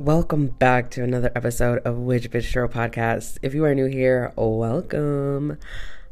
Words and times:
Welcome 0.00 0.48
back 0.48 0.90
to 0.90 1.04
another 1.04 1.30
episode 1.36 1.78
of 1.84 1.96
Witch 1.96 2.28
Bitch 2.28 2.42
Show 2.42 2.66
podcast. 2.66 3.38
If 3.42 3.54
you 3.54 3.64
are 3.64 3.76
new 3.76 3.86
here, 3.86 4.32
welcome. 4.34 5.56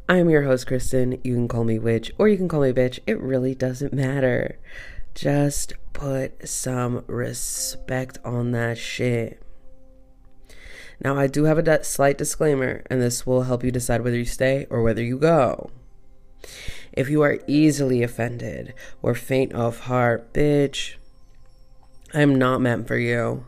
I'm 0.09 0.31
your 0.31 0.43
host, 0.43 0.69
Kristen. 0.69 1.21
You 1.25 1.35
can 1.35 1.49
call 1.49 1.65
me 1.65 1.81
Witch 1.81 2.13
or 2.17 2.29
you 2.29 2.37
can 2.37 2.47
call 2.47 2.61
me 2.61 2.73
Bitch. 2.73 3.01
It 3.09 3.21
really 3.21 3.57
doesn't 3.57 3.93
matter. 3.93 4.61
Just 5.17 5.73
put 5.95 6.49
some 6.49 7.03
respect 7.09 8.19
on 8.25 8.53
that 8.53 8.79
shit. 8.79 9.43
Now, 11.03 11.19
I 11.19 11.27
do 11.27 11.45
have 11.45 11.59
a 11.59 11.83
slight 11.83 12.17
disclaimer, 12.17 12.85
and 12.87 13.03
this 13.03 13.27
will 13.27 13.43
help 13.43 13.65
you 13.65 13.73
decide 13.73 14.03
whether 14.03 14.17
you 14.17 14.25
stay 14.25 14.69
or 14.71 14.83
whether 14.83 15.03
you 15.03 15.19
go. 15.19 15.73
If 16.93 17.11
you 17.11 17.23
are 17.23 17.41
easily 17.49 18.05
offended 18.05 18.75
or 19.03 19.17
faint 19.17 19.53
of 19.53 19.81
heart, 19.81 20.33
bitch, 20.33 20.95
I'm 22.15 22.37
not 22.37 22.61
meant 22.61 22.87
for 22.87 22.97
you. 22.97 23.47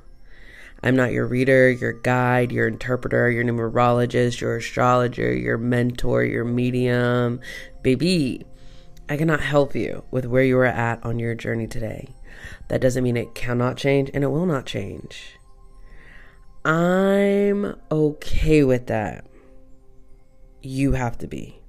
I'm 0.84 0.96
not 0.96 1.12
your 1.12 1.26
reader, 1.26 1.70
your 1.70 1.94
guide, 1.94 2.52
your 2.52 2.68
interpreter, 2.68 3.30
your 3.30 3.42
numerologist, 3.42 4.42
your 4.42 4.56
astrologer, 4.56 5.34
your 5.34 5.56
mentor, 5.56 6.24
your 6.24 6.44
medium. 6.44 7.40
Baby, 7.82 8.44
I 9.08 9.16
cannot 9.16 9.40
help 9.40 9.74
you 9.74 10.04
with 10.10 10.26
where 10.26 10.44
you 10.44 10.58
are 10.58 10.66
at 10.66 11.02
on 11.02 11.18
your 11.18 11.34
journey 11.34 11.66
today. 11.66 12.14
That 12.68 12.82
doesn't 12.82 13.02
mean 13.02 13.16
it 13.16 13.34
cannot 13.34 13.78
change 13.78 14.10
and 14.12 14.22
it 14.22 14.26
will 14.26 14.44
not 14.44 14.66
change. 14.66 15.38
I'm 16.66 17.80
okay 17.90 18.62
with 18.62 18.86
that. 18.88 19.24
You 20.60 20.92
have 20.92 21.16
to 21.18 21.26
be. 21.26 21.63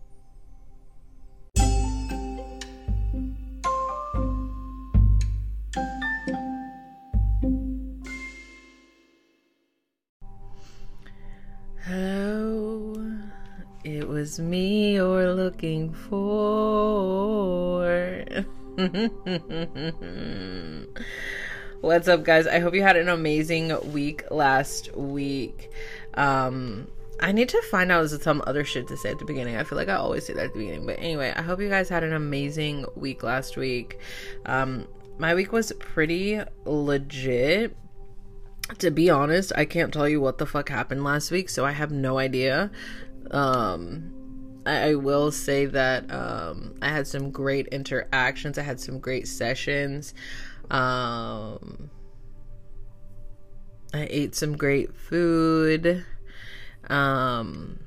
Was 14.25 14.39
me 14.39 14.95
you're 14.95 15.35
looking 15.35 15.93
for. 15.93 17.85
What's 21.81 22.07
up, 22.07 22.23
guys? 22.23 22.47
I 22.47 22.57
hope 22.57 22.73
you 22.73 22.81
had 22.81 22.97
an 22.97 23.07
amazing 23.07 23.93
week 23.93 24.23
last 24.31 24.97
week. 24.97 25.69
Um, 26.15 26.87
I 27.19 27.33
need 27.33 27.49
to 27.49 27.61
find 27.69 27.91
out 27.91 28.09
some 28.09 28.41
other 28.47 28.65
shit 28.65 28.87
to 28.87 28.97
say 28.97 29.11
at 29.11 29.19
the 29.19 29.25
beginning. 29.25 29.57
I 29.57 29.63
feel 29.63 29.77
like 29.77 29.89
I 29.89 29.97
always 29.97 30.25
say 30.25 30.33
that 30.33 30.45
at 30.45 30.53
the 30.53 30.59
beginning. 30.59 30.87
But 30.87 30.97
anyway, 30.97 31.31
I 31.35 31.43
hope 31.43 31.61
you 31.61 31.69
guys 31.69 31.87
had 31.87 32.03
an 32.03 32.13
amazing 32.13 32.87
week 32.95 33.21
last 33.21 33.57
week. 33.57 33.99
Um, 34.47 34.87
my 35.19 35.35
week 35.35 35.51
was 35.51 35.71
pretty 35.77 36.41
legit. 36.65 37.77
To 38.79 38.89
be 38.89 39.11
honest, 39.11 39.51
I 39.55 39.65
can't 39.65 39.93
tell 39.93 40.09
you 40.09 40.19
what 40.19 40.39
the 40.39 40.47
fuck 40.47 40.69
happened 40.69 41.03
last 41.03 41.29
week, 41.29 41.49
so 41.49 41.63
I 41.63 41.73
have 41.73 41.91
no 41.91 42.17
idea. 42.17 42.71
Um, 43.31 44.61
I, 44.65 44.89
I 44.89 44.95
will 44.95 45.31
say 45.31 45.65
that 45.65 46.11
um, 46.11 46.75
I 46.81 46.89
had 46.89 47.07
some 47.07 47.31
great 47.31 47.67
interactions. 47.67 48.57
I 48.57 48.63
had 48.63 48.79
some 48.79 48.99
great 48.99 49.27
sessions. 49.27 50.13
Um, 50.69 51.89
I 53.93 54.07
ate 54.09 54.35
some 54.35 54.57
great 54.57 54.95
food. 54.95 56.05
Um, 56.89 57.79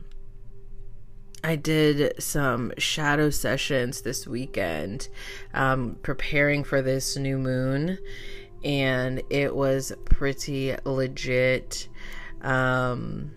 I 1.45 1.57
did 1.57 2.21
some 2.21 2.73
shadow 2.79 3.31
sessions 3.31 4.03
this 4.03 4.27
weekend, 4.27 5.09
um, 5.55 5.97
preparing 6.03 6.65
for 6.65 6.83
this 6.83 7.17
new 7.17 7.39
moon, 7.39 7.99
and 8.65 9.23
it 9.31 9.55
was 9.55 9.93
pretty 10.05 10.75
legit. 10.85 11.89
Um, 12.43 13.33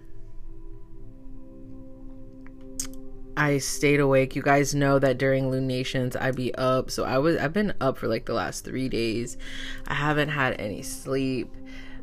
I 3.42 3.58
stayed 3.58 4.00
awake. 4.00 4.36
You 4.36 4.44
guys 4.44 4.76
know 4.76 5.00
that 5.00 5.18
during 5.18 5.50
lunations 5.50 6.16
I 6.16 6.30
be 6.30 6.54
up. 6.54 6.92
So 6.92 7.06
I 7.06 7.18
was 7.18 7.38
I've 7.38 7.54
been 7.54 7.74
up 7.82 7.98
for 7.98 8.08
like 8.08 8.26
the 8.26 8.36
last 8.36 8.64
3 8.66 8.88
days. 8.88 9.36
I 9.88 9.96
haven't 9.96 10.30
had 10.30 10.62
any 10.62 10.84
sleep. 10.84 11.52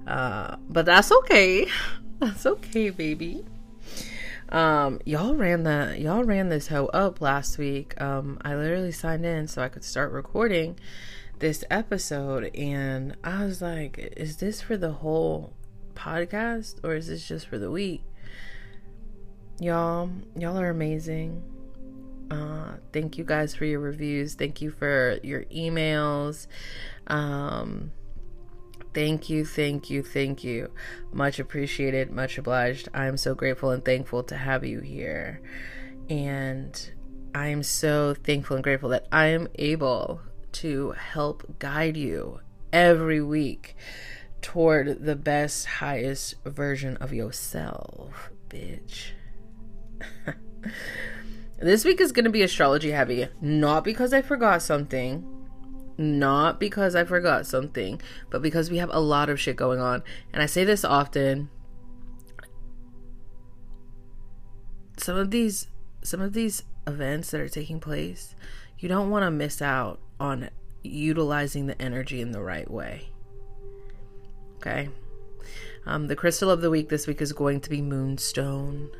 Uh, 0.04 0.56
but 0.68 0.84
that's 0.84 1.12
okay. 1.12 1.68
That's 2.18 2.44
okay, 2.46 2.90
baby. 2.90 3.44
Um, 4.48 4.98
y'all 5.04 5.36
ran 5.36 5.62
the 5.62 5.94
y'all 5.96 6.24
ran 6.24 6.48
this 6.48 6.66
hoe 6.66 6.86
up 6.86 7.20
last 7.20 7.58
week. 7.58 7.94
Um, 8.00 8.38
I 8.42 8.56
literally 8.56 8.90
signed 8.90 9.24
in 9.24 9.46
so 9.46 9.62
I 9.62 9.68
could 9.68 9.84
start 9.84 10.10
recording 10.10 10.80
this 11.38 11.62
episode 11.70 12.50
and 12.56 13.16
I 13.22 13.44
was 13.44 13.62
like, 13.62 14.14
is 14.16 14.38
this 14.38 14.60
for 14.60 14.76
the 14.76 14.90
whole 14.90 15.52
podcast 15.94 16.82
or 16.82 16.96
is 16.96 17.06
this 17.06 17.28
just 17.28 17.46
for 17.46 17.58
the 17.58 17.70
week? 17.70 18.02
Y'all 19.60 20.10
y'all 20.36 20.58
are 20.58 20.70
amazing. 20.70 21.42
Uh 22.30 22.74
thank 22.92 23.18
you 23.18 23.24
guys 23.24 23.54
for 23.54 23.64
your 23.64 23.80
reviews. 23.80 24.34
Thank 24.34 24.60
you 24.60 24.70
for 24.70 25.18
your 25.22 25.44
emails. 25.44 26.46
Um 27.06 27.92
thank 28.94 29.28
you 29.28 29.44
thank 29.44 29.90
you 29.90 30.02
thank 30.02 30.44
you. 30.44 30.70
Much 31.12 31.38
appreciated 31.38 32.10
much 32.10 32.38
obliged. 32.38 32.88
I'm 32.94 33.16
so 33.16 33.34
grateful 33.34 33.70
and 33.70 33.84
thankful 33.84 34.22
to 34.24 34.36
have 34.36 34.64
you 34.64 34.80
here. 34.80 35.40
And 36.10 36.90
i 37.34 37.48
am 37.48 37.62
so 37.62 38.14
thankful 38.14 38.56
and 38.56 38.64
grateful 38.64 38.88
that 38.88 39.06
i 39.12 39.26
am 39.26 39.48
able 39.56 40.20
to 40.52 40.92
help 40.92 41.58
guide 41.58 41.96
you 41.96 42.40
every 42.72 43.22
week 43.22 43.76
toward 44.40 45.04
the 45.04 45.16
best 45.16 45.66
highest 45.66 46.34
version 46.44 46.96
of 46.98 47.12
yourself 47.12 48.30
bitch 48.48 49.10
this 51.60 51.84
week 51.84 52.00
is 52.00 52.12
going 52.12 52.24
to 52.24 52.30
be 52.30 52.42
astrology 52.42 52.90
heavy. 52.90 53.28
Not 53.40 53.84
because 53.84 54.12
I 54.12 54.22
forgot 54.22 54.62
something, 54.62 55.26
not 55.96 56.60
because 56.60 56.94
I 56.94 57.04
forgot 57.04 57.46
something, 57.46 58.00
but 58.30 58.42
because 58.42 58.70
we 58.70 58.78
have 58.78 58.90
a 58.92 59.00
lot 59.00 59.28
of 59.28 59.40
shit 59.40 59.56
going 59.56 59.80
on. 59.80 60.02
And 60.32 60.42
I 60.42 60.46
say 60.46 60.64
this 60.64 60.84
often. 60.84 61.50
Some 64.96 65.16
of 65.16 65.30
these 65.30 65.68
some 66.02 66.20
of 66.20 66.32
these 66.32 66.62
events 66.86 67.30
that 67.30 67.40
are 67.40 67.48
taking 67.48 67.80
place, 67.80 68.34
you 68.78 68.88
don't 68.88 69.10
want 69.10 69.24
to 69.24 69.30
miss 69.30 69.60
out 69.60 70.00
on 70.18 70.50
utilizing 70.82 71.66
the 71.66 71.80
energy 71.80 72.20
in 72.20 72.32
the 72.32 72.42
right 72.42 72.70
way. 72.70 73.10
Okay? 74.56 74.88
Um, 75.86 76.06
the 76.06 76.16
crystal 76.16 76.50
of 76.50 76.60
the 76.60 76.70
week 76.70 76.88
this 76.88 77.06
week 77.06 77.20
is 77.20 77.32
going 77.32 77.60
to 77.60 77.70
be 77.70 77.80
moonstone. 77.80 78.90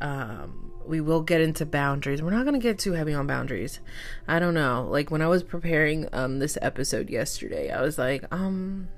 Um, 0.00 0.70
we 0.86 1.00
will 1.00 1.22
get 1.22 1.40
into 1.40 1.64
boundaries. 1.66 2.22
We're 2.22 2.30
not 2.30 2.44
going 2.44 2.60
to 2.60 2.62
get 2.62 2.78
too 2.78 2.92
heavy 2.92 3.14
on 3.14 3.26
boundaries. 3.26 3.80
I 4.26 4.38
don't 4.38 4.54
know. 4.54 4.86
Like 4.90 5.10
when 5.10 5.22
I 5.22 5.28
was 5.28 5.42
preparing 5.42 6.08
um 6.12 6.38
this 6.38 6.58
episode 6.60 7.10
yesterday, 7.10 7.70
I 7.70 7.80
was 7.80 7.98
like, 7.98 8.24
um 8.32 8.88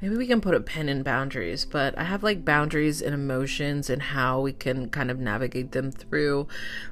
maybe 0.00 0.16
we 0.16 0.26
can 0.26 0.40
put 0.40 0.54
a 0.54 0.60
pin 0.60 0.88
in 0.88 1.02
boundaries, 1.02 1.64
but 1.64 1.96
I 1.98 2.04
have 2.04 2.22
like 2.22 2.44
boundaries 2.44 3.02
and 3.02 3.14
emotions 3.14 3.90
and 3.90 4.02
how 4.02 4.40
we 4.40 4.52
can 4.52 4.88
kind 4.88 5.10
of 5.10 5.18
navigate 5.18 5.72
them 5.72 5.90
through 5.90 6.48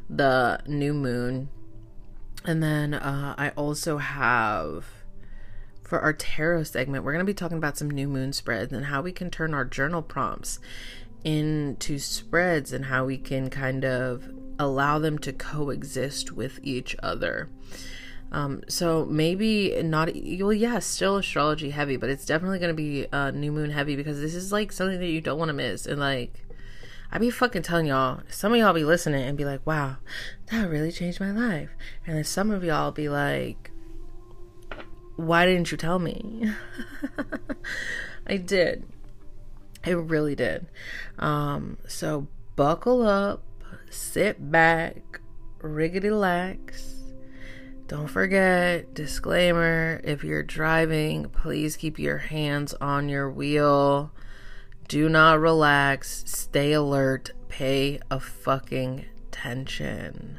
the 0.08 0.60
new 0.66 0.94
moon. 0.94 1.48
And 2.44 2.62
then 2.62 2.94
uh 2.94 3.34
I 3.38 3.50
also 3.50 3.98
have 3.98 4.86
for 5.82 6.00
our 6.00 6.14
tarot 6.14 6.64
segment, 6.64 7.04
we're 7.04 7.12
going 7.12 7.24
to 7.24 7.30
be 7.30 7.34
talking 7.34 7.58
about 7.58 7.76
some 7.76 7.90
new 7.90 8.08
moon 8.08 8.32
spreads 8.32 8.72
and 8.72 8.86
how 8.86 9.02
we 9.02 9.12
can 9.12 9.30
turn 9.30 9.52
our 9.52 9.66
journal 9.66 10.00
prompts 10.00 10.58
into 11.24 11.98
spreads 11.98 12.72
and 12.72 12.86
how 12.86 13.04
we 13.04 13.18
can 13.18 13.50
kind 13.50 13.84
of 13.84 14.28
allow 14.58 14.98
them 14.98 15.18
to 15.18 15.32
coexist 15.32 16.32
with 16.32 16.58
each 16.62 16.96
other. 17.02 17.48
Um, 18.30 18.62
so 18.66 19.04
maybe 19.04 19.80
not, 19.82 20.10
well, 20.40 20.52
yeah, 20.52 20.78
still 20.78 21.16
astrology 21.16 21.70
heavy, 21.70 21.96
but 21.96 22.08
it's 22.08 22.24
definitely 22.24 22.58
going 22.58 22.70
to 22.70 22.74
be 22.74 23.06
uh, 23.12 23.30
new 23.30 23.52
moon 23.52 23.70
heavy 23.70 23.94
because 23.94 24.20
this 24.20 24.34
is 24.34 24.50
like 24.50 24.72
something 24.72 24.98
that 24.98 25.08
you 25.08 25.20
don't 25.20 25.38
want 25.38 25.50
to 25.50 25.54
miss. 25.54 25.84
And 25.84 26.00
like, 26.00 26.46
I 27.10 27.19
be 27.19 27.28
fucking 27.28 27.60
telling 27.60 27.86
y'all, 27.86 28.22
some 28.30 28.52
of 28.52 28.58
y'all 28.58 28.72
be 28.72 28.84
listening 28.84 29.22
and 29.22 29.36
be 29.36 29.44
like, 29.44 29.66
wow, 29.66 29.98
that 30.50 30.70
really 30.70 30.90
changed 30.90 31.20
my 31.20 31.30
life. 31.30 31.68
And 32.06 32.16
then 32.16 32.25
some 32.25 32.50
of 32.50 32.64
y'all 32.64 32.90
be 32.90 33.10
like, 33.10 33.70
why 35.16 35.44
didn't 35.44 35.70
you 35.70 35.76
tell 35.76 35.98
me? 35.98 36.50
I 38.26 38.38
did. 38.38 38.86
It 39.84 39.96
really 39.96 40.34
did. 40.34 40.67
Um, 41.19 41.79
so 41.87 42.29
buckle 42.56 43.06
up, 43.06 43.43
sit 43.90 44.50
back, 44.50 45.20
riggedy 45.61 46.17
lax. 46.17 46.96
Don't 47.88 48.08
forget, 48.08 48.94
disclaimer 48.94 50.00
if 50.05 50.25
you're 50.25 50.43
driving, 50.43 51.25
please 51.25 51.76
keep 51.76 51.99
your 51.99 52.19
hands 52.19 52.75
on 52.75 53.08
your 53.08 53.31
wheel. 53.31 54.12
Do 54.88 55.08
not 55.08 55.40
relax. 55.40 56.23
Stay 56.26 56.73
alert. 56.73 57.32
Pay 57.49 58.00
a 58.11 58.20
fucking 58.20 59.06
attention. 59.28 60.38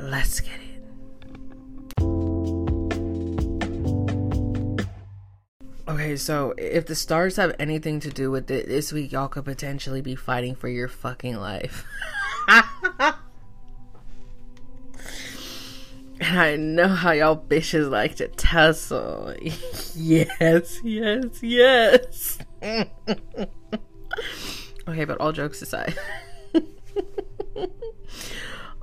Let's 0.00 0.40
get 0.40 0.60
it. 0.60 0.63
Okay, 5.86 6.16
so 6.16 6.54
if 6.56 6.86
the 6.86 6.94
stars 6.94 7.36
have 7.36 7.54
anything 7.58 8.00
to 8.00 8.08
do 8.08 8.30
with 8.30 8.50
it, 8.50 8.66
this 8.66 8.90
week 8.90 9.12
y'all 9.12 9.28
could 9.28 9.44
potentially 9.44 10.00
be 10.00 10.14
fighting 10.14 10.54
for 10.54 10.68
your 10.68 10.88
fucking 10.88 11.36
life. 11.36 11.84
and 12.48 13.14
I 16.20 16.56
know 16.56 16.88
how 16.88 17.12
y'all 17.12 17.36
bitches 17.36 17.90
like 17.90 18.16
to 18.16 18.28
tussle. 18.28 19.34
yes, 19.94 20.80
yes, 20.82 21.42
yes. 21.42 22.38
okay, 24.88 25.04
but 25.04 25.20
all 25.20 25.32
jokes 25.32 25.60
aside. 25.60 25.98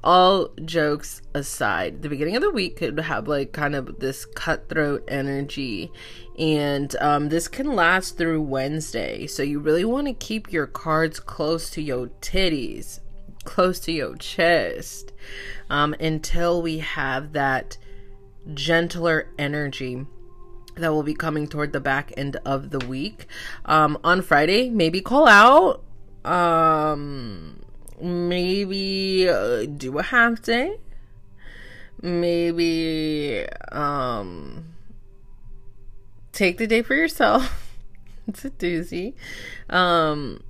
All 0.04 0.50
jokes 0.66 1.22
aside, 1.34 2.02
the 2.02 2.10
beginning 2.10 2.36
of 2.36 2.42
the 2.42 2.52
week 2.52 2.78
could 2.78 3.00
have 3.00 3.28
like 3.28 3.52
kind 3.52 3.76
of 3.76 4.00
this 4.00 4.26
cutthroat 4.26 5.04
energy, 5.08 5.92
and 6.38 6.96
um, 7.00 7.30
this 7.30 7.48
can 7.48 7.76
last 7.76 8.18
through 8.18 8.42
Wednesday. 8.42 9.28
So 9.28 9.44
you 9.44 9.60
really 9.60 9.86
want 9.86 10.08
to 10.08 10.14
keep 10.14 10.52
your 10.52 10.68
cards 10.68 11.20
close 11.20 11.70
to 11.72 11.82
your 11.82 12.08
titties, 12.22 13.00
close 13.44 13.80
to 13.82 13.92
your 13.92 14.16
chest, 14.16 15.12
um, 15.70 15.94
until 16.00 16.62
we 16.62 16.80
have 16.80 17.34
that 17.34 17.78
gentler 18.54 19.28
energy 19.38 20.06
that 20.76 20.92
will 20.92 21.04
be 21.04 21.14
coming 21.14 21.48
toward 21.48 21.74
the 21.74 21.80
back 21.80 22.12
end 22.18 22.38
of 22.46 22.72
the 22.72 22.80
week. 22.80 23.28
Um, 23.66 23.98
on 24.04 24.22
Friday, 24.22 24.70
maybe 24.70 25.02
call 25.02 25.28
out. 25.28 25.84
Um, 26.26 27.61
maybe 28.02 29.28
uh, 29.30 29.66
do 29.66 29.98
a 29.98 30.04
half 30.04 30.42
day. 30.42 30.78
Maybe 32.02 33.46
um 33.72 34.66
take 36.32 36.58
the 36.58 36.68
day 36.68 36.82
for 36.82 36.96
yourself. 36.96 37.68
It's 38.28 38.46
a 38.46 38.52
doozy. 38.52 39.16
Um 39.70 40.44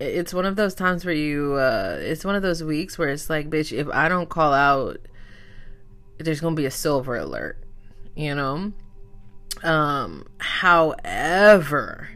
it's 0.00 0.34
one 0.34 0.44
of 0.44 0.56
those 0.56 0.74
times 0.74 1.04
where 1.04 1.14
you 1.14 1.54
uh 1.54 1.98
it's 2.00 2.24
one 2.24 2.34
of 2.34 2.42
those 2.42 2.62
weeks 2.62 2.98
where 2.98 3.08
it's 3.08 3.30
like 3.30 3.48
bitch 3.48 3.76
if 3.76 3.88
i 3.92 4.08
don't 4.08 4.28
call 4.28 4.52
out 4.52 4.98
there's 6.18 6.40
gonna 6.40 6.56
be 6.56 6.66
a 6.66 6.70
silver 6.70 7.16
alert 7.16 7.56
you 8.14 8.34
know? 8.34 8.72
Um 9.62 10.26
however 10.38 12.08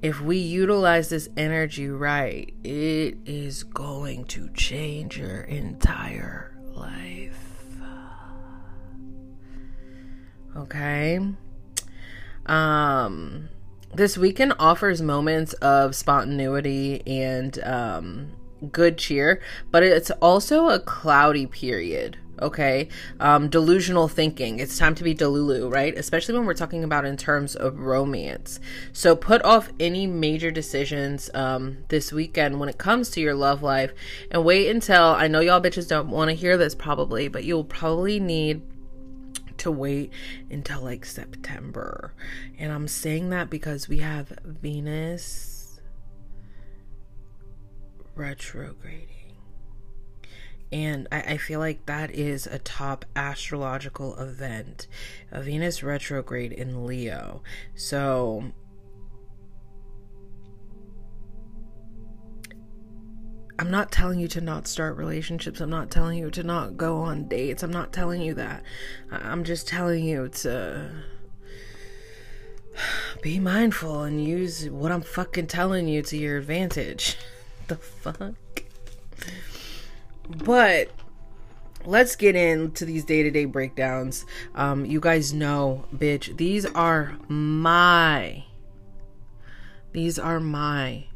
if 0.00 0.20
we 0.20 0.36
utilize 0.36 1.08
this 1.08 1.28
energy 1.36 1.88
right, 1.88 2.54
it 2.62 3.18
is 3.26 3.64
going 3.64 4.24
to 4.26 4.48
change 4.50 5.18
your 5.18 5.40
entire 5.40 6.56
life. 6.74 7.44
Okay? 10.56 11.20
Um 12.46 13.48
this 13.94 14.18
weekend 14.18 14.52
offers 14.58 15.00
moments 15.00 15.54
of 15.54 15.94
spontaneity 15.94 17.02
and 17.06 17.58
um 17.64 18.32
good 18.70 18.98
cheer, 18.98 19.40
but 19.70 19.82
it's 19.82 20.10
also 20.22 20.68
a 20.68 20.78
cloudy 20.78 21.46
period 21.46 22.18
okay 22.40 22.88
um 23.20 23.48
delusional 23.48 24.08
thinking 24.08 24.58
it's 24.58 24.78
time 24.78 24.94
to 24.94 25.04
be 25.04 25.14
delulu 25.14 25.72
right 25.72 25.96
especially 25.96 26.34
when 26.34 26.46
we're 26.46 26.54
talking 26.54 26.84
about 26.84 27.04
in 27.04 27.16
terms 27.16 27.54
of 27.56 27.78
romance 27.78 28.60
so 28.92 29.14
put 29.14 29.42
off 29.44 29.70
any 29.78 30.06
major 30.06 30.50
decisions 30.50 31.30
um 31.34 31.78
this 31.88 32.12
weekend 32.12 32.58
when 32.60 32.68
it 32.68 32.78
comes 32.78 33.10
to 33.10 33.20
your 33.20 33.34
love 33.34 33.62
life 33.62 33.92
and 34.30 34.44
wait 34.44 34.68
until 34.68 35.02
i 35.02 35.26
know 35.28 35.40
y'all 35.40 35.60
bitches 35.60 35.88
don't 35.88 36.08
want 36.08 36.28
to 36.28 36.34
hear 36.34 36.56
this 36.56 36.74
probably 36.74 37.28
but 37.28 37.44
you'll 37.44 37.64
probably 37.64 38.20
need 38.20 38.62
to 39.58 39.70
wait 39.70 40.12
until 40.50 40.82
like 40.82 41.04
September. 41.04 42.14
And 42.58 42.72
I'm 42.72 42.88
saying 42.88 43.30
that 43.30 43.50
because 43.50 43.88
we 43.88 43.98
have 43.98 44.32
Venus 44.44 45.80
retrograding. 48.14 49.17
And 50.70 51.08
I, 51.10 51.20
I, 51.20 51.36
feel 51.38 51.60
like 51.60 51.86
that 51.86 52.10
is 52.10 52.46
a 52.46 52.58
top 52.58 53.06
astrological 53.16 54.16
event. 54.16 54.86
A 55.32 55.40
Venus 55.40 55.82
retrograde 55.82 56.52
in 56.52 56.86
Leo. 56.86 57.42
So 57.74 58.52
I'm 63.58 63.70
not 63.72 63.90
telling 63.90 64.20
you 64.20 64.28
to 64.28 64.40
not 64.40 64.68
start 64.68 64.96
relationships. 64.96 65.60
I'm 65.60 65.70
not 65.70 65.90
telling 65.90 66.18
you 66.18 66.30
to 66.30 66.44
not 66.44 66.76
go 66.76 66.98
on 66.98 67.26
dates. 67.26 67.64
I'm 67.64 67.72
not 67.72 67.92
telling 67.92 68.22
you 68.22 68.34
that. 68.34 68.62
I'm 69.10 69.42
just 69.42 69.66
telling 69.66 70.04
you 70.04 70.28
to 70.28 70.90
be 73.22 73.40
mindful 73.40 74.04
and 74.04 74.24
use 74.24 74.70
what 74.70 74.92
I'm 74.92 75.02
fucking 75.02 75.48
telling 75.48 75.88
you 75.88 76.02
to 76.02 76.16
your 76.16 76.38
advantage. 76.38 77.16
the 77.66 77.76
fuck? 77.76 78.34
But 80.28 80.90
let's 81.84 82.16
get 82.16 82.36
into 82.36 82.84
these 82.84 83.04
day-to-day 83.04 83.46
breakdowns. 83.46 84.26
Um, 84.54 84.84
you 84.84 85.00
guys 85.00 85.32
know, 85.32 85.86
bitch, 85.94 86.36
these 86.36 86.66
are 86.66 87.16
my 87.28 88.44
these 89.92 90.18
are 90.18 90.38
my 90.38 91.06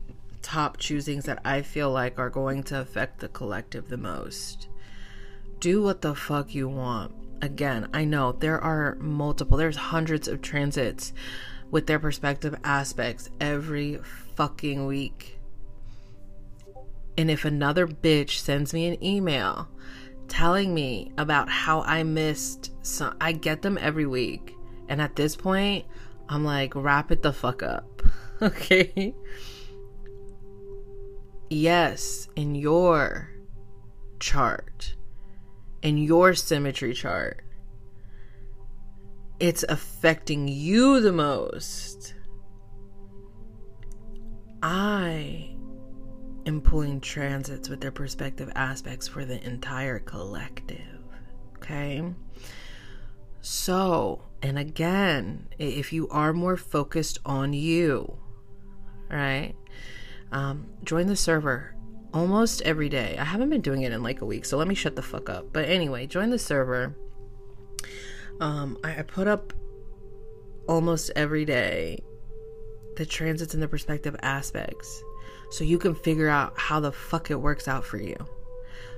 top 0.40 0.78
choosings 0.78 1.24
that 1.24 1.40
I 1.44 1.62
feel 1.62 1.90
like 1.90 2.18
are 2.18 2.30
going 2.30 2.62
to 2.64 2.80
affect 2.80 3.20
the 3.20 3.28
collective 3.28 3.88
the 3.88 3.98
most. 3.98 4.68
Do 5.60 5.82
what 5.82 6.00
the 6.00 6.14
fuck 6.14 6.54
you 6.54 6.68
want. 6.68 7.12
Again, 7.42 7.88
I 7.92 8.04
know 8.04 8.32
there 8.32 8.60
are 8.60 8.96
multiple, 8.96 9.58
there's 9.58 9.76
hundreds 9.76 10.26
of 10.26 10.42
transits 10.42 11.12
with 11.70 11.86
their 11.86 11.98
perspective 11.98 12.56
aspects 12.64 13.30
every 13.40 13.98
fucking 14.36 14.86
week. 14.86 15.38
And 17.16 17.30
if 17.30 17.44
another 17.44 17.86
bitch 17.86 18.38
sends 18.38 18.72
me 18.72 18.86
an 18.86 19.02
email 19.04 19.68
telling 20.28 20.72
me 20.72 21.12
about 21.18 21.48
how 21.48 21.82
I 21.82 22.02
missed 22.02 22.72
some, 22.84 23.16
I 23.20 23.32
get 23.32 23.62
them 23.62 23.78
every 23.78 24.06
week. 24.06 24.54
And 24.88 25.00
at 25.00 25.16
this 25.16 25.36
point, 25.36 25.84
I'm 26.28 26.44
like, 26.44 26.74
wrap 26.74 27.12
it 27.12 27.22
the 27.22 27.32
fuck 27.32 27.62
up. 27.62 28.02
okay? 28.42 29.14
Yes, 31.50 32.28
in 32.34 32.54
your 32.54 33.30
chart, 34.20 34.96
in 35.82 35.98
your 35.98 36.32
symmetry 36.32 36.94
chart, 36.94 37.42
it's 39.38 39.64
affecting 39.68 40.48
you 40.48 41.00
the 41.00 41.12
most. 41.12 42.14
I 44.62 45.56
am 46.46 46.60
pulling 46.60 47.00
transits 47.00 47.68
with 47.68 47.80
their 47.80 47.90
perspective 47.90 48.50
aspects 48.54 49.08
for 49.08 49.24
the 49.24 49.44
entire 49.44 49.98
collective. 49.98 50.78
Okay. 51.56 52.02
So, 53.40 54.24
and 54.42 54.58
again, 54.58 55.48
if 55.58 55.92
you 55.92 56.08
are 56.08 56.32
more 56.32 56.56
focused 56.56 57.18
on 57.24 57.52
you, 57.52 58.18
right? 59.10 59.54
Um, 60.30 60.66
join 60.84 61.06
the 61.06 61.16
server 61.16 61.74
almost 62.14 62.62
every 62.62 62.88
day. 62.88 63.16
I 63.18 63.24
haven't 63.24 63.50
been 63.50 63.60
doing 63.60 63.82
it 63.82 63.92
in 63.92 64.02
like 64.02 64.20
a 64.20 64.26
week, 64.26 64.44
so 64.44 64.56
let 64.56 64.68
me 64.68 64.74
shut 64.74 64.96
the 64.96 65.02
fuck 65.02 65.28
up. 65.28 65.52
But 65.52 65.68
anyway, 65.68 66.06
join 66.06 66.30
the 66.30 66.38
server. 66.38 66.96
Um, 68.40 68.78
I, 68.84 68.98
I 68.98 69.02
put 69.02 69.28
up 69.28 69.52
almost 70.68 71.10
every 71.16 71.44
day 71.44 71.98
the 72.96 73.06
transits 73.06 73.54
and 73.54 73.62
the 73.62 73.68
perspective 73.68 74.14
aspects 74.22 75.02
so 75.52 75.64
you 75.64 75.78
can 75.78 75.94
figure 75.94 76.30
out 76.30 76.58
how 76.58 76.80
the 76.80 76.90
fuck 76.90 77.30
it 77.30 77.34
works 77.34 77.68
out 77.68 77.84
for 77.84 77.98
you. 77.98 78.16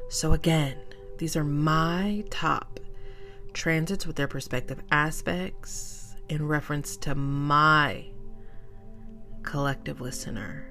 So, 0.09 0.35
again, 0.35 0.77
these 1.19 1.35
are 1.35 1.43
my 1.43 2.23
top 2.31 2.79
transits 3.53 4.07
with 4.07 4.15
their 4.15 4.29
perspective 4.29 4.81
aspects 4.93 6.15
in 6.29 6.47
reference 6.47 6.97
to 6.99 7.17
my 7.17 8.05
collective 9.43 10.01
listener. 10.01 10.65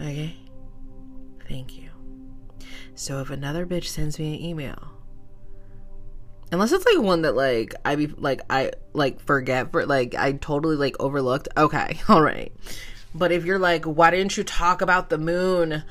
Okay? 0.00 0.36
Thank 1.48 1.78
you. 1.78 1.90
So, 2.96 3.20
if 3.20 3.30
another 3.30 3.64
bitch 3.66 3.86
sends 3.86 4.18
me 4.18 4.34
an 4.34 4.42
email, 4.42 4.90
unless 6.50 6.72
it's 6.72 6.84
like 6.84 6.98
one 6.98 7.22
that 7.22 7.36
like 7.36 7.76
I 7.84 7.94
be 7.94 8.08
like 8.08 8.40
I 8.50 8.72
like 8.94 9.20
forget 9.20 9.70
for 9.70 9.86
like 9.86 10.16
I 10.16 10.32
totally 10.32 10.74
like 10.74 10.96
overlooked. 10.98 11.48
Okay, 11.56 12.00
all 12.08 12.20
right. 12.20 12.52
But 13.14 13.32
if 13.32 13.44
you're 13.44 13.58
like, 13.58 13.84
why 13.84 14.10
didn't 14.10 14.36
you 14.36 14.44
talk 14.44 14.80
about 14.80 15.10
the 15.10 15.18
moon 15.18 15.84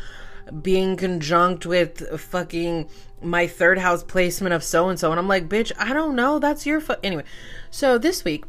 being 0.62 0.98
conjunct 0.98 1.66
with 1.66 2.20
fucking 2.20 2.90
my 3.22 3.46
third 3.48 3.78
house 3.78 4.04
placement 4.04 4.54
of 4.54 4.63
so 4.63 4.90
and 4.90 5.00
so? 5.00 5.12
And 5.12 5.20
I'm 5.20 5.28
like, 5.28 5.48
bitch, 5.48 5.72
I 5.78 5.94
don't 5.94 6.16
know. 6.16 6.40
That's 6.40 6.66
your 6.66 6.82
fu-. 6.82 6.96
anyway. 7.04 7.24
So 7.70 7.98
this 7.98 8.24
week, 8.24 8.46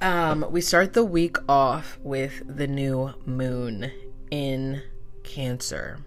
um, 0.00 0.46
we 0.50 0.60
start 0.60 0.92
the 0.92 1.04
week 1.04 1.36
off 1.48 1.98
with 2.02 2.42
the 2.46 2.66
new 2.66 3.12
moon 3.26 3.90
in 4.30 4.82
Cancer. 5.24 5.98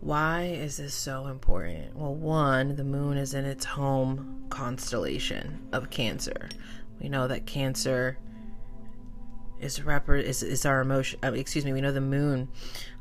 Why 0.00 0.44
is 0.44 0.76
this 0.76 0.94
so 0.94 1.26
important? 1.26 1.96
Well, 1.96 2.14
one, 2.14 2.76
the 2.76 2.84
moon 2.84 3.16
is 3.18 3.34
in 3.34 3.44
its 3.44 3.64
home 3.64 4.44
constellation 4.50 5.68
of 5.72 5.90
Cancer. 5.90 6.48
We 7.00 7.08
know 7.08 7.28
that 7.28 7.46
Cancer 7.46 8.18
is 9.60 9.82
rep- 9.82 10.08
is, 10.08 10.42
is 10.42 10.66
our 10.66 10.80
emotion 10.80 11.18
uh, 11.24 11.32
excuse 11.32 11.64
me 11.64 11.72
we 11.72 11.80
know 11.80 11.92
the 11.92 12.00
moon 12.00 12.48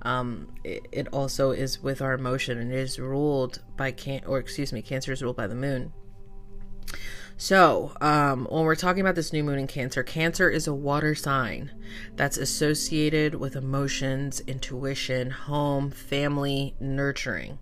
um 0.03 0.47
it, 0.63 0.87
it, 0.91 1.07
also 1.09 1.51
is 1.51 1.81
with 1.81 2.01
our 2.01 2.13
emotion 2.13 2.57
and 2.57 2.71
it 2.71 2.79
is 2.79 2.99
ruled 2.99 3.61
by 3.75 3.91
can 3.91 4.21
or 4.25 4.39
excuse 4.39 4.71
me 4.71 4.81
cancer 4.81 5.11
is 5.11 5.21
ruled 5.21 5.35
by 5.35 5.47
the 5.47 5.55
moon. 5.55 5.91
So 7.37 7.91
um 7.99 8.47
when 8.49 8.63
we're 8.63 8.75
talking 8.75 9.01
about 9.01 9.15
this 9.15 9.33
new 9.33 9.43
moon 9.43 9.59
in 9.59 9.67
cancer 9.67 10.03
cancer 10.03 10.49
is 10.49 10.67
a 10.67 10.73
water 10.73 11.15
sign 11.15 11.71
that's 12.15 12.37
associated 12.37 13.35
with 13.35 13.55
emotions 13.55 14.41
intuition 14.47 15.31
home 15.31 15.91
family 15.91 16.75
nurturing. 16.79 17.59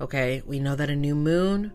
Okay 0.00 0.42
we 0.46 0.60
know 0.60 0.76
that 0.76 0.90
a 0.90 0.96
new 0.96 1.16
moon 1.16 1.72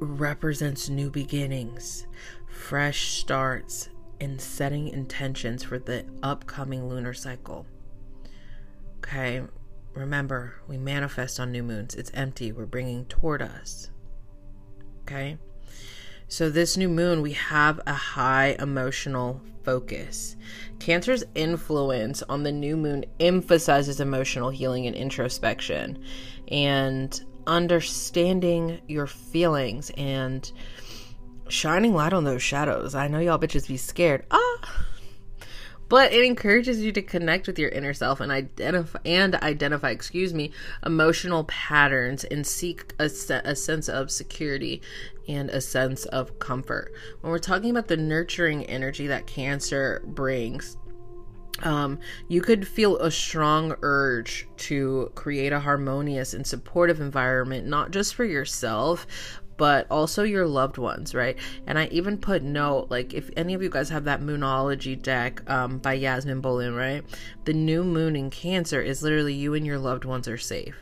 represents 0.00 0.88
new 0.88 1.10
beginnings 1.10 2.06
fresh 2.46 3.08
starts 3.12 3.88
and 4.20 4.40
setting 4.40 4.88
intentions 4.88 5.62
for 5.62 5.78
the 5.78 6.04
upcoming 6.22 6.88
lunar 6.88 7.14
cycle. 7.14 7.66
Okay, 8.98 9.42
remember, 9.94 10.54
we 10.66 10.76
manifest 10.76 11.38
on 11.38 11.52
new 11.52 11.62
moons. 11.62 11.94
It's 11.94 12.10
empty, 12.14 12.52
we're 12.52 12.66
bringing 12.66 13.04
toward 13.06 13.42
us. 13.42 13.90
Okay, 15.02 15.38
so 16.30 16.50
this 16.50 16.76
new 16.76 16.90
moon, 16.90 17.22
we 17.22 17.32
have 17.32 17.80
a 17.86 17.94
high 17.94 18.54
emotional 18.58 19.40
focus. 19.64 20.36
Cancer's 20.78 21.24
influence 21.34 22.22
on 22.22 22.42
the 22.42 22.52
new 22.52 22.76
moon 22.76 23.06
emphasizes 23.18 24.00
emotional 24.00 24.50
healing 24.50 24.86
and 24.86 24.94
introspection 24.94 26.02
and 26.48 27.24
understanding 27.46 28.80
your 28.88 29.06
feelings 29.06 29.90
and 29.96 30.52
shining 31.48 31.94
light 31.94 32.12
on 32.12 32.24
those 32.24 32.42
shadows. 32.42 32.94
I 32.94 33.08
know 33.08 33.18
y'all 33.18 33.38
bitches 33.38 33.68
be 33.68 33.76
scared. 33.76 34.24
Ah. 34.30 34.86
But 35.88 36.12
it 36.12 36.24
encourages 36.24 36.82
you 36.82 36.92
to 36.92 37.02
connect 37.02 37.46
with 37.46 37.58
your 37.58 37.70
inner 37.70 37.94
self 37.94 38.20
and 38.20 38.30
identify 38.30 38.98
and 39.06 39.34
identify, 39.36 39.90
excuse 39.90 40.34
me, 40.34 40.52
emotional 40.84 41.44
patterns 41.44 42.24
and 42.24 42.46
seek 42.46 42.92
a, 42.98 43.08
se- 43.08 43.40
a 43.44 43.56
sense 43.56 43.88
of 43.88 44.10
security 44.10 44.82
and 45.28 45.48
a 45.48 45.60
sense 45.60 46.04
of 46.06 46.38
comfort. 46.38 46.92
When 47.20 47.30
we're 47.30 47.38
talking 47.38 47.70
about 47.70 47.88
the 47.88 47.96
nurturing 47.96 48.66
energy 48.66 49.06
that 49.06 49.26
Cancer 49.26 50.02
brings, 50.04 50.76
um, 51.62 51.98
you 52.28 52.40
could 52.40 52.68
feel 52.68 52.98
a 52.98 53.10
strong 53.10 53.74
urge 53.82 54.46
to 54.58 55.10
create 55.14 55.52
a 55.52 55.60
harmonious 55.60 56.34
and 56.34 56.46
supportive 56.46 57.00
environment, 57.00 57.66
not 57.66 57.90
just 57.90 58.14
for 58.14 58.24
yourself, 58.24 59.06
but 59.58 59.86
also 59.90 60.22
your 60.22 60.46
loved 60.46 60.78
ones, 60.78 61.14
right? 61.14 61.36
And 61.66 61.78
I 61.78 61.88
even 61.88 62.16
put 62.16 62.42
note, 62.42 62.86
like 62.90 63.12
if 63.12 63.28
any 63.36 63.52
of 63.52 63.62
you 63.62 63.68
guys 63.68 63.90
have 63.90 64.04
that 64.04 64.22
Moonology 64.22 65.00
deck 65.00 65.42
um, 65.50 65.78
by 65.78 65.92
Yasmin 65.92 66.40
Boland, 66.40 66.76
right? 66.76 67.04
The 67.44 67.52
new 67.52 67.84
moon 67.84 68.16
in 68.16 68.30
Cancer 68.30 68.80
is 68.80 69.02
literally 69.02 69.34
you 69.34 69.52
and 69.52 69.66
your 69.66 69.78
loved 69.78 70.06
ones 70.06 70.28
are 70.28 70.38
safe, 70.38 70.76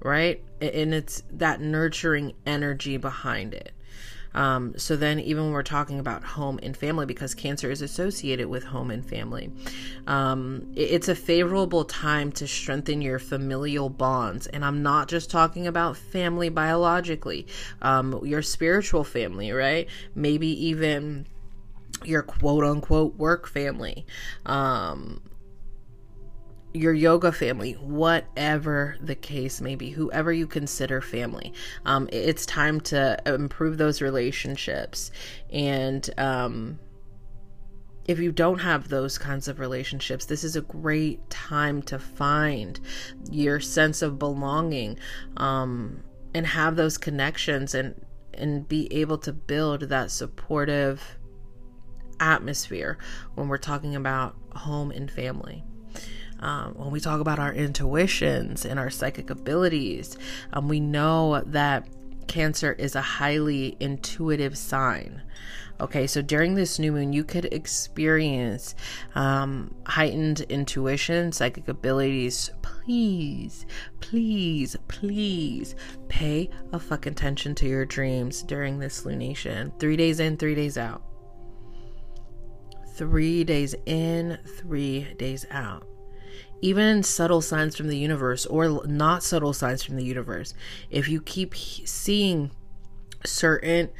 right? 0.00 0.42
And 0.60 0.92
it's 0.92 1.22
that 1.32 1.60
nurturing 1.60 2.32
energy 2.46 2.96
behind 2.96 3.54
it. 3.54 3.72
Um, 4.34 4.74
so 4.76 4.96
then, 4.96 5.20
even 5.20 5.44
when 5.44 5.52
we're 5.52 5.62
talking 5.62 5.98
about 5.98 6.22
home 6.22 6.58
and 6.62 6.76
family, 6.76 7.06
because 7.06 7.34
cancer 7.34 7.70
is 7.70 7.82
associated 7.82 8.48
with 8.48 8.64
home 8.64 8.90
and 8.90 9.04
family, 9.04 9.50
um, 10.06 10.72
it's 10.76 11.08
a 11.08 11.14
favorable 11.14 11.84
time 11.84 12.32
to 12.32 12.46
strengthen 12.46 13.02
your 13.02 13.18
familial 13.18 13.88
bonds. 13.88 14.46
And 14.46 14.64
I'm 14.64 14.82
not 14.82 15.08
just 15.08 15.30
talking 15.30 15.66
about 15.66 15.96
family 15.96 16.48
biologically, 16.48 17.46
um, 17.82 18.24
your 18.24 18.42
spiritual 18.42 19.04
family, 19.04 19.52
right? 19.52 19.88
Maybe 20.14 20.48
even 20.66 21.26
your 22.04 22.22
quote 22.22 22.64
unquote 22.64 23.16
work 23.16 23.46
family. 23.46 24.06
Um, 24.46 25.20
your 26.72 26.92
yoga 26.92 27.32
family, 27.32 27.72
whatever 27.72 28.96
the 29.00 29.14
case 29.14 29.60
may 29.60 29.74
be, 29.74 29.90
whoever 29.90 30.32
you 30.32 30.46
consider 30.46 31.00
family. 31.00 31.52
Um, 31.84 32.08
it's 32.12 32.46
time 32.46 32.80
to 32.82 33.20
improve 33.26 33.76
those 33.76 34.00
relationships. 34.00 35.10
And 35.50 36.08
um, 36.16 36.78
if 38.06 38.18
you 38.18 38.32
don't 38.32 38.60
have 38.60 38.88
those 38.88 39.18
kinds 39.18 39.48
of 39.48 39.58
relationships, 39.58 40.26
this 40.26 40.44
is 40.44 40.56
a 40.56 40.62
great 40.62 41.28
time 41.30 41.82
to 41.82 41.98
find 41.98 42.78
your 43.30 43.60
sense 43.60 44.02
of 44.02 44.18
belonging 44.18 44.98
um, 45.36 46.02
and 46.34 46.46
have 46.46 46.76
those 46.76 46.98
connections 46.98 47.74
and 47.74 47.94
and 48.34 48.68
be 48.68 48.90
able 48.92 49.18
to 49.18 49.32
build 49.32 49.82
that 49.82 50.10
supportive 50.10 51.18
atmosphere 52.20 52.96
when 53.34 53.48
we're 53.48 53.58
talking 53.58 53.96
about 53.96 54.36
home 54.54 54.90
and 54.92 55.10
family. 55.10 55.64
Um, 56.40 56.74
when 56.74 56.90
we 56.90 57.00
talk 57.00 57.20
about 57.20 57.38
our 57.38 57.52
intuitions 57.52 58.64
and 58.64 58.78
our 58.78 58.90
psychic 58.90 59.30
abilities, 59.30 60.16
um, 60.52 60.68
we 60.68 60.80
know 60.80 61.42
that 61.46 61.86
Cancer 62.30 62.74
is 62.74 62.94
a 62.94 63.00
highly 63.00 63.76
intuitive 63.80 64.56
sign. 64.56 65.20
Okay, 65.80 66.06
so 66.06 66.22
during 66.22 66.54
this 66.54 66.78
new 66.78 66.92
moon, 66.92 67.12
you 67.12 67.24
could 67.24 67.46
experience 67.46 68.76
um, 69.16 69.74
heightened 69.84 70.42
intuition, 70.42 71.32
psychic 71.32 71.66
abilities. 71.66 72.50
Please, 72.62 73.66
please, 74.00 74.76
please 74.86 75.74
pay 76.08 76.48
a 76.72 76.78
fucking 76.78 77.14
attention 77.14 77.56
to 77.56 77.66
your 77.66 77.84
dreams 77.84 78.44
during 78.44 78.78
this 78.78 79.02
lunation. 79.02 79.76
Three 79.80 79.96
days 79.96 80.20
in, 80.20 80.36
three 80.36 80.54
days 80.54 80.78
out. 80.78 81.02
Three 82.94 83.42
days 83.42 83.74
in, 83.86 84.38
three 84.58 85.14
days 85.14 85.46
out 85.50 85.89
even 86.62 87.02
subtle 87.02 87.40
signs 87.40 87.76
from 87.76 87.88
the 87.88 87.98
universe 87.98 88.46
or 88.46 88.86
not 88.86 89.22
subtle 89.22 89.52
signs 89.52 89.82
from 89.82 89.96
the 89.96 90.04
universe, 90.04 90.54
if 90.90 91.08
you 91.08 91.20
keep 91.20 91.54
seeing 91.54 92.50
certain 93.24 93.90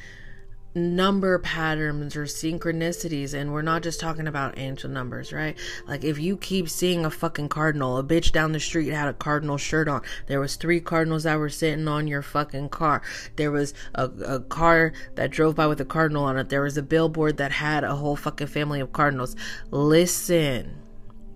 number 0.72 1.36
patterns 1.40 2.14
or 2.14 2.24
synchronicities 2.24 3.34
and 3.34 3.52
we're 3.52 3.60
not 3.60 3.82
just 3.82 3.98
talking 3.98 4.28
about 4.28 4.56
angel 4.56 4.88
numbers 4.88 5.32
right? 5.32 5.58
Like 5.86 6.04
if 6.04 6.18
you 6.18 6.36
keep 6.36 6.68
seeing 6.68 7.04
a 7.04 7.10
fucking 7.10 7.48
cardinal 7.48 7.98
a 7.98 8.04
bitch 8.04 8.30
down 8.30 8.52
the 8.52 8.60
street 8.60 8.88
had 8.92 9.08
a 9.08 9.12
cardinal 9.12 9.56
shirt 9.56 9.88
on. 9.88 10.02
There 10.28 10.38
was 10.38 10.54
three 10.54 10.80
cardinals 10.80 11.24
that 11.24 11.38
were 11.38 11.48
sitting 11.48 11.88
on 11.88 12.06
your 12.06 12.22
fucking 12.22 12.68
car. 12.68 13.02
There 13.34 13.50
was 13.50 13.74
a, 13.96 14.04
a 14.04 14.40
car 14.40 14.92
that 15.16 15.32
drove 15.32 15.56
by 15.56 15.66
with 15.66 15.80
a 15.80 15.84
cardinal 15.84 16.24
on 16.24 16.36
it. 16.38 16.50
There 16.50 16.62
was 16.62 16.76
a 16.76 16.82
billboard 16.82 17.38
that 17.38 17.50
had 17.50 17.82
a 17.82 17.96
whole 17.96 18.16
fucking 18.16 18.46
family 18.46 18.78
of 18.78 18.92
cardinals. 18.92 19.34
Listen 19.72 20.76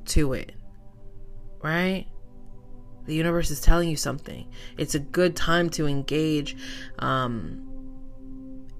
to 0.06 0.32
it 0.34 0.52
right? 1.64 2.06
The 3.06 3.14
universe 3.14 3.50
is 3.50 3.60
telling 3.60 3.88
you 3.88 3.96
something. 3.96 4.46
It's 4.76 4.94
a 4.94 4.98
good 4.98 5.34
time 5.34 5.70
to 5.70 5.86
engage 5.86 6.56
um, 6.98 7.66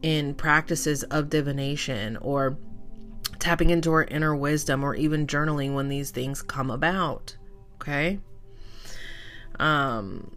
in 0.02 0.34
practices 0.34 1.02
of 1.04 1.30
divination 1.30 2.18
or 2.18 2.58
tapping 3.38 3.70
into 3.70 3.90
our 3.90 4.04
inner 4.04 4.36
wisdom 4.36 4.84
or 4.84 4.94
even 4.94 5.26
journaling 5.26 5.74
when 5.74 5.88
these 5.88 6.10
things 6.10 6.42
come 6.42 6.70
about. 6.70 7.36
Okay? 7.76 8.20
Um, 9.58 10.36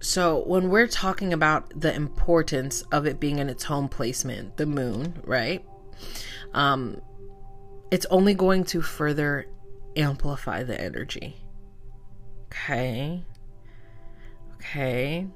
so 0.00 0.44
when 0.46 0.70
we're 0.70 0.86
talking 0.86 1.32
about 1.32 1.80
the 1.80 1.92
importance 1.92 2.82
of 2.92 3.04
it 3.04 3.18
being 3.18 3.40
in 3.40 3.48
its 3.48 3.64
home 3.64 3.88
placement, 3.88 4.56
the 4.58 4.66
moon, 4.66 5.20
right? 5.24 5.64
Um, 6.54 7.00
it's 7.90 8.06
only 8.10 8.34
going 8.34 8.64
to 8.66 8.80
further 8.80 9.46
amplify 9.96 10.62
the 10.62 10.80
energy. 10.80 11.36
Okay. 12.46 13.24
Okay. 14.56 15.26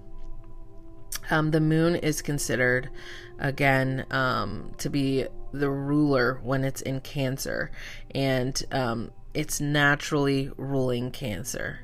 Um, 1.31 1.51
the 1.51 1.61
moon 1.61 1.97
is 1.97 2.23
considered, 2.23 2.91
again, 3.39 4.07
um, 4.11 4.73
to 4.79 4.89
be 4.89 5.27
the 5.53 5.71
ruler 5.71 6.41
when 6.43 6.63
it's 6.63 6.83
in 6.83 7.01
Cancer, 7.01 7.71
and 8.15 8.63
um, 8.71 9.11
it's 9.35 9.61
naturally 9.61 10.51
ruling 10.57 11.11
Cancer, 11.11 11.81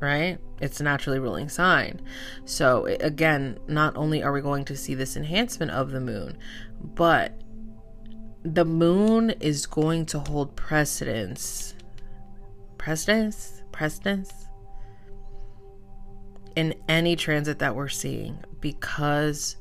right? 0.00 0.38
It's 0.60 0.80
naturally 0.80 1.20
ruling 1.20 1.48
sign. 1.48 2.00
So, 2.44 2.86
again, 2.86 3.58
not 3.68 3.96
only 3.96 4.22
are 4.22 4.32
we 4.32 4.40
going 4.40 4.64
to 4.66 4.76
see 4.76 4.94
this 4.94 5.16
enhancement 5.16 5.70
of 5.70 5.90
the 5.92 6.00
moon, 6.00 6.38
but 6.82 7.40
the 8.42 8.64
moon 8.64 9.30
is 9.40 9.66
going 9.66 10.06
to 10.06 10.18
hold 10.18 10.56
precedence 10.56 11.73
precedence, 12.84 13.62
precedence 13.72 14.30
in 16.54 16.74
any 16.86 17.16
transit 17.16 17.58
that 17.58 17.74
we're 17.74 17.88
seeing 17.88 18.38
because 18.60 19.56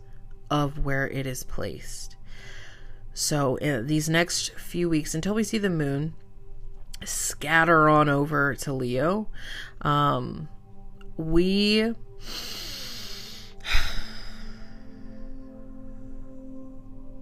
of 0.51 0.79
where 0.83 1.07
it 1.07 1.25
is 1.25 1.45
placed. 1.45 2.17
So, 3.13 3.57
these 3.61 4.09
next 4.09 4.51
few 4.55 4.89
weeks 4.89 5.15
until 5.15 5.35
we 5.35 5.45
see 5.45 5.57
the 5.57 5.69
moon 5.69 6.15
scatter 7.05 7.87
on 7.87 8.09
over 8.09 8.55
to 8.55 8.73
Leo. 8.73 9.29
Um, 9.79 10.49
we 11.15 11.83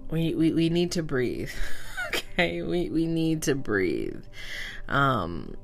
we, 0.09 0.33
we, 0.33 0.51
we 0.51 0.69
need 0.69 0.93
to 0.93 1.03
breathe. 1.03 1.51
okay, 2.07 2.63
we, 2.63 2.89
we 2.89 3.05
need 3.05 3.43
to 3.43 3.53
breathe. 3.53 4.23
Um, 4.87 5.57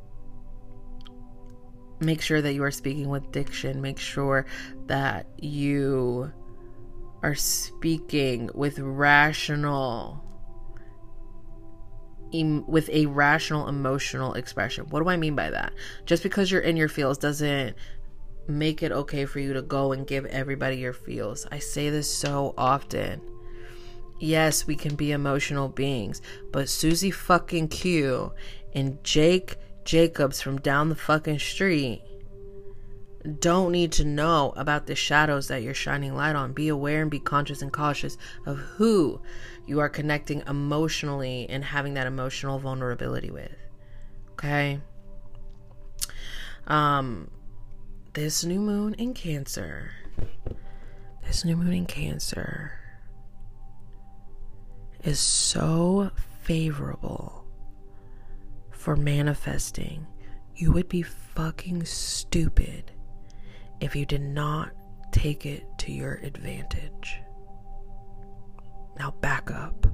make 1.99 2.21
sure 2.21 2.41
that 2.41 2.53
you 2.53 2.63
are 2.63 2.71
speaking 2.71 3.09
with 3.09 3.31
diction. 3.31 3.81
Make 3.81 3.99
sure 3.99 4.45
that 4.87 5.27
you 5.37 6.31
are 7.23 7.35
speaking 7.35 8.49
with 8.53 8.79
rational 8.79 10.23
em- 12.33 12.65
with 12.67 12.89
a 12.89 13.05
rational 13.07 13.67
emotional 13.67 14.33
expression. 14.33 14.85
What 14.89 15.03
do 15.03 15.09
I 15.09 15.17
mean 15.17 15.35
by 15.35 15.49
that? 15.49 15.73
Just 16.05 16.23
because 16.23 16.51
you're 16.51 16.61
in 16.61 16.77
your 16.77 16.89
feels 16.89 17.17
doesn't 17.17 17.75
make 18.47 18.81
it 18.81 18.91
okay 18.91 19.25
for 19.25 19.39
you 19.39 19.53
to 19.53 19.61
go 19.61 19.91
and 19.91 20.07
give 20.07 20.25
everybody 20.27 20.77
your 20.77 20.93
feels. 20.93 21.45
I 21.51 21.59
say 21.59 21.89
this 21.89 22.11
so 22.11 22.53
often. 22.57 23.21
Yes, 24.19 24.65
we 24.65 24.75
can 24.75 24.95
be 24.95 25.11
emotional 25.11 25.69
beings, 25.69 26.21
but 26.51 26.69
Susie 26.69 27.11
fucking 27.11 27.67
Q 27.67 28.31
and 28.73 29.03
Jake 29.03 29.57
Jacobs 29.87 30.41
from 30.41 30.59
down 30.59 30.89
the 30.89 30.95
fucking 30.95 31.39
street 31.39 32.01
don't 33.39 33.71
need 33.71 33.93
to 33.93 34.03
know 34.03 34.53
about 34.57 34.85
the 34.85 34.95
shadows 34.95 35.47
that 35.47 35.61
you're 35.61 35.73
shining 35.73 36.13
light 36.13 36.35
on. 36.35 36.51
Be 36.51 36.67
aware 36.67 37.01
and 37.01 37.09
be 37.09 37.21
conscious 37.21 37.61
and 37.61 37.71
cautious 37.71 38.17
of 38.45 38.57
who 38.57 39.21
you 39.65 39.79
are 39.79 39.87
connecting 39.87 40.43
emotionally 40.45 41.47
and 41.47 41.63
having 41.63 41.93
that 41.93 42.05
emotional 42.05 42.59
vulnerability 42.59 43.31
with. 43.31 43.55
Okay? 44.33 44.81
Um 46.67 47.31
this 48.11 48.43
new 48.43 48.59
moon 48.59 48.93
in 48.95 49.13
Cancer. 49.13 49.91
This 51.25 51.45
new 51.45 51.55
moon 51.55 51.71
in 51.71 51.85
Cancer 51.85 52.73
is 55.01 55.21
so 55.21 56.11
favorable 56.41 57.46
for 58.87 58.95
manifesting. 58.95 60.07
You 60.55 60.71
would 60.71 60.87
be 60.87 61.01
fucking 61.01 61.83
stupid 61.83 62.93
if 63.81 63.97
you 63.97 64.05
did 64.05 64.21
not 64.21 64.71
take 65.11 65.45
it 65.45 65.65
to 65.79 65.91
your 65.91 66.21
advantage. 66.23 67.19
Now 68.97 69.11
back 69.19 69.51
up. 69.51 69.87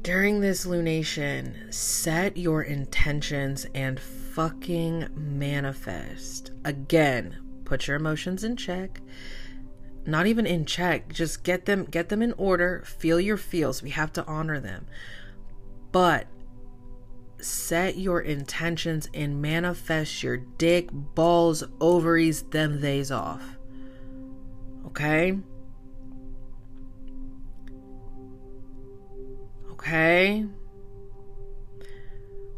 During 0.00 0.40
this 0.40 0.64
lunation, 0.64 1.70
set 1.70 2.38
your 2.38 2.62
intentions 2.62 3.66
and 3.74 4.00
fucking 4.00 5.08
manifest. 5.14 6.50
Again, 6.64 7.36
put 7.66 7.86
your 7.86 7.98
emotions 7.98 8.42
in 8.42 8.56
check. 8.56 9.02
Not 10.06 10.26
even 10.26 10.46
in 10.46 10.64
check, 10.64 11.12
just 11.12 11.44
get 11.44 11.66
them 11.66 11.84
get 11.84 12.08
them 12.08 12.22
in 12.22 12.32
order. 12.38 12.82
Feel 12.86 13.20
your 13.20 13.36
feels. 13.36 13.82
We 13.82 13.90
have 13.90 14.14
to 14.14 14.24
honor 14.24 14.60
them. 14.60 14.86
But 15.92 16.26
set 17.40 17.96
your 17.96 18.20
intentions 18.20 19.08
and 19.14 19.40
manifest 19.40 20.22
your 20.22 20.36
dick, 20.36 20.88
balls, 20.92 21.64
ovaries, 21.80 22.42
them 22.42 22.80
days 22.80 23.10
off. 23.10 23.42
Okay? 24.86 25.38
Okay? 29.72 30.46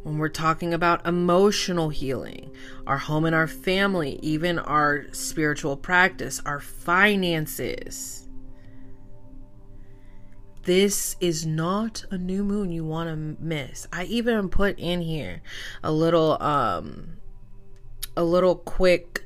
When 0.03 0.17
we're 0.17 0.31
talking 0.31 0.73
about 0.73 1.07
emotional 1.07 1.91
healing, 1.91 2.51
our 2.87 2.97
home 2.97 3.27
and 3.27 3.35
our 3.35 3.47
family, 3.47 4.19
even 4.23 4.59
our 4.59 5.05
spiritual 5.13 5.77
practice, 5.77 6.41
our 6.47 6.59
finances 6.59 8.27
this 10.71 11.17
is 11.19 11.45
not 11.45 12.05
a 12.13 12.17
new 12.17 12.45
moon 12.45 12.71
you 12.71 12.85
want 12.85 13.09
to 13.09 13.43
miss. 13.45 13.89
I 13.93 14.05
even 14.05 14.49
put 14.49 14.79
in 14.79 15.01
here 15.01 15.43
a 15.83 15.91
little 15.91 16.41
um 16.41 17.17
a 18.17 18.23
little 18.23 18.55
quick 18.55 19.25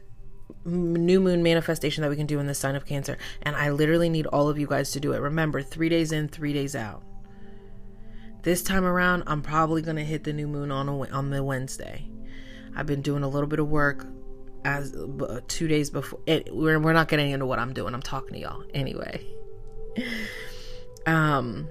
new 0.64 1.20
moon 1.20 1.42
manifestation 1.42 2.00
that 2.00 2.09
we 2.09 2.16
can 2.16 2.24
do 2.24 2.38
in 2.38 2.46
the 2.46 2.54
sign 2.54 2.76
of 2.76 2.87
cancer 2.87 3.18
and 3.42 3.54
I 3.57 3.68
literally 3.68 4.09
need 4.09 4.24
all 4.28 4.48
of 4.48 4.59
you 4.59 4.66
guys 4.66 4.90
to 4.92 5.00
do 5.00 5.12
it. 5.12 5.18
Remember, 5.18 5.61
3 5.61 5.90
days 5.90 6.12
in, 6.12 6.28
3 6.28 6.54
days 6.54 6.74
out. 6.74 7.02
This 8.40 8.62
time 8.62 8.87
around, 8.87 9.24
I'm 9.26 9.42
probably 9.42 9.83
going 9.83 9.96
to 9.96 10.04
hit 10.04 10.24
the 10.24 10.33
new 10.33 10.48
moon 10.48 10.70
on 10.70 10.88
a, 10.88 10.98
on 11.11 11.28
the 11.28 11.44
Wednesday. 11.44 12.09
I've 12.74 12.87
been 12.87 13.02
doing 13.02 13.22
a 13.22 13.28
little 13.28 13.50
bit 13.50 13.59
of 13.59 13.68
work 13.68 14.07
as 14.64 14.94
uh, 14.94 15.42
2 15.46 15.68
days 15.68 15.90
before 15.90 16.20
it, 16.24 16.48
we're 16.57 16.80
we're 16.80 16.94
not 16.94 17.09
getting 17.09 17.33
into 17.33 17.44
what 17.44 17.59
I'm 17.59 17.74
doing. 17.74 17.92
I'm 17.92 18.00
talking 18.00 18.33
to 18.33 18.38
y'all 18.38 18.64
anyway. 18.72 19.26
Um, 21.07 21.69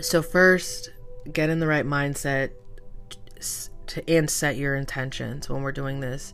so 0.00 0.22
first, 0.22 0.90
get 1.32 1.50
in 1.50 1.60
the 1.60 1.66
right 1.66 1.86
mindset 1.86 2.50
to 3.88 4.08
and 4.08 4.30
set 4.30 4.56
your 4.56 4.74
intentions 4.74 5.48
when 5.48 5.62
we're 5.62 5.72
doing 5.72 6.00
this 6.00 6.32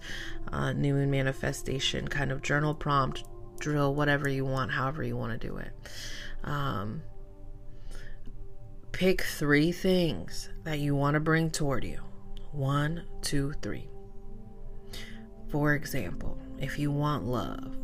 uh, 0.53 0.73
new 0.73 0.95
moon 0.95 1.11
manifestation 1.11 2.07
kind 2.07 2.31
of 2.31 2.43
journal 2.43 2.75
prompt 2.75 3.25
drill, 3.59 3.95
whatever 3.95 4.29
you 4.29 4.45
want, 4.45 4.71
however 4.71 5.03
you 5.03 5.17
want 5.17 5.39
to 5.39 5.47
do 5.47 5.57
it. 5.57 5.73
Um, 6.45 7.03
pick 8.93 9.23
three 9.23 9.73
things 9.73 10.49
that 10.65 10.79
you 10.79 10.95
want 10.95 11.15
to 11.15 11.21
bring 11.21 11.51
toward 11.51 11.85
you. 11.85 12.01
One, 12.53 13.03
two, 13.23 13.55
three. 13.63 13.89
For 15.49 15.75
example, 15.75 16.39
if 16.59 16.79
you 16.79 16.91
want 16.91 17.27
love, 17.27 17.77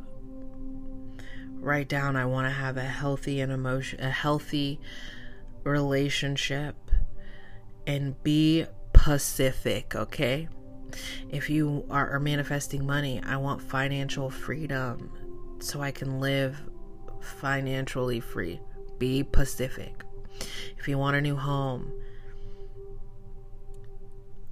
write 1.64 1.88
down 1.88 2.16
I 2.16 2.26
want 2.26 2.46
to 2.46 2.50
have 2.50 2.76
a 2.76 2.82
healthy 2.82 3.40
and 3.40 3.50
emotion 3.50 4.00
a 4.00 4.10
healthy 4.10 4.80
relationship 5.64 6.76
and 7.86 8.22
be 8.22 8.66
pacific, 8.92 9.94
okay? 9.94 10.48
If 11.30 11.50
you 11.50 11.84
are, 11.90 12.10
are 12.10 12.20
manifesting 12.20 12.86
money, 12.86 13.20
I 13.24 13.36
want 13.36 13.60
financial 13.60 14.30
freedom 14.30 15.10
so 15.58 15.80
I 15.80 15.90
can 15.90 16.20
live 16.20 16.60
financially 17.20 18.20
free. 18.20 18.60
Be 18.98 19.24
pacific. 19.24 20.04
If 20.78 20.88
you 20.88 20.98
want 20.98 21.16
a 21.16 21.20
new 21.20 21.36
home, 21.36 21.92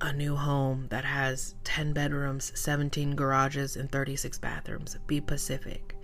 a 0.01 0.12
new 0.12 0.35
home 0.35 0.87
that 0.90 1.05
has 1.05 1.55
10 1.64 1.92
bedrooms, 1.92 2.53
17 2.55 3.14
garages, 3.14 3.77
and 3.77 3.90
36 3.90 4.38
bathrooms, 4.38 4.96
be 5.07 5.20
pacific. 5.20 5.94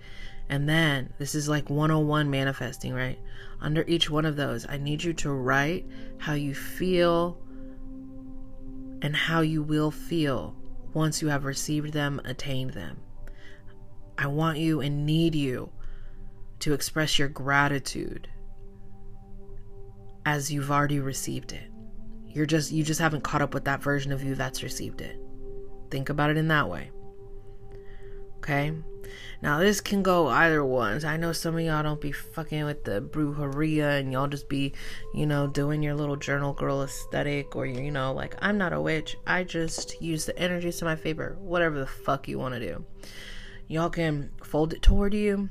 And 0.49 0.67
then 0.67 1.13
this 1.19 1.35
is 1.35 1.47
like 1.47 1.69
101 1.69 2.29
manifesting, 2.29 2.93
right? 2.93 3.19
Under 3.61 3.83
each 3.87 4.09
one 4.09 4.25
of 4.25 4.35
those, 4.35 4.65
I 4.67 4.77
need 4.77 5.03
you 5.03 5.13
to 5.13 5.31
write 5.31 5.85
how 6.17 6.33
you 6.33 6.55
feel 6.55 7.37
and 9.01 9.15
how 9.15 9.41
you 9.41 9.61
will 9.61 9.91
feel 9.91 10.55
once 10.93 11.21
you 11.21 11.27
have 11.27 11.45
received 11.45 11.93
them, 11.93 12.19
attained 12.25 12.71
them. 12.71 12.97
I 14.17 14.27
want 14.27 14.57
you 14.57 14.81
and 14.81 15.05
need 15.05 15.35
you 15.35 15.71
to 16.59 16.73
express 16.73 17.19
your 17.19 17.29
gratitude 17.29 18.27
as 20.25 20.51
you've 20.51 20.71
already 20.71 20.99
received 20.99 21.53
it. 21.53 21.71
You're 22.25 22.45
just 22.45 22.71
you 22.71 22.83
just 22.83 22.99
haven't 22.99 23.23
caught 23.23 23.41
up 23.41 23.53
with 23.53 23.65
that 23.65 23.81
version 23.81 24.11
of 24.11 24.23
you 24.23 24.35
that's 24.35 24.61
received 24.61 25.01
it. 25.01 25.19
Think 25.89 26.09
about 26.09 26.29
it 26.29 26.37
in 26.37 26.47
that 26.49 26.69
way. 26.69 26.91
Okay? 28.39 28.73
Now 29.41 29.59
this 29.59 29.79
can 29.79 30.03
go 30.03 30.27
either 30.27 30.63
ones. 30.63 31.05
I 31.05 31.17
know 31.17 31.31
some 31.31 31.55
of 31.55 31.61
y'all 31.61 31.83
don't 31.83 32.01
be 32.01 32.11
fucking 32.11 32.65
with 32.65 32.83
the 32.83 33.01
brujeria 33.01 33.99
and 33.99 34.11
y'all 34.11 34.27
just 34.27 34.49
be, 34.49 34.73
you 35.13 35.25
know, 35.25 35.47
doing 35.47 35.81
your 35.81 35.95
little 35.95 36.17
journal 36.17 36.53
girl 36.53 36.83
aesthetic 36.83 37.55
or 37.55 37.65
you 37.65 37.91
know, 37.91 38.11
like 38.13 38.35
I'm 38.41 38.57
not 38.57 38.73
a 38.73 38.81
witch. 38.81 39.17
I 39.25 39.43
just 39.43 40.01
use 40.01 40.25
the 40.25 40.37
energies 40.37 40.77
to 40.77 40.85
my 40.85 40.95
favor. 40.95 41.37
Whatever 41.39 41.79
the 41.79 41.87
fuck 41.87 42.27
you 42.27 42.37
want 42.37 42.55
to 42.55 42.59
do. 42.59 42.85
Y'all 43.67 43.89
can 43.89 44.31
fold 44.43 44.73
it 44.73 44.81
toward 44.81 45.13
you. 45.13 45.49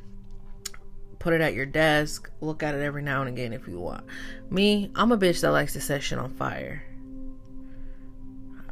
Put 1.18 1.32
it 1.32 1.40
at 1.40 1.54
your 1.54 1.66
desk. 1.66 2.30
Look 2.40 2.62
at 2.62 2.74
it 2.74 2.82
every 2.82 3.02
now 3.02 3.20
and 3.20 3.28
again 3.28 3.52
if 3.52 3.66
you 3.66 3.80
want. 3.80 4.04
Me, 4.50 4.90
I'm 4.94 5.12
a 5.12 5.18
bitch 5.18 5.40
that 5.40 5.50
likes 5.50 5.72
to 5.72 5.80
set 5.80 6.02
shit 6.02 6.18
on 6.18 6.30
fire. 6.30 6.84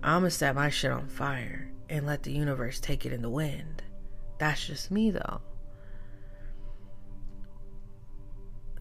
I'ma 0.02 0.28
set 0.28 0.54
my 0.54 0.68
shit 0.68 0.92
on 0.92 1.08
fire 1.08 1.72
and 1.88 2.06
let 2.06 2.22
the 2.22 2.32
universe 2.32 2.78
take 2.78 3.06
it 3.06 3.12
in 3.12 3.22
the 3.22 3.30
wind. 3.30 3.82
That's 4.38 4.66
just 4.66 4.90
me, 4.90 5.10
though. 5.10 5.40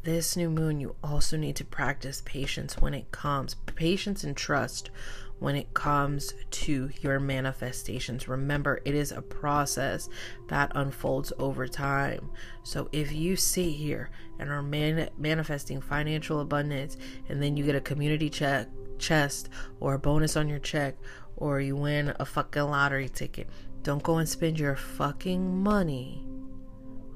This 0.04 0.38
new 0.38 0.52
moon, 0.52 0.80
you 0.80 0.96
also 1.04 1.36
need 1.36 1.56
to 1.56 1.66
practice 1.66 2.22
patience 2.26 2.78
when 2.78 2.94
it 2.94 3.12
comes. 3.12 3.56
Patience 3.66 4.24
and 4.24 4.38
trust 4.38 4.92
when 5.40 5.56
it 5.56 5.74
comes 5.74 6.34
to 6.52 6.90
your 7.02 7.20
manifestations. 7.20 8.28
Remember, 8.28 8.82
it 8.86 8.94
is 8.94 9.12
a 9.12 9.22
process 9.22 10.08
that 10.48 10.72
unfolds 10.76 11.34
over 11.40 11.68
time. 11.68 12.30
So 12.62 12.88
if 12.92 13.12
you 13.12 13.36
sit 13.36 13.72
here 13.72 14.12
and 14.38 14.50
are 14.52 14.62
man- 14.62 15.10
manifesting 15.18 15.82
financial 15.82 16.40
abundance 16.40 16.98
and 17.28 17.42
then 17.42 17.58
you 17.58 17.66
get 17.66 17.76
a 17.76 17.82
community 17.82 18.30
check 18.30 18.68
chest 19.00 19.50
or 19.80 19.96
a 19.96 20.00
bonus 20.00 20.38
on 20.38 20.48
your 20.48 20.60
check 20.60 20.96
or 21.36 21.60
you 21.60 21.76
win 21.76 22.14
a 22.20 22.26
fucking 22.26 22.62
lottery 22.62 23.10
ticket, 23.10 23.50
don't 23.86 24.02
go 24.02 24.18
and 24.18 24.28
spend 24.28 24.60
your 24.60 24.76
fucking 24.76 25.62
money 25.62 26.26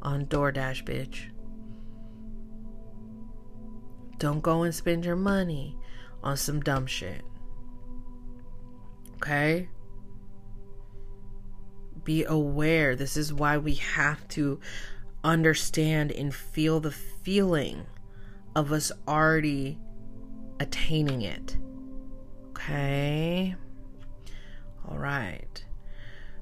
on 0.04 0.28
DoorDash, 0.28 0.84
bitch. 0.84 1.32
Don't 4.20 4.42
go 4.42 4.62
and 4.62 4.76
spend 4.76 5.04
your 5.04 5.16
money 5.16 5.76
on 6.22 6.38
some 6.38 6.60
dumb 6.60 6.86
shit. 6.86 7.24
Okay? 9.16 9.68
Be 12.04 12.24
aware. 12.26 12.96
This 12.96 13.18
is 13.18 13.34
why 13.34 13.58
we 13.58 13.74
have 13.74 14.28
to 14.30 14.60
understand 15.24 16.12
and 16.12 16.34
feel 16.34 16.80
the 16.80 16.92
feeling 16.92 17.88
of 18.56 18.72
us 18.72 18.92
already 19.08 19.80
attaining 20.60 21.24
it. 21.24 21.58
Okay? 22.52 23.56
All 24.88 25.00
right. 25.00 25.66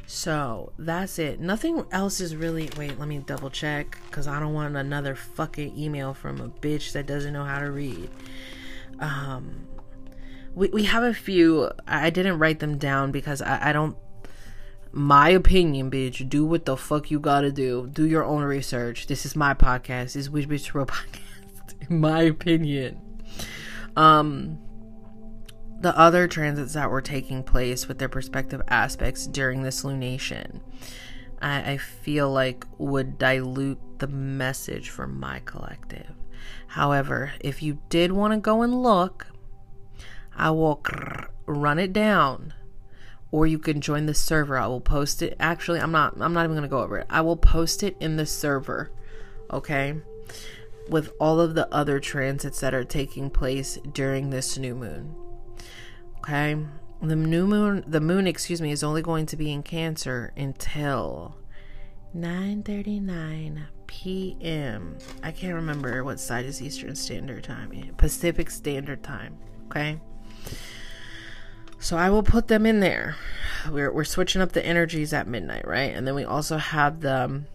So 0.09 0.71
that's 0.79 1.19
it. 1.19 1.41
Nothing 1.41 1.83
else 1.91 2.21
is 2.21 2.33
really. 2.33 2.69
Wait, 2.77 2.97
let 2.97 3.09
me 3.09 3.17
double 3.19 3.49
check 3.49 3.99
because 4.05 4.25
I 4.25 4.39
don't 4.39 4.53
want 4.53 4.75
another 4.77 5.15
fucking 5.15 5.77
email 5.77 6.13
from 6.13 6.39
a 6.39 6.47
bitch 6.47 6.93
that 6.93 7.05
doesn't 7.05 7.33
know 7.33 7.43
how 7.43 7.59
to 7.59 7.69
read. 7.69 8.09
Um, 8.99 9.67
we 10.55 10.69
we 10.69 10.83
have 10.85 11.03
a 11.03 11.13
few. 11.13 11.69
I 11.85 12.09
didn't 12.09 12.39
write 12.39 12.59
them 12.59 12.77
down 12.77 13.11
because 13.11 13.41
I, 13.41 13.69
I 13.69 13.73
don't. 13.73 13.97
My 14.93 15.27
opinion, 15.27 15.91
bitch. 15.91 16.27
Do 16.29 16.45
what 16.45 16.63
the 16.63 16.77
fuck 16.77 17.11
you 17.11 17.19
gotta 17.19 17.51
do. 17.51 17.89
Do 17.91 18.07
your 18.07 18.23
own 18.23 18.43
research. 18.43 19.07
This 19.07 19.25
is 19.25 19.35
my 19.35 19.53
podcast. 19.53 20.13
This 20.13 20.15
is 20.15 20.29
Witch 20.29 20.47
Bitch 20.47 20.69
Pro 20.69 20.85
podcast. 20.85 21.89
In 21.89 21.99
my 21.99 22.21
opinion. 22.21 23.01
Um 23.97 24.59
the 25.79 25.97
other 25.97 26.27
transits 26.27 26.73
that 26.73 26.89
were 26.89 27.01
taking 27.01 27.43
place 27.43 27.87
with 27.87 27.99
their 27.99 28.09
perspective 28.09 28.61
aspects 28.67 29.27
during 29.27 29.61
this 29.61 29.83
lunation, 29.83 30.61
I, 31.41 31.73
I 31.73 31.77
feel 31.77 32.31
like 32.31 32.65
would 32.77 33.17
dilute 33.17 33.79
the 33.99 34.07
message 34.07 34.89
for 34.89 35.07
my 35.07 35.41
collective. 35.45 36.13
However, 36.67 37.33
if 37.39 37.61
you 37.61 37.79
did 37.89 38.11
want 38.11 38.33
to 38.33 38.39
go 38.39 38.61
and 38.61 38.81
look, 38.81 39.27
I 40.35 40.51
will 40.51 40.83
run 41.45 41.79
it 41.79 41.93
down 41.93 42.53
or 43.31 43.45
you 43.45 43.59
can 43.59 43.81
join 43.81 44.05
the 44.05 44.13
server. 44.13 44.57
I 44.57 44.67
will 44.67 44.81
post 44.81 45.21
it. 45.21 45.35
Actually, 45.39 45.79
I'm 45.79 45.91
not 45.91 46.19
I'm 46.19 46.33
not 46.33 46.43
even 46.43 46.55
going 46.55 46.63
to 46.63 46.69
go 46.69 46.81
over 46.81 46.97
it. 46.99 47.07
I 47.09 47.21
will 47.21 47.37
post 47.37 47.83
it 47.83 47.97
in 47.99 48.15
the 48.15 48.25
server. 48.25 48.91
Okay? 49.51 49.95
With 50.89 51.11
all 51.19 51.39
of 51.39 51.55
the 51.55 51.71
other 51.73 51.99
transits 51.99 52.61
that 52.61 52.73
are 52.73 52.85
taking 52.85 53.29
place 53.29 53.77
during 53.91 54.29
this 54.29 54.57
new 54.57 54.75
moon. 54.75 55.15
Okay? 56.27 56.57
The 57.01 57.15
new 57.15 57.47
moon, 57.47 57.85
the 57.87 58.01
moon, 58.01 58.27
excuse 58.27 58.61
me, 58.61 58.71
is 58.71 58.83
only 58.83 59.01
going 59.01 59.27
to 59.27 59.37
be 59.37 59.51
in 59.51 59.63
Cancer 59.63 60.33
until 60.35 61.37
9:39 62.15 63.67
p.m. 63.85 64.97
I 65.23 65.31
can't 65.31 65.53
remember 65.53 66.03
what 66.03 66.19
side 66.19 66.45
is 66.45 66.61
Eastern 66.61 66.95
Standard 66.95 67.45
Time. 67.45 67.71
Pacific 67.97 68.49
Standard 68.49 69.03
Time, 69.03 69.37
okay? 69.67 70.01
So 71.79 71.95
I 71.95 72.09
will 72.09 72.23
put 72.23 72.47
them 72.47 72.65
in 72.65 72.81
there. 72.81 73.15
We're 73.69 73.93
we're 73.93 74.03
switching 74.03 74.41
up 74.41 74.51
the 74.51 74.65
energies 74.65 75.13
at 75.13 75.27
midnight, 75.27 75.65
right? 75.65 75.95
And 75.95 76.05
then 76.05 76.15
we 76.15 76.25
also 76.25 76.57
have 76.57 76.99
the 76.99 77.23
um, 77.23 77.45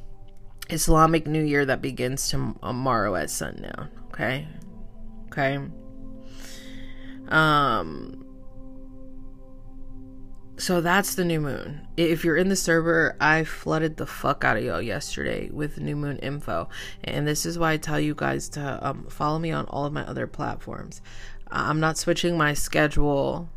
Islamic 0.71 1.27
New 1.27 1.43
Year 1.43 1.67
that 1.67 1.83
begins 1.83 2.29
tomorrow 2.29 3.17
at 3.17 3.29
sundown, 3.29 3.91
okay? 4.13 4.49
Okay? 5.27 5.59
Um 7.29 8.22
so 10.63 10.81
that's 10.81 11.17
the 11.17 11.25
new 11.25 11.41
moon. 11.41 11.89
If 11.97 12.25
you're 12.25 12.37
in 12.37 12.49
the 12.49 12.55
server, 12.55 13.17
I 13.21 13.43
flooded 13.43 13.97
the 13.97 14.07
fuck 14.07 14.45
out 14.45 14.57
of 14.57 14.63
y'all 14.63 14.81
yesterday 14.81 15.51
with 15.51 15.81
new 15.81 15.97
moon 15.97 16.19
info. 16.19 16.69
And 17.03 17.27
this 17.27 17.45
is 17.45 17.59
why 17.59 17.73
I 17.73 17.79
tell 17.79 17.99
you 17.99 18.15
guys 18.15 18.49
to 18.51 18.79
um, 18.81 19.09
follow 19.09 19.41
me 19.41 19.51
on 19.51 19.65
all 19.67 19.87
of 19.87 19.93
my 19.93 20.07
other 20.07 20.29
platforms. 20.29 21.03
I'm 21.51 21.81
not 21.81 21.99
switching 21.99 22.39
my 22.39 22.55
schedule 22.55 23.51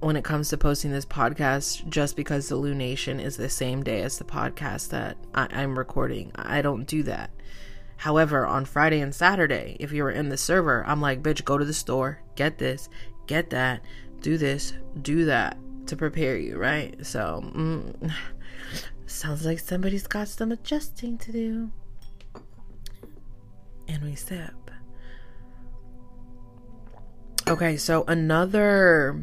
when 0.00 0.16
it 0.16 0.24
comes 0.24 0.48
to 0.48 0.58
posting 0.58 0.90
this 0.90 1.06
podcast 1.06 1.88
just 1.88 2.16
because 2.16 2.48
the 2.48 2.56
lunation 2.56 3.22
is 3.22 3.36
the 3.36 3.48
same 3.48 3.84
day 3.84 4.02
as 4.02 4.18
the 4.18 4.24
podcast 4.24 4.88
that 4.88 5.16
I- 5.32 5.62
am 5.62 5.78
recording. 5.78 6.32
I 6.34 6.60
don't 6.60 6.88
do 6.88 7.04
that. 7.04 7.30
However, 7.98 8.44
on 8.44 8.64
Friday 8.64 8.98
and 8.98 9.14
Saturday, 9.14 9.76
if 9.78 9.92
you 9.92 10.02
were 10.02 10.10
in 10.10 10.28
the 10.28 10.36
server, 10.36 10.84
I'm 10.88 11.00
like, 11.00 11.22
bitch, 11.22 11.44
go 11.44 11.56
to 11.56 11.64
the 11.64 11.72
store, 11.72 12.20
get 12.34 12.58
this, 12.58 12.88
get 13.28 13.50
that 13.50 13.80
do 14.20 14.36
this, 14.38 14.72
do 15.02 15.24
that 15.26 15.56
to 15.86 15.96
prepare 15.96 16.36
you, 16.36 16.56
right? 16.56 16.94
So, 17.04 17.42
mm, 17.54 18.12
sounds 19.06 19.46
like 19.46 19.58
somebody's 19.58 20.06
got 20.06 20.28
some 20.28 20.52
adjusting 20.52 21.18
to 21.18 21.32
do. 21.32 21.70
And 23.88 24.02
we 24.02 24.14
sip. 24.14 24.52
Okay, 27.48 27.76
so 27.76 28.04
another 28.08 29.22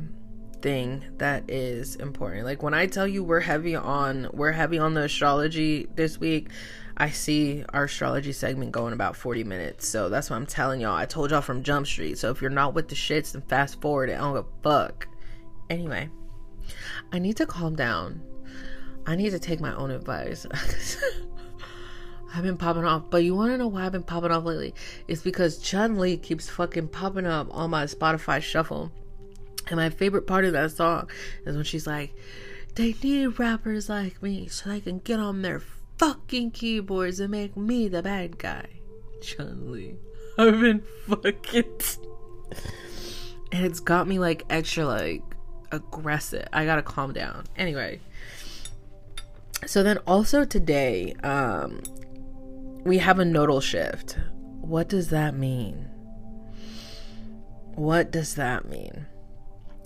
thing 0.61 1.03
that 1.17 1.43
is 1.49 1.97
important. 1.97 2.45
Like 2.45 2.63
when 2.63 2.73
I 2.73 2.87
tell 2.87 3.05
you 3.05 3.21
we're 3.21 3.41
heavy 3.41 3.75
on 3.75 4.29
we're 4.31 4.53
heavy 4.53 4.79
on 4.79 4.93
the 4.93 5.01
astrology 5.01 5.87
this 5.95 6.17
week, 6.17 6.49
I 7.03 7.09
see 7.09 7.65
our 7.73 7.83
astrology 7.83 8.31
segment 8.31 8.71
going 8.71 8.93
about 8.93 9.17
40 9.17 9.43
minutes. 9.43 9.85
So 9.89 10.07
that's 10.07 10.29
what 10.29 10.37
I'm 10.37 10.45
telling 10.45 10.79
y'all. 10.79 10.95
I 10.95 11.05
told 11.05 11.31
y'all 11.31 11.41
from 11.41 11.61
Jump 11.61 11.85
Street. 11.85 12.17
So 12.17 12.31
if 12.31 12.39
you're 12.39 12.49
not 12.49 12.73
with 12.73 12.87
the 12.87 12.95
shits, 12.95 13.33
then 13.33 13.41
fast 13.41 13.81
forward 13.81 14.09
it. 14.09 14.13
I 14.13 14.19
don't 14.19 14.35
give 14.35 14.45
a 14.45 14.63
fuck. 14.63 15.09
Anyway, 15.69 16.07
I 17.11 17.19
need 17.19 17.35
to 17.35 17.45
calm 17.45 17.75
down. 17.75 18.21
I 19.05 19.17
need 19.17 19.31
to 19.31 19.39
take 19.39 19.59
my 19.59 19.75
own 19.75 19.91
advice. 19.91 20.47
I've 22.33 22.43
been 22.43 22.55
popping 22.55 22.85
off, 22.85 23.09
but 23.09 23.25
you 23.25 23.35
want 23.35 23.51
to 23.51 23.57
know 23.57 23.67
why 23.67 23.85
I've 23.85 23.91
been 23.91 24.03
popping 24.03 24.31
off 24.31 24.45
lately? 24.45 24.73
It's 25.09 25.21
because 25.21 25.57
Chun 25.57 25.99
Li 25.99 26.15
keeps 26.15 26.49
fucking 26.49 26.87
popping 26.87 27.25
up 27.25 27.49
on 27.51 27.69
my 27.69 27.83
Spotify 27.83 28.41
shuffle. 28.41 28.93
And 29.67 29.75
my 29.75 29.89
favorite 29.89 30.25
part 30.25 30.45
of 30.45 30.53
that 30.53 30.71
song 30.71 31.09
is 31.45 31.53
when 31.53 31.65
she's 31.65 31.85
like, 31.85 32.15
they 32.75 32.95
need 33.03 33.39
rappers 33.39 33.89
like 33.89 34.23
me 34.23 34.47
so 34.47 34.69
they 34.69 34.79
can 34.79 34.99
get 34.99 35.19
on 35.19 35.41
their 35.41 35.61
fucking 35.97 36.51
keyboards 36.51 37.19
and 37.19 37.31
make 37.31 37.55
me 37.55 37.87
the 37.87 38.03
bad 38.03 38.37
guy. 38.37 38.65
Chun 39.21 39.71
Li. 39.71 39.95
I've 40.37 40.59
been 40.59 40.83
fucking. 41.07 41.63
and 43.51 43.65
it's 43.65 43.79
got 43.79 44.07
me 44.07 44.19
like 44.19 44.43
extra 44.49 44.85
like 44.85 45.23
aggressive. 45.71 46.47
I 46.51 46.65
gotta 46.65 46.83
calm 46.83 47.13
down. 47.13 47.45
Anyway. 47.55 47.99
So 49.65 49.81
then 49.81 49.97
also 49.99 50.43
today, 50.43 51.13
um, 51.23 51.81
we 52.83 52.97
have 52.97 53.19
a 53.19 53.25
nodal 53.25 53.61
shift. 53.61 54.17
What 54.61 54.89
does 54.89 55.09
that 55.09 55.35
mean? 55.35 55.89
What 57.75 58.11
does 58.11 58.35
that 58.35 58.65
mean? 58.65 59.05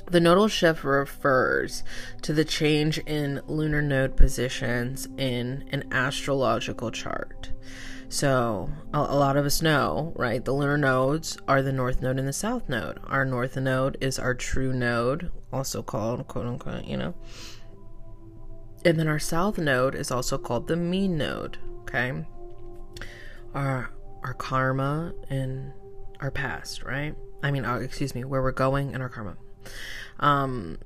The 0.10 0.22
nodal 0.22 0.48
shift 0.48 0.86
refers 0.86 1.84
to 2.22 2.32
the 2.32 2.46
change 2.46 2.98
in 3.00 3.42
lunar 3.46 3.82
node 3.82 4.16
positions 4.16 5.08
in 5.18 5.68
an 5.72 5.92
astrological 5.92 6.92
chart. 6.92 7.52
So, 8.08 8.70
a, 8.94 9.00
a, 9.00 9.18
lot 9.18 9.36
of 9.36 9.46
us 9.46 9.62
know, 9.62 10.14
right? 10.16 10.44
The 10.44 10.54
lunar 10.54 10.78
nodes 10.78 11.38
are 11.46 11.62
the 11.62 11.74
north 11.74 12.02
node 12.02 12.20
and 12.20 12.28
the 12.28 12.32
south 12.32 12.70
node. 12.70 13.00
Our 13.04 13.26
north 13.26 13.58
node 13.58 13.98
is 14.00 14.18
our 14.18 14.34
true 14.34 14.72
node, 14.72 15.30
also 15.52 15.84
called 15.84 16.26
quote 16.30 16.46
unquote, 16.46 16.86
you 16.86 16.96
know. 16.96 17.14
And 18.86 18.98
then 18.98 19.10
our 19.10 19.20
south 19.20 19.58
node 19.58 19.94
is 19.94 20.10
also 20.10 20.38
called 20.38 20.68
the 20.68 20.78
mean 20.78 21.18
node, 21.18 21.58
okay? 21.82 22.14
Our 23.54 23.92
our 24.24 24.34
karma 24.34 25.14
and 25.30 25.74
our 26.22 26.32
past, 26.32 26.84
right? 26.84 27.14
I 27.44 27.52
mean, 27.52 27.66
uh, 27.66 27.80
excuse 27.80 28.16
me, 28.16 28.24
where 28.24 28.42
we're 28.42 28.54
going 28.54 28.94
and 28.94 29.04
our 29.04 29.10
karma. 29.10 29.36
Um, 30.20 30.80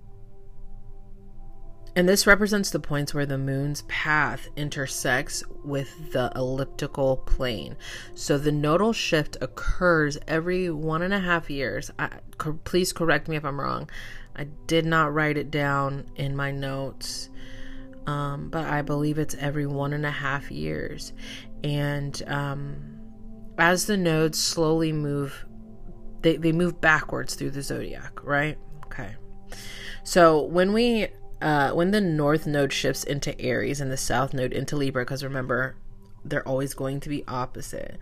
and 1.94 2.08
this 2.08 2.26
represents 2.26 2.70
the 2.70 2.80
points 2.80 3.14
where 3.14 3.26
the 3.26 3.38
moon's 3.38 3.82
path 3.84 4.48
intersects 4.56 5.44
with 5.66 6.14
the 6.14 6.32
elliptical 6.36 7.18
plane. 7.18 7.76
So 8.16 8.38
the 8.38 8.52
nodal 8.52 8.94
shift 8.94 9.36
occurs 9.42 10.18
every 10.26 10.70
one 10.70 11.02
and 11.02 11.14
a 11.14 11.20
half 11.20 11.50
years. 11.50 11.92
I, 12.00 12.10
co- 12.38 12.60
please 12.64 12.94
correct 12.94 13.28
me 13.28 13.36
if 13.36 13.44
I'm 13.44 13.60
wrong. 13.60 13.90
I 14.38 14.46
did 14.68 14.86
not 14.86 15.14
write 15.14 15.38
it 15.38 15.52
down 15.52 16.10
in 16.16 16.34
my 16.34 16.52
notes, 16.52 17.30
um, 18.08 18.50
but 18.50 18.66
I 18.66 18.82
believe 18.82 19.18
it's 19.18 19.36
every 19.36 19.68
one 19.68 19.92
and 19.92 20.06
a 20.06 20.12
half 20.12 20.50
years. 20.50 21.12
And 21.62 22.22
um, 22.28 23.00
as 23.58 23.86
the 23.86 23.98
nodes 23.98 24.42
slowly 24.42 24.94
move, 24.94 25.46
they, 26.22 26.38
they 26.38 26.54
move 26.54 26.80
backwards 26.80 27.36
through 27.36 27.52
the 27.52 27.62
zodiac, 27.62 28.24
right? 28.24 28.58
So 30.04 30.42
when 30.42 30.74
we 30.74 31.08
uh 31.42 31.72
when 31.72 31.92
the 31.92 32.02
north 32.02 32.46
node 32.46 32.74
shifts 32.74 33.04
into 33.04 33.40
Aries 33.40 33.82
and 33.82 33.92
the 33.92 33.98
south 33.98 34.34
node 34.34 34.54
into 34.54 34.76
Libra, 34.76 35.04
because 35.04 35.24
remember, 35.24 35.76
they're 36.24 36.48
always 36.48 36.74
going 36.74 37.00
to 37.02 37.10
be 37.10 37.24
opposite. 37.28 37.98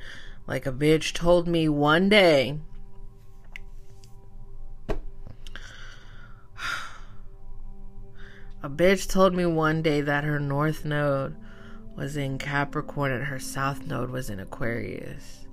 Like 0.47 0.65
a 0.65 0.71
bitch 0.71 1.13
told 1.13 1.47
me 1.47 1.69
one 1.69 2.09
day. 2.09 2.59
A 8.61 8.69
bitch 8.69 9.09
told 9.09 9.33
me 9.33 9.45
one 9.45 9.81
day 9.81 10.01
that 10.01 10.25
her 10.25 10.39
north 10.39 10.83
node 10.83 11.37
was 11.95 12.17
in 12.17 12.37
Capricorn 12.37 13.11
and 13.11 13.25
her 13.25 13.39
south 13.39 13.85
node 13.85 14.09
was 14.09 14.29
in 14.29 14.39
Aquarius. 14.39 15.47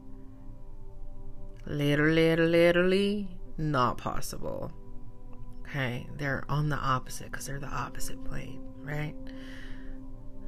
Literally, 1.67 2.37
literally, 2.37 3.29
not 3.59 3.99
possible. 3.99 4.73
Okay, 5.77 6.07
they're 6.17 6.43
on 6.49 6.71
the 6.71 6.77
opposite 6.77 7.31
because 7.31 7.45
they're 7.45 7.61
the 7.61 7.67
opposite 7.67 8.25
plane, 8.25 8.63
right? 8.81 9.15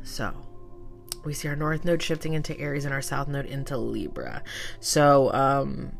So, 0.03 0.33
we 1.23 1.35
see 1.35 1.49
our 1.49 1.57
north 1.57 1.85
node 1.85 2.03
shifting 2.03 2.33
into 2.33 2.59
Aries 2.59 2.87
and 2.87 2.95
our 2.95 3.03
south 3.03 3.29
node 3.29 3.45
into 3.45 3.77
Libra. 3.77 4.43
So, 4.81 5.31
um, 5.35 5.93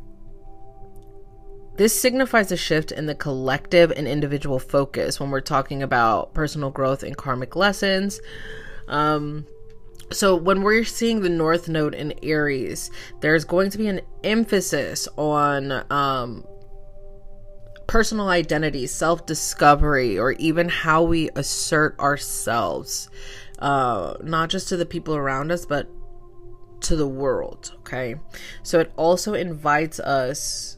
this 1.75 2.01
signifies 2.01 2.51
a 2.51 2.57
shift 2.57 2.91
in 2.91 3.05
the 3.05 3.13
collective 3.13 3.91
and 3.91 4.07
individual 4.07 4.57
focus 4.57 5.19
when 5.19 5.29
we're 5.29 5.41
talking 5.41 5.83
about 5.83 6.33
personal 6.33 6.71
growth 6.71 7.03
and 7.03 7.15
karmic 7.15 7.55
lessons. 7.55 8.19
Um, 8.87 9.45
so 10.11 10.35
when 10.35 10.63
we're 10.63 10.83
seeing 10.83 11.21
the 11.21 11.29
north 11.29 11.69
node 11.69 11.93
in 11.93 12.15
Aries, 12.23 12.89
there's 13.19 13.45
going 13.45 13.69
to 13.69 13.77
be 13.77 13.87
an 13.89 14.01
emphasis 14.23 15.07
on 15.17 15.85
um, 15.91 16.43
personal 17.89 18.29
identity, 18.29 18.85
self 18.85 19.25
discovery, 19.25 20.17
or 20.17 20.33
even 20.33 20.69
how 20.69 21.01
we 21.01 21.29
assert 21.35 21.99
ourselves 21.99 23.09
uh, 23.57 24.13
not 24.23 24.49
just 24.49 24.69
to 24.69 24.77
the 24.77 24.85
people 24.85 25.15
around 25.15 25.51
us, 25.51 25.65
but 25.65 25.89
to 26.81 26.95
the 26.95 27.07
world. 27.07 27.73
Okay. 27.79 28.15
So 28.63 28.79
it 28.79 28.91
also 28.95 29.33
invites 29.33 29.99
us 29.99 30.77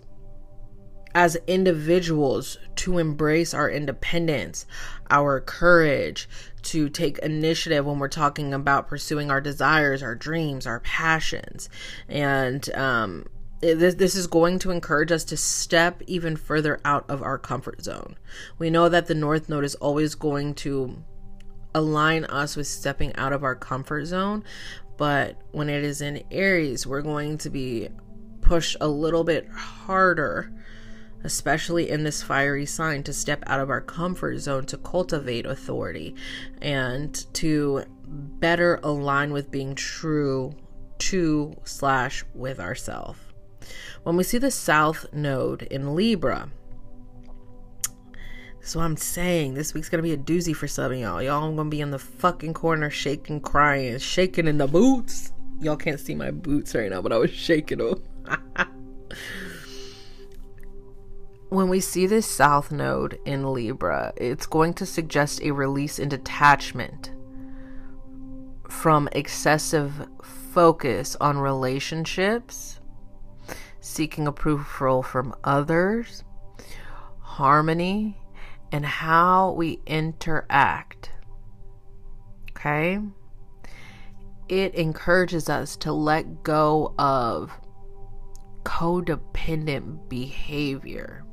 as 1.13 1.37
individuals 1.47 2.57
to 2.77 2.97
embrace 2.97 3.53
our 3.53 3.69
independence, 3.69 4.65
our 5.09 5.41
courage, 5.41 6.29
to 6.61 6.87
take 6.87 7.17
initiative 7.19 7.85
when 7.85 7.99
we're 7.99 8.07
talking 8.07 8.53
about 8.53 8.87
pursuing 8.87 9.29
our 9.29 9.41
desires, 9.41 10.01
our 10.01 10.15
dreams, 10.15 10.65
our 10.65 10.79
passions. 10.79 11.69
And, 12.07 12.73
um, 12.73 13.25
this, 13.61 13.95
this 13.95 14.15
is 14.15 14.27
going 14.27 14.59
to 14.59 14.71
encourage 14.71 15.11
us 15.11 15.23
to 15.25 15.37
step 15.37 16.01
even 16.07 16.35
further 16.35 16.79
out 16.83 17.09
of 17.09 17.21
our 17.21 17.37
comfort 17.37 17.83
zone. 17.83 18.15
We 18.57 18.69
know 18.69 18.89
that 18.89 19.07
the 19.07 19.15
North 19.15 19.49
Node 19.49 19.63
is 19.63 19.75
always 19.75 20.15
going 20.15 20.55
to 20.55 21.03
align 21.73 22.25
us 22.25 22.55
with 22.55 22.67
stepping 22.67 23.15
out 23.15 23.33
of 23.33 23.43
our 23.43 23.55
comfort 23.55 24.05
zone. 24.05 24.43
But 24.97 25.41
when 25.51 25.69
it 25.69 25.83
is 25.83 26.01
in 26.01 26.23
Aries, 26.31 26.85
we're 26.85 27.01
going 27.01 27.37
to 27.39 27.49
be 27.49 27.89
pushed 28.41 28.77
a 28.81 28.87
little 28.87 29.23
bit 29.23 29.47
harder, 29.49 30.51
especially 31.23 31.89
in 31.89 32.03
this 32.03 32.21
fiery 32.21 32.65
sign, 32.65 33.03
to 33.03 33.13
step 33.13 33.43
out 33.47 33.59
of 33.59 33.69
our 33.69 33.81
comfort 33.81 34.39
zone 34.39 34.65
to 34.67 34.77
cultivate 34.77 35.45
authority 35.45 36.15
and 36.61 37.25
to 37.35 37.83
better 38.07 38.79
align 38.83 39.31
with 39.31 39.51
being 39.51 39.75
true 39.75 40.53
to 40.97 41.55
slash 41.63 42.23
with 42.33 42.59
ourselves. 42.59 43.19
When 44.03 44.17
we 44.17 44.23
see 44.23 44.37
the 44.37 44.51
South 44.51 45.05
Node 45.13 45.63
in 45.63 45.95
Libra, 45.95 46.49
so 48.63 48.79
I'm 48.79 48.95
saying. 48.95 49.55
This 49.55 49.73
week's 49.73 49.89
gonna 49.89 50.03
be 50.03 50.13
a 50.13 50.17
doozy 50.17 50.55
for 50.55 50.67
some 50.67 50.91
of 50.91 50.97
y'all. 50.97 51.21
Y'all 51.21 51.53
gonna 51.55 51.69
be 51.69 51.81
in 51.81 51.91
the 51.91 51.99
fucking 51.99 52.53
corner 52.53 52.89
shaking, 52.89 53.41
crying, 53.41 53.97
shaking 53.97 54.47
in 54.47 54.57
the 54.57 54.67
boots. 54.67 55.33
Y'all 55.59 55.75
can't 55.75 55.99
see 55.99 56.15
my 56.15 56.31
boots 56.31 56.75
right 56.75 56.89
now, 56.89 57.01
but 57.01 57.11
I 57.11 57.17
was 57.17 57.31
shaking 57.31 57.79
them. 57.79 58.03
when 61.49 61.69
we 61.69 61.79
see 61.79 62.07
this 62.07 62.25
south 62.25 62.71
node 62.71 63.19
in 63.25 63.51
Libra, 63.51 64.13
it's 64.15 64.45
going 64.45 64.73
to 64.75 64.85
suggest 64.85 65.41
a 65.41 65.51
release 65.51 65.99
and 65.99 66.09
detachment 66.09 67.11
from 68.69 69.09
excessive 69.11 70.07
focus 70.23 71.17
on 71.19 71.37
relationships, 71.37 72.79
seeking 73.81 74.27
approval 74.27 75.03
from 75.03 75.35
others, 75.43 76.23
harmony, 77.19 78.17
and 78.71 78.85
how 78.85 79.51
we 79.51 79.81
interact. 79.85 81.11
Okay? 82.51 82.99
It 84.47 84.75
encourages 84.75 85.49
us 85.49 85.75
to 85.77 85.91
let 85.91 86.43
go 86.43 86.93
of 86.97 87.51
codependent 88.63 90.07
behavior, 90.07 91.25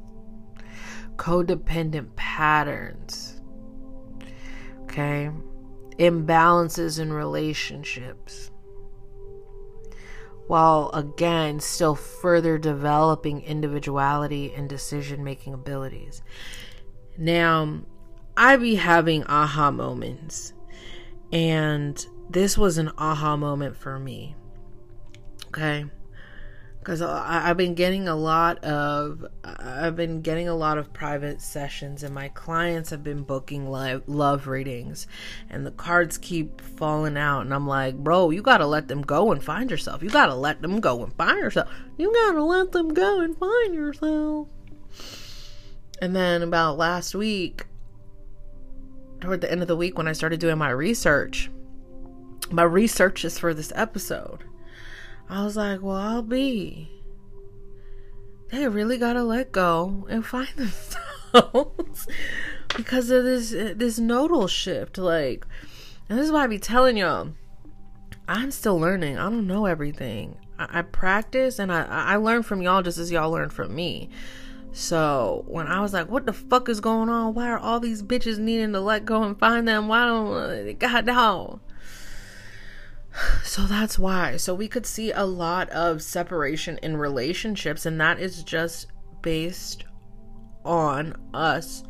codependent 1.17 2.17
patterns. 2.17 3.41
Okay? 4.85 5.31
Imbalances 5.99 6.99
in 6.99 7.13
relationships 7.13 8.51
while 10.49 10.91
again 10.95 11.61
still 11.61 11.95
further 11.95 12.59
developing 12.59 13.43
individuality 13.43 14.53
and 14.55 14.69
decision 14.69 15.23
making 15.23 15.55
abilities. 15.55 16.23
Now, 17.17 17.83
I 18.37 18.57
be 18.57 18.75
having 18.77 19.25
aha 19.25 19.71
moments, 19.71 20.55
and 21.33 22.05
this 22.31 22.57
was 22.57 22.79
an 22.79 22.91
aha 22.99 23.37
moment 23.37 23.77
for 23.77 23.99
me. 23.99 24.35
Okay, 25.49 25.85
because 26.89 27.03
I've 27.03 27.59
been 27.59 27.75
getting 27.75 28.09
a 28.09 28.17
lot 28.17 28.65
of 28.65 29.23
I've 29.45 29.95
been 29.95 30.23
getting 30.23 30.49
a 30.49 30.55
lot 30.55 30.79
of 30.79 30.91
private 30.91 31.43
sessions, 31.43 32.03
and 32.03 32.15
my 32.15 32.29
clients 32.29 32.89
have 32.89 33.05
been 33.05 33.25
booking 33.25 33.71
live 33.71 34.05
love 34.07 34.47
readings, 34.47 35.07
and 35.51 35.67
the 35.67 35.71
cards 35.71 36.17
keep 36.17 36.63
falling 36.63 37.19
out, 37.19 37.43
and 37.43 37.53
I'm 37.53 37.67
like, 37.67 37.99
bro, 37.99 38.31
you 38.31 38.41
gotta 38.41 38.67
let 38.67 38.89
them 38.89 39.03
go 39.03 39.33
and 39.33 39.45
find 39.45 39.71
yourself. 39.71 40.03
You 40.03 40.09
gotta 40.09 40.35
let 40.35 40.63
them 40.63 40.81
go 40.81 41.05
and 41.05 41.13
find 41.13 41.39
yourself. 41.39 41.69
You 41.99 42.11
gotta 42.11 42.43
let 42.43 42.73
them 42.73 42.95
go 42.95 43.21
and 43.21 43.37
find 43.37 43.75
yourself. 43.75 44.49
And 46.01 46.17
then 46.17 46.43
about 46.43 46.79
last 46.79 47.15
week, 47.15 47.67
toward 49.21 49.43
the 49.43 49.53
end 49.53 49.61
of 49.61 49.69
the 49.69 49.77
week, 49.77 49.99
when 49.99 50.09
I 50.09 50.13
started 50.13 50.41
doing 50.41 50.57
my 50.57 50.71
research, 50.71 51.51
my 52.51 52.63
research 52.63 53.27
is 53.27 53.39
for 53.39 53.53
this 53.53 53.75
episode. 53.75 54.48
I 55.29 55.45
was 55.45 55.57
like, 55.57 55.83
well, 55.83 55.97
I'll 55.97 56.23
be. 56.23 56.89
They 58.51 58.67
really 58.67 58.97
gotta 58.97 59.23
let 59.23 59.53
go 59.53 60.07
and 60.09 60.25
find 60.25 60.49
themselves 60.57 62.07
because 62.77 63.11
of 63.11 63.25
this 63.25 63.51
this 63.51 63.99
nodal 63.99 64.49
shift. 64.49 64.97
Like, 64.97 65.47
and 66.09 66.19
this 66.19 66.27
is 66.27 66.33
why 66.33 66.45
I 66.45 66.47
be 66.47 66.59
telling 66.59 66.97
y'all, 66.97 67.33
I'm 68.27 68.51
still 68.51 68.79
learning. 68.79 69.19
I 69.19 69.25
don't 69.25 69.47
know 69.47 69.67
everything. 69.67 70.39
I, 70.59 70.79
I 70.79 70.83
practice 70.83 71.59
and 71.59 71.71
I 71.71 71.85
I 71.85 72.17
learn 72.17 72.43
from 72.43 72.63
y'all 72.63 72.83
just 72.83 72.99
as 72.99 73.13
y'all 73.13 73.31
learn 73.31 73.51
from 73.51 73.75
me. 73.75 74.09
So 74.73 75.45
when 75.47 75.67
I 75.67 75.81
was 75.81 75.93
like, 75.93 76.09
what 76.09 76.25
the 76.25 76.33
fuck 76.33 76.69
is 76.69 76.81
going 76.81 77.09
on? 77.09 77.35
Why 77.35 77.49
are 77.49 77.59
all 77.59 77.81
these 77.81 78.03
bitches 78.03 78.39
needing 78.39 78.73
to 78.73 78.81
let 78.81 79.05
go 79.05 79.23
and 79.23 79.39
find 79.39 79.67
them? 79.67 79.89
Why 79.89 80.07
don't, 80.07 80.33
uh, 80.33 80.73
God 80.79 81.07
no. 81.07 81.61
So 83.43 83.63
that's 83.63 83.99
why. 83.99 84.37
So 84.37 84.55
we 84.55 84.69
could 84.69 84.87
see 84.87 85.13
a 85.13 85.25
lot 85.25 85.69
of 85.71 86.03
separation 86.03 86.79
in 86.83 86.97
relationships, 86.97 87.87
and 87.87 88.01
that 88.01 88.19
is 88.21 88.43
just 88.45 88.89
based 89.23 89.85
on 90.65 91.17
us 91.35 91.83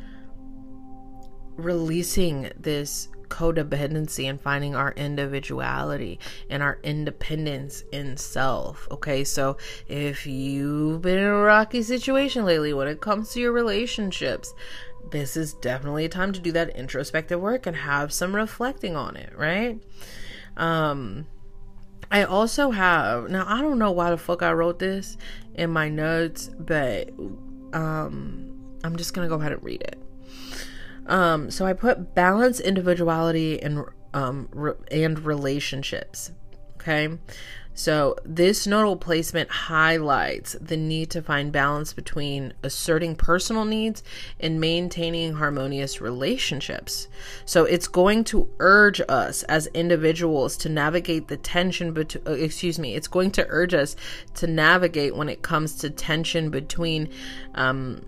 releasing 1.56 2.50
this 2.58 3.08
codependency 3.28 4.28
and 4.30 4.40
finding 4.40 4.74
our 4.74 4.92
individuality 4.92 6.18
and 6.48 6.62
our 6.62 6.78
independence 6.82 7.82
in 7.92 8.16
self. 8.16 8.88
Okay, 8.90 9.24
so 9.24 9.56
if 9.88 10.26
you've 10.26 11.02
been 11.02 11.18
in 11.18 11.24
a 11.24 11.34
rocky 11.34 11.82
situation 11.82 12.44
lately 12.44 12.72
when 12.72 12.88
it 12.88 13.00
comes 13.00 13.32
to 13.32 13.40
your 13.40 13.52
relationships, 13.52 14.54
this 15.10 15.36
is 15.36 15.54
definitely 15.54 16.04
a 16.04 16.08
time 16.08 16.32
to 16.32 16.40
do 16.40 16.52
that 16.52 16.76
introspective 16.76 17.40
work 17.40 17.66
and 17.66 17.76
have 17.76 18.12
some 18.12 18.34
reflecting 18.34 18.96
on 18.96 19.16
it, 19.16 19.32
right? 19.36 19.80
Um, 20.58 21.26
I 22.10 22.24
also 22.24 22.70
have 22.70 23.30
now 23.30 23.44
I 23.46 23.60
don't 23.62 23.78
know 23.78 23.92
why 23.92 24.10
the 24.10 24.18
fuck 24.18 24.42
I 24.42 24.52
wrote 24.52 24.78
this 24.78 25.16
in 25.54 25.70
my 25.70 25.88
notes, 25.88 26.50
but 26.58 27.10
um 27.72 28.48
I'm 28.84 28.96
just 28.96 29.14
gonna 29.14 29.28
go 29.28 29.36
ahead 29.36 29.52
and 29.52 29.62
read 29.62 29.82
it. 29.82 29.98
Um, 31.06 31.50
so 31.50 31.64
I 31.64 31.72
put 31.72 32.14
balance, 32.14 32.60
individuality, 32.60 33.60
and 33.62 33.84
um, 34.14 34.48
re- 34.52 34.74
and 34.90 35.18
relationships. 35.18 36.32
Okay. 36.74 37.08
So, 37.78 38.16
this 38.24 38.66
nodal 38.66 38.96
placement 38.96 39.48
highlights 39.50 40.56
the 40.60 40.76
need 40.76 41.10
to 41.10 41.22
find 41.22 41.52
balance 41.52 41.92
between 41.92 42.52
asserting 42.64 43.14
personal 43.14 43.64
needs 43.64 44.02
and 44.40 44.60
maintaining 44.60 45.34
harmonious 45.34 46.00
relationships. 46.00 47.06
So, 47.44 47.66
it's 47.66 47.86
going 47.86 48.24
to 48.24 48.50
urge 48.58 49.00
us 49.08 49.44
as 49.44 49.68
individuals 49.68 50.56
to 50.56 50.68
navigate 50.68 51.28
the 51.28 51.36
tension 51.36 51.92
between, 51.92 52.26
uh, 52.26 52.32
excuse 52.32 52.80
me, 52.80 52.96
it's 52.96 53.06
going 53.06 53.30
to 53.30 53.46
urge 53.48 53.74
us 53.74 53.94
to 54.34 54.48
navigate 54.48 55.14
when 55.14 55.28
it 55.28 55.42
comes 55.42 55.76
to 55.76 55.88
tension 55.88 56.50
between, 56.50 57.08
um, 57.54 58.00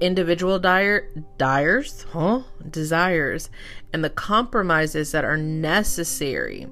individual 0.00 0.58
dire, 0.58 1.08
huh? 2.10 2.42
desires, 2.68 3.50
and 3.92 4.02
the 4.02 4.10
compromises 4.10 5.12
that 5.12 5.24
are 5.24 5.36
necessary 5.36 6.66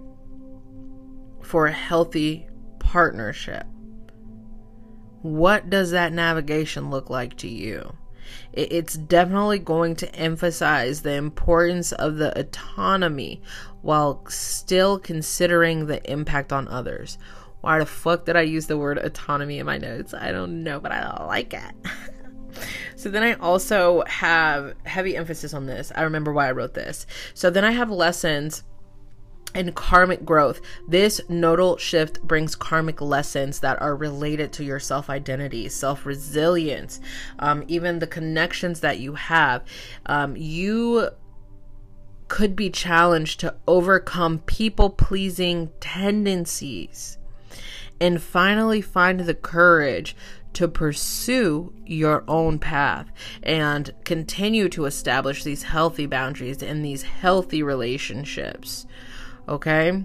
for 1.51 1.67
a 1.67 1.73
healthy 1.73 2.47
partnership. 2.79 3.67
What 5.23 5.69
does 5.69 5.91
that 5.91 6.13
navigation 6.13 6.91
look 6.91 7.11
like 7.11 7.37
to 7.39 7.49
you? 7.49 7.93
It's 8.53 8.95
definitely 8.95 9.59
going 9.59 9.97
to 9.97 10.15
emphasize 10.15 11.03
the 11.03 11.15
importance 11.15 11.91
of 11.91 12.19
the 12.19 12.39
autonomy 12.39 13.43
while 13.83 14.25
still 14.29 15.01
considering 15.01 15.87
the 15.87 16.09
impact 16.09 16.53
on 16.53 16.69
others. 16.69 17.19
Why 17.63 17.81
the 17.81 17.87
fuck 17.87 18.27
did 18.27 18.37
I 18.37 18.43
use 18.43 18.69
the 18.69 18.79
word 18.79 18.99
autonomy 18.99 19.59
in 19.59 19.67
my 19.67 19.77
notes? 19.77 20.15
I 20.15 20.31
don't 20.31 20.63
know, 20.63 20.79
but 20.79 20.93
I 20.93 21.25
like 21.27 21.53
it. 21.53 21.75
so 22.95 23.09
then 23.09 23.25
I 23.25 23.33
also 23.33 24.05
have 24.07 24.77
heavy 24.85 25.17
emphasis 25.17 25.53
on 25.53 25.67
this. 25.67 25.91
I 25.97 26.03
remember 26.03 26.33
why 26.33 26.47
I 26.47 26.53
wrote 26.53 26.75
this. 26.75 27.07
So 27.35 27.51
then 27.51 27.65
I 27.65 27.73
have 27.73 27.91
lessons 27.91 28.63
and 29.55 29.75
karmic 29.75 30.25
growth. 30.25 30.61
This 30.87 31.21
nodal 31.29 31.77
shift 31.77 32.23
brings 32.23 32.55
karmic 32.55 33.01
lessons 33.01 33.61
that 33.61 33.81
are 33.81 33.97
related 33.97 34.53
to 34.55 34.65
your 34.65 34.81
self 34.81 35.11
identity, 35.11 35.69
self 35.69 36.07
resilience, 36.07 37.01
um, 37.39 37.65
even 37.69 37.99
the 37.99 38.07
connections 38.07 38.81
that 38.81 38.99
you 38.99 39.15
have. 39.15 39.65
Um, 40.07 40.37
you 40.37 41.11
could 42.29 42.55
be 42.55 42.71
challenged 42.71 43.41
to 43.41 43.55
overcome 43.67 44.39
people 44.41 44.89
pleasing 44.89 45.71
tendencies 45.81 47.19
and 48.01 48.23
finally 48.23 48.81
find 48.81 49.21
the 49.21 49.35
courage 49.35 50.17
to 50.53 50.67
pursue 50.67 51.73
your 51.87 52.25
own 52.27 52.59
path 52.59 53.11
and 53.43 53.93
continue 54.05 54.69
to 54.69 54.85
establish 54.85 55.45
these 55.45 55.65
healthy 55.65 56.07
boundaries 56.07 56.63
and 56.63 56.85
these 56.85 57.03
healthy 57.03 57.63
relationships 57.63 58.87
okay? 59.51 60.05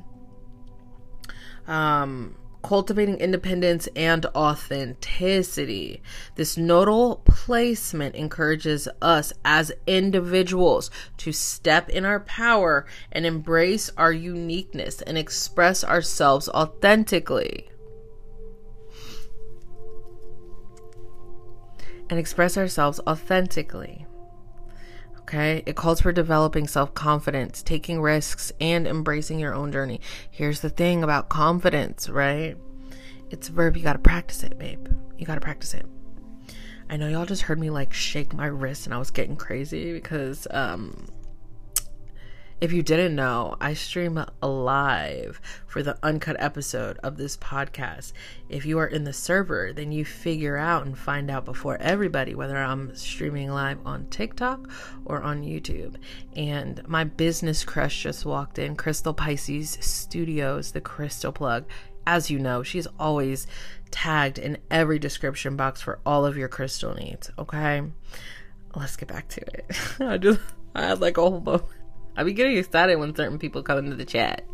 Um, 1.67 2.36
cultivating 2.63 3.17
independence 3.17 3.88
and 3.95 4.25
authenticity. 4.36 6.01
This 6.36 6.58
nodal 6.58 7.21
placement 7.25 8.15
encourages 8.15 8.88
us 9.01 9.31
as 9.45 9.71
individuals 9.86 10.89
to 11.17 11.31
step 11.31 11.89
in 11.89 12.05
our 12.05 12.21
power 12.21 12.88
and 13.12 13.25
embrace 13.25 13.91
our 13.97 14.12
uniqueness 14.12 15.01
and 15.03 15.17
express 15.17 15.84
ourselves 15.84 16.49
authentically. 16.49 17.69
And 22.10 22.19
express 22.19 22.58
ourselves 22.58 22.99
authentically. 23.08 24.05
Okay. 25.25 25.63
It 25.65 25.75
calls 25.75 26.01
for 26.01 26.11
developing 26.11 26.67
self 26.67 26.93
confidence, 26.93 27.63
taking 27.63 27.99
risks, 27.99 28.51
and 28.61 28.85
embracing 28.85 29.39
your 29.39 29.55
own 29.55 29.71
journey. 29.71 29.99
Here's 30.29 30.59
the 30.59 30.69
thing 30.69 31.03
about 31.03 31.29
confidence, 31.29 32.07
right? 32.07 32.55
It's 33.31 33.49
a 33.49 33.51
verb. 33.51 33.75
You 33.75 33.81
got 33.81 33.93
to 33.93 33.99
practice 33.99 34.43
it, 34.43 34.59
babe. 34.59 34.88
You 35.17 35.25
got 35.25 35.33
to 35.33 35.41
practice 35.41 35.73
it. 35.73 35.88
I 36.91 36.97
know 36.97 37.07
y'all 37.07 37.25
just 37.25 37.41
heard 37.41 37.59
me 37.59 37.71
like 37.71 37.91
shake 37.91 38.35
my 38.35 38.45
wrist 38.45 38.85
and 38.85 38.93
I 38.93 38.99
was 38.99 39.09
getting 39.09 39.35
crazy 39.35 39.93
because 39.93 40.47
um 40.51 41.07
if 42.61 42.71
you 42.71 42.81
didn't 42.81 43.15
know, 43.15 43.57
I 43.59 43.73
stream 43.73 44.23
live 44.41 45.41
for 45.67 45.83
the 45.83 45.97
uncut 46.01 46.37
episode 46.39 46.97
of 47.03 47.17
this 47.17 47.35
podcast. 47.35 48.13
If 48.47 48.65
you 48.65 48.79
are 48.79 48.87
in 48.87 49.03
the 49.03 49.11
server, 49.11 49.73
then 49.73 49.91
you 49.91 50.05
figure 50.05 50.55
out 50.55 50.85
and 50.85 50.97
find 50.97 51.29
out 51.29 51.43
before 51.43 51.77
everybody 51.81 52.33
whether 52.33 52.57
I'm 52.57 52.95
streaming 52.95 53.51
live 53.51 53.79
on 53.85 54.07
TikTok 54.07 54.69
or 55.03 55.21
on 55.21 55.43
YouTube. 55.43 55.95
And 56.37 56.81
my 56.87 57.03
business 57.03 57.65
crush 57.65 58.03
just 58.03 58.25
walked 58.25 58.57
in, 58.57 58.77
Crystal 58.77 59.13
Pisces 59.13 59.77
Studios, 59.81 60.71
the 60.71 60.81
Crystal 60.81 61.33
Plug. 61.33 61.65
As 62.07 62.31
you 62.31 62.39
know, 62.39 62.63
she's 62.63 62.87
always 62.97 63.47
tagged 63.91 64.37
in 64.37 64.59
every 64.71 64.97
description 64.97 65.57
box 65.57 65.81
for 65.81 65.99
all 66.05 66.25
of 66.25 66.37
your 66.37 66.47
crystal 66.47 66.93
needs. 66.93 67.29
Okay, 67.37 67.83
let's 68.75 68.95
get 68.95 69.09
back 69.09 69.27
to 69.29 69.41
it. 69.41 69.65
I 69.99 70.17
just 70.17 70.39
I 70.73 70.83
had 70.83 71.01
like 71.01 71.17
a 71.17 71.21
whole 71.21 71.41
moment 71.41 71.69
I 72.17 72.23
be 72.23 72.34
getting 72.34 72.58
excited 72.58 72.95
when 72.97 73.15
certain 73.15 73.39
people 73.39 73.63
come 73.63 73.80
into 73.80 73.95
the 73.95 74.06
chat. 74.06 74.45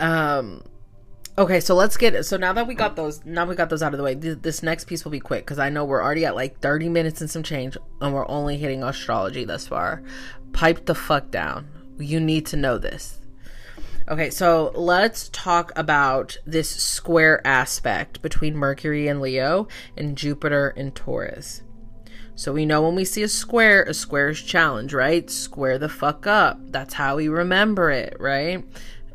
Um, 0.00 0.62
okay, 1.36 1.60
so 1.60 1.74
let's 1.74 1.96
get. 1.96 2.24
So 2.24 2.36
now 2.36 2.52
that 2.52 2.66
we 2.66 2.74
got 2.74 2.96
those, 2.96 3.24
now 3.24 3.44
we 3.44 3.54
got 3.54 3.68
those 3.68 3.82
out 3.82 3.92
of 3.92 3.98
the 3.98 4.04
way. 4.04 4.14
Th- 4.14 4.38
this 4.40 4.62
next 4.62 4.86
piece 4.86 5.04
will 5.04 5.12
be 5.12 5.20
quick 5.20 5.44
because 5.44 5.58
I 5.58 5.68
know 5.68 5.84
we're 5.84 6.02
already 6.02 6.24
at 6.24 6.34
like 6.34 6.60
thirty 6.60 6.88
minutes 6.88 7.20
and 7.20 7.30
some 7.30 7.42
change, 7.42 7.76
and 8.00 8.14
we're 8.14 8.28
only 8.28 8.56
hitting 8.56 8.82
astrology 8.82 9.44
thus 9.44 9.66
far. 9.66 10.02
Pipe 10.52 10.86
the 10.86 10.94
fuck 10.94 11.30
down. 11.30 11.68
You 11.98 12.20
need 12.20 12.46
to 12.46 12.56
know 12.56 12.78
this. 12.78 13.20
Okay, 14.08 14.30
so 14.30 14.72
let's 14.74 15.28
talk 15.30 15.70
about 15.76 16.38
this 16.46 16.70
square 16.70 17.46
aspect 17.46 18.22
between 18.22 18.56
Mercury 18.56 19.06
and 19.06 19.20
Leo 19.20 19.68
and 19.98 20.16
Jupiter 20.16 20.72
and 20.78 20.94
Taurus. 20.94 21.62
So 22.38 22.52
we 22.52 22.66
know 22.66 22.82
when 22.82 22.94
we 22.94 23.04
see 23.04 23.24
a 23.24 23.28
square, 23.28 23.82
a 23.82 23.92
square 23.92 24.28
is 24.28 24.40
challenge, 24.40 24.94
right? 24.94 25.28
Square 25.28 25.78
the 25.78 25.88
fuck 25.88 26.24
up. 26.28 26.60
That's 26.70 26.94
how 26.94 27.16
we 27.16 27.26
remember 27.26 27.90
it, 27.90 28.16
right? 28.20 28.64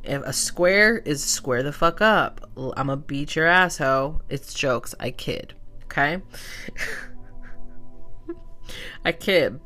If 0.04 0.22
a 0.24 0.34
square 0.34 0.98
is 0.98 1.24
square 1.24 1.64
the 1.64 1.72
fuck 1.72 2.02
up. 2.02 2.52
I'm 2.58 2.88
gonna 2.88 2.98
beat 2.98 3.38
your 3.38 3.48
asshole. 3.48 4.22
It's 4.28 4.54
jokes. 4.54 4.94
I 5.00 5.12
kid. 5.12 5.54
Okay? 5.86 6.22
I 9.06 9.14
kid. 9.14 9.58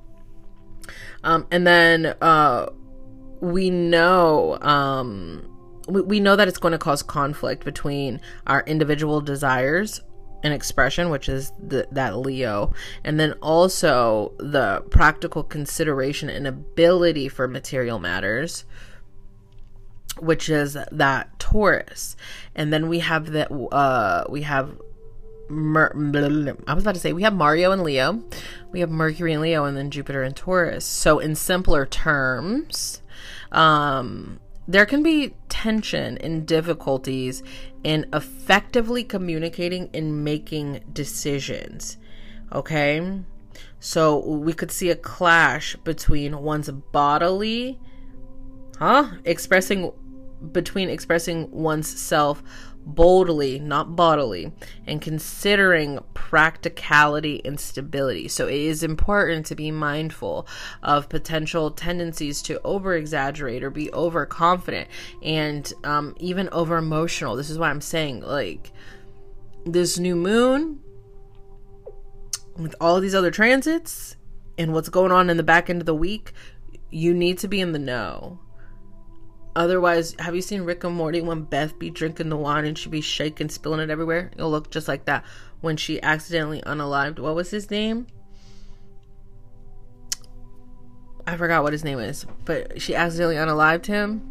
Um, 1.23 1.47
and 1.49 1.65
then 1.65 2.13
uh, 2.21 2.67
we 3.41 3.71
know 3.71 4.59
um, 4.61 5.57
we 5.87 6.19
know 6.19 6.35
that 6.35 6.47
it's 6.47 6.59
going 6.59 6.73
to 6.73 6.77
cause 6.77 7.01
conflict 7.01 7.65
between 7.65 8.21
our 8.45 8.61
individual 8.67 9.19
desires 9.19 10.01
an 10.43 10.51
expression, 10.51 11.09
which 11.09 11.29
is 11.29 11.51
the, 11.59 11.87
that 11.91 12.17
Leo, 12.17 12.73
and 13.03 13.19
then 13.19 13.33
also 13.41 14.33
the 14.37 14.83
practical 14.89 15.43
consideration 15.43 16.29
and 16.29 16.47
ability 16.47 17.27
for 17.29 17.47
material 17.47 17.99
matters, 17.99 18.65
which 20.19 20.49
is 20.49 20.77
that 20.91 21.39
Taurus, 21.39 22.15
and 22.55 22.71
then 22.71 22.89
we 22.89 22.99
have 22.99 23.31
that 23.31 23.51
uh, 23.51 24.25
we 24.29 24.43
have. 24.43 24.77
Mer- 25.49 25.93
I 26.67 26.73
was 26.73 26.83
about 26.83 26.95
to 26.95 26.99
say 26.99 27.13
we 27.13 27.23
have 27.23 27.33
Mario 27.33 27.71
and 27.71 27.81
Leo, 27.81 28.21
we 28.73 28.81
have 28.81 28.89
Mercury 28.89 29.31
and 29.31 29.41
Leo, 29.41 29.63
and 29.63 29.77
then 29.77 29.91
Jupiter 29.91 30.21
and 30.21 30.35
Taurus. 30.35 30.83
So, 30.83 31.19
in 31.19 31.35
simpler 31.35 31.85
terms, 31.85 33.01
um, 33.53 34.41
there 34.67 34.85
can 34.85 35.01
be 35.01 35.33
tension 35.47 36.17
and 36.17 36.45
difficulties 36.45 37.41
in 37.87 38.05
effectively 38.11 39.01
communicating 39.01 39.89
and 39.93 40.21
making 40.21 40.81
decisions. 40.91 41.95
Okay? 42.51 43.21
So 43.79 44.19
we 44.27 44.51
could 44.51 44.71
see 44.71 44.89
a 44.89 44.95
clash 44.95 45.77
between 45.85 46.39
one's 46.39 46.69
bodily, 46.69 47.79
huh? 48.77 49.11
Expressing, 49.23 49.93
between 50.51 50.89
expressing 50.89 51.49
one's 51.49 51.87
self 51.87 52.43
boldly, 52.87 53.59
not 53.59 53.95
bodily, 53.95 54.51
and 54.87 55.01
considering 55.01 55.99
practicality 56.13 57.41
and 57.43 57.59
stability. 57.59 58.27
So 58.27 58.47
it 58.47 58.55
is 58.55 58.81
important 58.81 59.45
to 59.47 59.55
be 59.55 59.71
mindful 59.71 60.47
of 60.81 61.09
potential 61.09 61.69
tendencies 61.71 62.41
to 62.43 62.61
over 62.63 62.95
exaggerate 62.95 63.63
or 63.63 63.69
be 63.69 63.91
overconfident 63.93 64.87
and 65.21 65.71
um, 65.83 66.15
even 66.19 66.47
over 66.51 66.77
emotional. 66.77 67.35
This 67.35 67.49
is 67.49 67.59
why 67.59 67.69
I'm 67.69 67.81
saying, 67.81 68.21
like, 68.21 68.71
this 69.65 69.99
new 69.99 70.15
moon 70.15 70.79
with 72.57 72.73
all 72.79 72.99
these 73.01 73.13
other 73.13 73.31
transits 73.31 74.15
and 74.57 74.73
what's 74.73 74.89
going 74.89 75.11
on 75.11 75.29
in 75.29 75.37
the 75.37 75.43
back 75.43 75.69
end 75.69 75.81
of 75.81 75.85
the 75.85 75.93
week, 75.93 76.31
you 76.89 77.13
need 77.13 77.37
to 77.39 77.47
be 77.49 77.59
in 77.59 77.73
the 77.73 77.79
know 77.79 78.39
Otherwise, 79.57 80.15
have 80.19 80.35
you 80.35 80.41
seen 80.43 80.61
Rick 80.61 80.83
and 80.83 80.95
Morty 80.95 81.19
when 81.19 81.41
Beth 81.41 81.79
be 81.79 81.89
drinking 81.89 82.29
the 82.29 82.37
wine 82.37 82.63
and 82.63 82.77
she 82.77 82.89
be 82.89 83.01
shaking, 83.01 83.49
spilling 83.49 83.79
it 83.79 83.89
everywhere? 83.89 84.29
It'll 84.35 84.51
look 84.51 84.69
just 84.69 84.87
like 84.87 85.05
that 85.05 85.25
when 85.61 85.77
she 85.77 85.99
accidentally 86.03 86.61
unalived. 86.61 87.17
What 87.17 87.33
was 87.33 87.49
his 87.49 87.71
name? 87.71 88.05
I 91.25 91.37
forgot 91.37 91.63
what 91.63 91.73
his 91.73 91.83
name 91.83 91.97
is, 91.97 92.23
but 92.45 92.79
she 92.79 92.93
accidentally 92.93 93.35
unalived 93.35 93.87
him. 93.87 94.21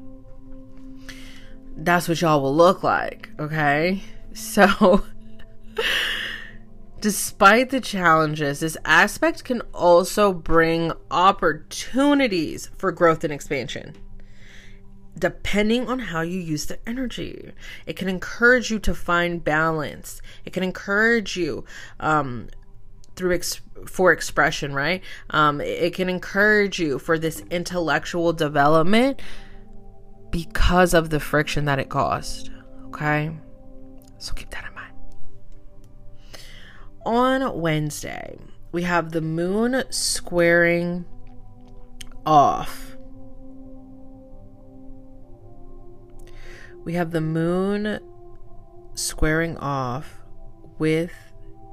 that's 1.77 2.09
what 2.09 2.20
y'all 2.20 2.41
will 2.41 2.55
look 2.55 2.85
like, 2.85 3.29
okay? 3.41 4.05
So, 4.33 5.03
despite 7.01 7.70
the 7.70 7.81
challenges, 7.81 8.61
this 8.61 8.77
aspect 8.85 9.43
can 9.43 9.62
also 9.74 10.33
bring 10.33 10.93
opportunities 11.11 12.70
for 12.77 12.93
growth 12.93 13.24
and 13.24 13.33
expansion. 13.33 13.97
Depending 15.19 15.89
on 15.89 15.99
how 15.99 16.21
you 16.21 16.39
use 16.39 16.67
the 16.67 16.79
energy, 16.87 17.53
it 17.87 17.97
can 17.97 18.09
encourage 18.09 18.71
you 18.71 18.79
to 18.81 18.95
find 18.95 19.43
balance. 19.43 20.21
It 20.45 20.53
can 20.53 20.62
encourage 20.62 21.37
you 21.37 21.64
um, 22.01 22.49
through 23.14 23.35
ex- 23.35 23.62
for 23.87 24.12
expression, 24.12 24.75
right? 24.75 25.03
Um, 25.31 25.61
it, 25.61 25.69
it 25.69 25.95
can 25.95 26.09
encourage 26.09 26.79
you 26.79 26.99
for 26.99 27.19
this 27.19 27.43
intellectual 27.51 28.35
development 28.35 29.21
because 30.31 30.93
of 30.93 31.09
the 31.09 31.21
friction 31.21 31.64
that 31.64 31.79
it 31.79 31.89
caused. 31.89 32.51
Okay, 32.87 33.35
so 34.19 34.35
keep 34.35 34.51
that 34.51 34.67
in 34.67 34.75
mind. 34.75 34.93
On 37.07 37.61
Wednesday, 37.61 38.39
we 38.73 38.83
have 38.83 39.12
the 39.12 39.23
moon 39.23 39.83
squaring 39.91 41.07
off. 42.27 42.86
We 46.87 46.95
have 46.95 47.11
the 47.11 47.20
moon 47.20 47.99
squaring 48.95 49.57
off 49.57 50.20
with 50.78 51.11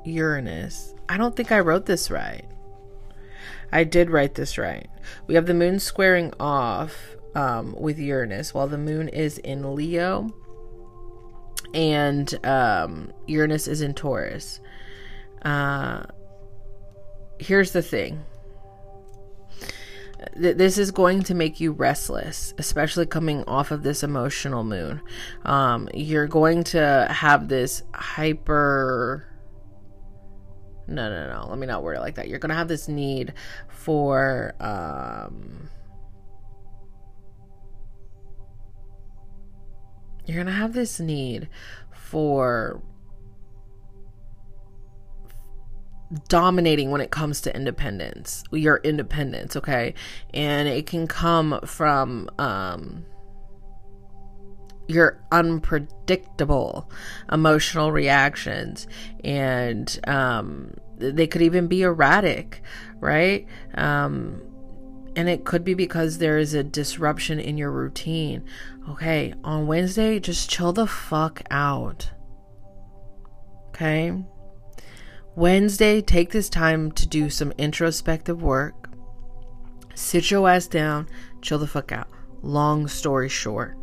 Uranus. 0.03 0.95
I 1.07 1.17
don't 1.17 1.35
think 1.35 1.51
I 1.51 1.59
wrote 1.59 1.85
this 1.85 2.09
right. 2.09 2.45
I 3.71 3.83
did 3.83 4.09
write 4.09 4.33
this 4.33 4.57
right. 4.57 4.89
We 5.27 5.35
have 5.35 5.45
the 5.45 5.53
moon 5.53 5.79
squaring 5.79 6.33
off 6.39 7.15
um, 7.35 7.75
with 7.79 7.99
Uranus 7.99 8.55
while 8.55 8.67
the 8.67 8.79
moon 8.79 9.07
is 9.07 9.37
in 9.37 9.75
Leo 9.75 10.33
and 11.75 12.33
um, 12.43 13.13
Uranus 13.27 13.67
is 13.67 13.81
in 13.81 13.93
Taurus. 13.93 14.61
Uh, 15.43 16.05
here's 17.37 17.71
the 17.71 17.83
thing 17.83 18.25
this 20.35 20.77
is 20.77 20.91
going 20.91 21.23
to 21.23 21.33
make 21.33 21.59
you 21.59 21.71
restless, 21.71 22.53
especially 22.57 23.05
coming 23.05 23.43
off 23.45 23.71
of 23.71 23.83
this 23.83 24.03
emotional 24.03 24.63
moon. 24.63 25.01
Um, 25.45 25.89
you're 25.93 26.27
going 26.27 26.63
to 26.65 27.07
have 27.09 27.47
this 27.47 27.83
hyper 27.93 29.27
no, 30.85 31.09
no, 31.09 31.33
no. 31.33 31.49
Let 31.49 31.57
me 31.57 31.65
not 31.65 31.81
word 31.81 31.95
it 31.95 32.01
like 32.01 32.15
that. 32.15 32.27
You're 32.27 32.39
going 32.39 32.49
to 32.49 32.55
have 32.55 32.67
this 32.67 32.89
need 32.89 33.33
for 33.69 34.53
um 34.59 35.69
you're 40.25 40.35
going 40.35 40.47
to 40.47 40.53
have 40.53 40.73
this 40.73 40.99
need 40.99 41.49
for 41.91 42.81
dominating 46.27 46.91
when 46.91 47.01
it 47.01 47.11
comes 47.11 47.41
to 47.41 47.55
independence 47.55 48.43
your 48.51 48.77
independence 48.83 49.55
okay? 49.55 49.93
And 50.33 50.67
it 50.67 50.85
can 50.85 51.07
come 51.07 51.59
from 51.65 52.29
um 52.37 53.05
your 54.87 55.23
unpredictable 55.31 56.89
emotional 57.31 57.91
reactions 57.91 58.85
and 59.23 59.99
um, 60.07 60.73
they 60.97 61.25
could 61.25 61.41
even 61.41 61.67
be 61.67 61.83
erratic 61.83 62.61
right? 62.99 63.47
Um, 63.75 64.41
and 65.15 65.29
it 65.29 65.45
could 65.45 65.63
be 65.63 65.73
because 65.73 66.17
there 66.17 66.37
is 66.37 66.53
a 66.53 66.63
disruption 66.63 67.39
in 67.39 67.57
your 67.57 67.71
routine. 67.71 68.43
Okay 68.89 69.33
on 69.43 69.67
wednesday 69.67 70.19
just 70.19 70.49
chill 70.49 70.73
the 70.73 70.87
fuck 70.87 71.41
out. 71.49 72.11
Okay 73.69 74.13
wednesday 75.35 76.01
take 76.01 76.31
this 76.31 76.49
time 76.49 76.91
to 76.91 77.07
do 77.07 77.29
some 77.29 77.51
introspective 77.57 78.41
work 78.41 78.89
sit 79.95 80.29
your 80.31 80.49
ass 80.49 80.67
down 80.67 81.07
chill 81.41 81.59
the 81.59 81.67
fuck 81.67 81.91
out 81.91 82.07
long 82.41 82.87
story 82.87 83.29
short 83.29 83.77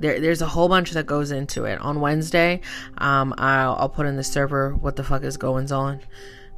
there, 0.00 0.18
there's 0.18 0.40
a 0.40 0.46
whole 0.46 0.68
bunch 0.68 0.92
that 0.92 1.06
goes 1.06 1.30
into 1.30 1.64
it. 1.64 1.78
On 1.80 2.00
Wednesday, 2.00 2.60
um, 2.98 3.34
I'll, 3.36 3.74
I'll 3.74 3.88
put 3.88 4.06
in 4.06 4.16
the 4.16 4.24
server 4.24 4.74
what 4.74 4.96
the 4.96 5.04
fuck 5.04 5.24
is 5.24 5.36
going 5.36 5.70
on, 5.72 6.00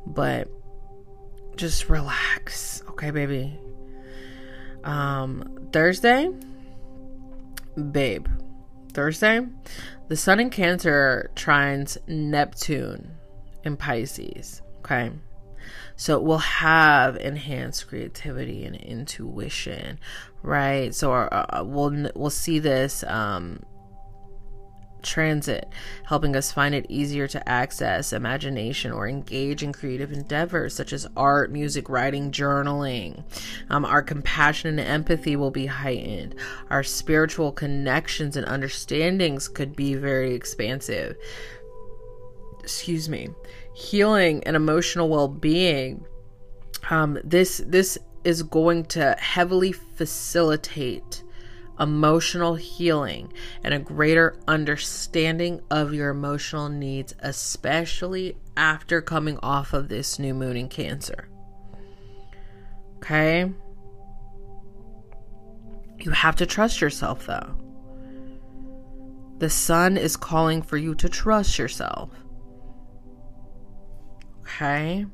but 0.06 0.48
just 1.56 1.88
relax, 1.88 2.82
okay, 2.90 3.10
baby. 3.10 3.58
Um, 4.84 5.68
Thursday, 5.72 6.30
babe, 7.90 8.26
Thursday, 8.92 9.40
the 10.08 10.16
Sun 10.16 10.40
in 10.40 10.50
Cancer 10.50 11.30
trines 11.34 11.96
Neptune 12.06 13.10
in 13.64 13.76
Pisces, 13.76 14.62
okay. 14.78 15.12
So 15.96 16.16
it 16.16 16.24
will 16.24 16.38
have 16.38 17.16
enhanced 17.16 17.88
creativity 17.88 18.64
and 18.64 18.76
intuition, 18.76 19.98
right? 20.42 20.94
So 20.94 21.12
our, 21.12 21.32
uh, 21.32 21.60
uh, 21.60 21.64
we'll 21.64 22.10
we'll 22.14 22.30
see 22.30 22.58
this 22.58 23.04
um, 23.04 23.60
transit 25.02 25.68
helping 26.04 26.34
us 26.34 26.52
find 26.52 26.74
it 26.74 26.86
easier 26.88 27.26
to 27.28 27.48
access 27.48 28.12
imagination 28.12 28.92
or 28.92 29.08
engage 29.08 29.62
in 29.62 29.72
creative 29.72 30.12
endeavors 30.12 30.74
such 30.74 30.92
as 30.92 31.06
art, 31.16 31.50
music, 31.50 31.88
writing, 31.88 32.30
journaling. 32.30 33.22
Um, 33.68 33.84
our 33.84 34.02
compassion 34.02 34.78
and 34.78 34.88
empathy 34.88 35.36
will 35.36 35.50
be 35.50 35.66
heightened. 35.66 36.36
Our 36.70 36.82
spiritual 36.82 37.52
connections 37.52 38.36
and 38.36 38.46
understandings 38.46 39.48
could 39.48 39.76
be 39.76 39.94
very 39.94 40.34
expansive. 40.34 41.16
Excuse 42.62 43.08
me. 43.08 43.28
Healing 43.74 44.42
and 44.44 44.56
emotional 44.56 45.08
well-being. 45.08 46.04
Um, 46.90 47.18
this 47.24 47.62
this 47.66 47.98
is 48.24 48.42
going 48.42 48.84
to 48.84 49.16
heavily 49.18 49.72
facilitate 49.72 51.22
emotional 51.80 52.54
healing 52.54 53.32
and 53.64 53.74
a 53.74 53.78
greater 53.78 54.36
understanding 54.46 55.60
of 55.70 55.92
your 55.92 56.10
emotional 56.10 56.68
needs, 56.68 57.14
especially 57.20 58.36
after 58.56 59.00
coming 59.00 59.38
off 59.42 59.72
of 59.72 59.88
this 59.88 60.18
new 60.18 60.34
moon 60.34 60.56
in 60.56 60.68
Cancer. 60.68 61.28
Okay? 62.98 63.50
You 65.98 66.10
have 66.12 66.36
to 66.36 66.46
trust 66.46 66.80
yourself, 66.80 67.26
though. 67.26 67.56
The 69.38 69.50
sun 69.50 69.96
is 69.96 70.16
calling 70.16 70.62
for 70.62 70.76
you 70.76 70.94
to 70.96 71.08
trust 71.08 71.58
yourself. 71.58 72.10
Okay? 74.42 75.06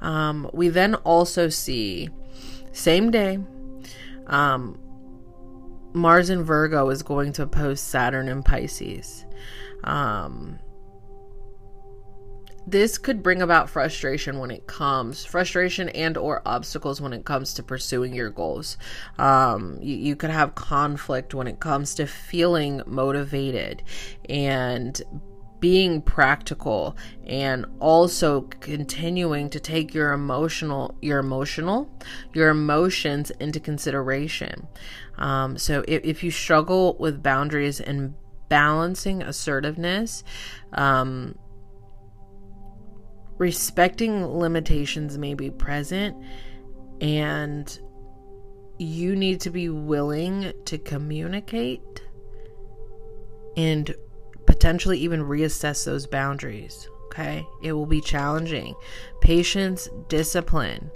Um, 0.00 0.48
we 0.52 0.68
then 0.68 0.94
also 0.96 1.48
see, 1.48 2.08
same 2.72 3.10
day, 3.10 3.38
um, 4.26 4.78
Mars 5.92 6.30
in 6.30 6.42
Virgo 6.42 6.90
is 6.90 7.02
going 7.02 7.32
to 7.34 7.42
oppose 7.42 7.80
Saturn 7.80 8.28
in 8.28 8.42
Pisces. 8.42 9.24
Um, 9.84 10.58
this 12.70 12.98
could 12.98 13.22
bring 13.22 13.40
about 13.40 13.70
frustration 13.70 14.38
when 14.38 14.50
it 14.50 14.66
comes 14.66 15.24
frustration 15.24 15.88
and 15.90 16.18
or 16.18 16.42
obstacles 16.44 17.00
when 17.00 17.14
it 17.14 17.24
comes 17.24 17.54
to 17.54 17.62
pursuing 17.62 18.12
your 18.12 18.28
goals 18.28 18.76
um, 19.18 19.78
you, 19.80 19.96
you 19.96 20.14
could 20.14 20.28
have 20.28 20.54
conflict 20.54 21.34
when 21.34 21.46
it 21.46 21.60
comes 21.60 21.94
to 21.94 22.06
feeling 22.06 22.82
motivated 22.84 23.82
and 24.28 25.00
being 25.60 26.00
practical 26.00 26.96
and 27.26 27.66
also 27.80 28.42
continuing 28.42 29.50
to 29.50 29.60
take 29.60 29.92
your 29.92 30.12
emotional 30.12 30.96
your 31.02 31.18
emotional 31.18 31.90
your 32.32 32.48
emotions 32.48 33.30
into 33.40 33.58
consideration. 33.58 34.66
Um, 35.16 35.58
so 35.58 35.84
if, 35.88 36.04
if 36.04 36.24
you 36.24 36.30
struggle 36.30 36.96
with 36.98 37.22
boundaries 37.22 37.80
and 37.80 38.14
balancing 38.48 39.22
assertiveness 39.22 40.22
um, 40.72 41.36
respecting 43.36 44.24
limitations 44.26 45.18
may 45.18 45.34
be 45.34 45.50
present 45.50 46.16
and 47.00 47.78
you 48.78 49.16
need 49.16 49.40
to 49.40 49.50
be 49.50 49.68
willing 49.68 50.52
to 50.64 50.78
communicate 50.78 52.02
and 53.56 53.94
potentially 54.48 54.98
even 54.98 55.22
reassess 55.24 55.84
those 55.84 56.06
boundaries. 56.06 56.88
Okay, 57.06 57.46
it 57.62 57.72
will 57.72 57.86
be 57.86 58.00
challenging. 58.00 58.74
Patience, 59.20 59.90
discipline, 60.08 60.90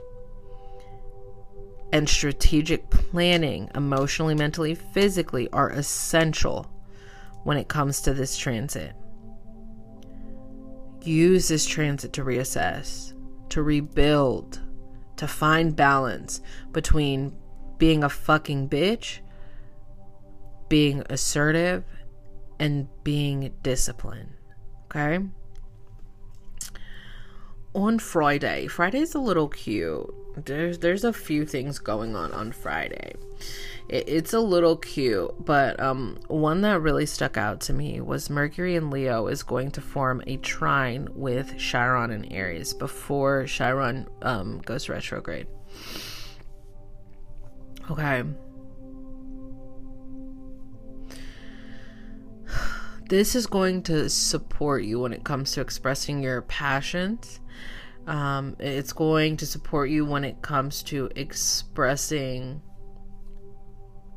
and 1.92 2.08
strategic 2.08 2.88
planning, 2.88 3.70
emotionally, 3.74 4.34
mentally, 4.34 4.74
physically, 4.74 5.50
are 5.50 5.68
essential 5.68 6.66
when 7.44 7.58
it 7.58 7.68
comes 7.68 8.00
to 8.00 8.14
this 8.14 8.38
transit. 8.38 8.94
Use 11.02 11.48
this 11.48 11.66
transit 11.66 12.14
to 12.14 12.24
reassess, 12.24 13.12
to 13.50 13.62
rebuild, 13.62 14.60
to 15.16 15.28
find 15.28 15.76
balance 15.76 16.40
between 16.72 17.36
being 17.76 18.02
a 18.02 18.08
fucking 18.08 18.70
bitch 18.70 19.18
being 20.72 21.02
assertive 21.10 21.84
and 22.62 22.86
being 23.02 23.52
disciplined. 23.64 24.30
Okay? 24.84 25.18
On 27.74 27.98
Friday, 27.98 28.68
Friday's 28.68 29.16
a 29.16 29.18
little 29.18 29.48
cute. 29.48 30.14
There's 30.36 30.78
there's 30.78 31.04
a 31.04 31.12
few 31.12 31.44
things 31.44 31.80
going 31.80 32.14
on 32.14 32.30
on 32.32 32.52
Friday. 32.52 33.14
It, 33.88 34.08
it's 34.08 34.32
a 34.32 34.38
little 34.38 34.76
cute, 34.76 35.44
but 35.44 35.80
um, 35.80 36.20
one 36.28 36.60
that 36.60 36.80
really 36.80 37.04
stuck 37.04 37.36
out 37.36 37.60
to 37.62 37.72
me 37.72 38.00
was 38.00 38.30
Mercury 38.30 38.76
and 38.76 38.92
Leo 38.92 39.26
is 39.26 39.42
going 39.42 39.72
to 39.72 39.80
form 39.80 40.22
a 40.28 40.36
trine 40.36 41.08
with 41.14 41.58
Chiron 41.58 42.12
and 42.12 42.32
Aries 42.32 42.72
before 42.74 43.46
Chiron 43.46 44.06
um, 44.22 44.58
goes 44.58 44.88
retrograde. 44.88 45.48
Okay. 47.90 48.22
This 53.12 53.36
is 53.36 53.46
going 53.46 53.82
to 53.82 54.08
support 54.08 54.84
you 54.84 55.00
when 55.00 55.12
it 55.12 55.22
comes 55.22 55.52
to 55.52 55.60
expressing 55.60 56.22
your 56.22 56.40
passions. 56.40 57.40
Um, 58.06 58.56
it's 58.58 58.94
going 58.94 59.36
to 59.36 59.44
support 59.44 59.90
you 59.90 60.06
when 60.06 60.24
it 60.24 60.40
comes 60.40 60.82
to 60.84 61.10
expressing 61.14 62.62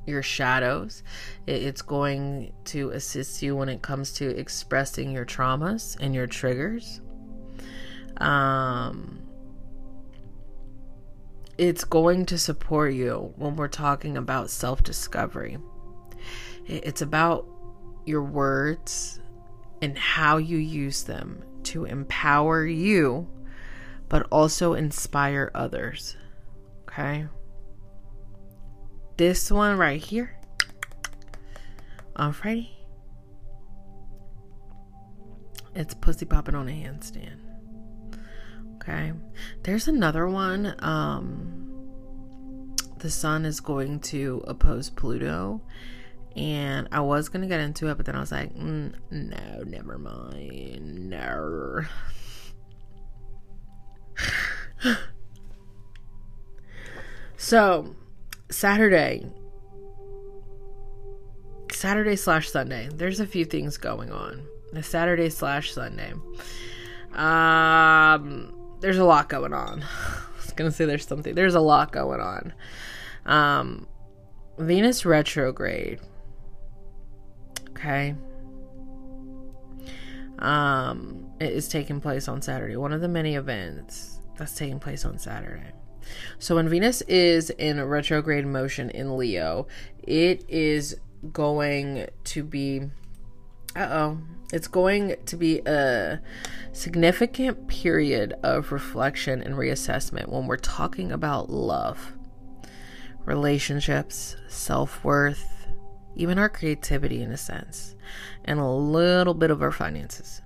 your 0.08 0.24
shadows. 0.24 1.04
It's 1.46 1.82
going 1.82 2.54
to 2.72 2.92
assist 2.92 3.44
you 3.44 3.58
when 3.58 3.68
it 3.68 3.82
comes 3.82 4.14
to 4.14 4.30
expressing 4.30 5.12
your 5.12 5.26
traumas 5.26 5.98
and 6.00 6.16
your 6.16 6.26
triggers. 6.26 7.02
Um, 8.16 9.20
it's 11.58 11.84
going 11.84 12.28
to 12.28 12.38
support 12.38 12.94
you 12.94 13.34
when 13.36 13.58
we're 13.58 13.68
talking 13.68 14.16
about 14.16 14.50
self 14.50 14.84
discovery. 14.84 15.58
It's 16.66 17.02
about 17.02 17.55
your 18.06 18.24
words 18.24 19.20
and 19.82 19.98
how 19.98 20.38
you 20.38 20.58
use 20.58 21.04
them 21.04 21.44
to 21.64 21.86
empower 21.86 22.66
you, 22.66 23.28
but 24.10 24.28
also 24.32 24.74
inspire 24.74 25.52
others. 25.54 26.16
Okay? 26.84 27.28
This 29.18 29.52
one 29.52 29.78
right 29.78 30.02
here 30.02 30.38
on 32.16 32.34
Friday, 32.34 32.72
it's 35.74 35.94
pussy 35.94 36.26
popping 36.26 36.56
on 36.56 36.70
a 36.70 36.72
handstand. 36.72 37.40
Okay. 38.76 39.14
There's 39.64 39.88
another 39.88 40.28
one. 40.28 40.76
Um, 40.80 42.76
the 43.00 43.10
sun 43.10 43.46
is 43.46 43.60
going 43.60 44.00
to 44.02 44.44
oppose 44.48 44.90
Pluto. 44.90 45.62
And 46.36 46.90
I 46.92 47.00
was 47.00 47.30
to 47.30 47.48
get 47.48 47.62
into 47.62 47.88
it, 47.90 47.96
but 47.96 48.06
then 48.06 48.16
I 48.16 48.20
was 48.20 48.32
like, 48.32 48.54
mm, 48.56 48.94
no, 49.10 49.64
never 49.66 49.98
mind. 49.98 51.10
No. 51.10 51.82
so, 57.38 57.96
Saturday. 58.50 59.26
Saturday 61.72 62.16
slash 62.16 62.50
Sunday. 62.50 62.90
There's 62.94 63.20
a 63.20 63.28
few 63.28 63.46
things 63.46 63.78
going 63.78 64.12
on. 64.12 64.46
The 64.74 64.84
Saturday 64.84 65.30
slash 65.30 65.72
Sunday. 65.72 66.14
Um, 67.14 68.54
there's 68.82 68.98
a 68.98 69.06
lot 69.06 69.30
going 69.30 69.54
on. 69.54 69.84
I 69.84 70.22
was 70.38 70.52
gonna 70.54 70.72
say 70.72 70.86
there's 70.86 71.08
something. 71.08 71.34
There's 71.34 71.56
a 71.56 71.62
lot 71.62 71.92
going 71.92 72.20
on. 72.20 72.54
Um, 73.26 73.88
Venus 74.58 75.06
retrograde. 75.06 76.00
Okay. 77.86 78.16
Um, 80.40 81.28
it 81.40 81.54
is 81.54 81.68
taking 81.68 82.02
place 82.02 82.28
on 82.28 82.42
Saturday. 82.42 82.76
One 82.78 82.92
of 82.92 83.02
the 83.02 83.08
many 83.08 83.36
events 83.36 84.20
that's 84.40 84.56
taking 84.56 84.80
place 84.80 85.06
on 85.06 85.20
Saturday. 85.20 85.72
So 86.40 86.56
when 86.56 86.68
Venus 86.68 87.02
is 87.04 87.52
in 87.52 87.84
retrograde 87.84 88.48
motion 88.48 88.90
in 88.90 89.18
Leo, 89.18 89.68
it 90.02 90.44
is 90.50 90.98
going 91.32 92.08
to 92.24 92.44
be 92.44 92.90
uh 93.76 93.88
oh. 93.92 94.20
It's 94.52 94.68
going 94.68 95.18
to 95.26 95.38
be 95.38 95.60
a 95.60 96.22
significant 96.72 97.68
period 97.68 98.34
of 98.42 98.72
reflection 98.72 99.44
and 99.44 99.56
reassessment 99.56 100.28
when 100.30 100.48
we're 100.48 100.58
talking 100.58 101.12
about 101.12 101.50
love, 101.52 102.14
relationships, 103.26 104.36
self 104.48 105.04
worth, 105.04 105.55
even 106.16 106.40
our 106.40 106.50
creativity 106.50 107.22
in 107.22 107.32
a 107.32 107.38
sense, 107.38 107.96
and 108.44 108.60
a 108.60 108.68
little 108.68 109.34
bit 109.34 109.52
of 109.52 109.62
our 109.62 109.72
finances. 109.72 110.42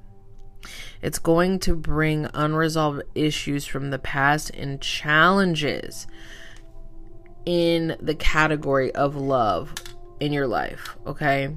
It's 1.02 1.20
going 1.20 1.60
to 1.60 1.76
bring 1.76 2.28
unresolved 2.34 3.04
issues 3.16 3.66
from 3.66 3.90
the 3.90 4.00
past 4.00 4.50
and 4.52 4.82
challenges 4.82 6.08
in 7.46 7.96
the 8.02 8.16
category 8.16 8.94
of 8.94 9.16
love 9.16 9.74
in 10.20 10.34
your 10.34 10.48
life, 10.48 10.98
okay? 11.08 11.56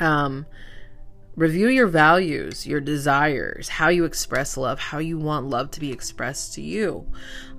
Um 0.00 0.46
review 1.36 1.68
your 1.68 1.86
values, 1.86 2.66
your 2.66 2.80
desires, 2.80 3.68
how 3.68 3.88
you 3.88 4.04
express 4.04 4.56
love, 4.56 4.78
how 4.78 4.98
you 4.98 5.18
want 5.18 5.46
love 5.46 5.70
to 5.70 5.80
be 5.80 5.92
expressed 5.92 6.54
to 6.54 6.62
you. 6.62 7.06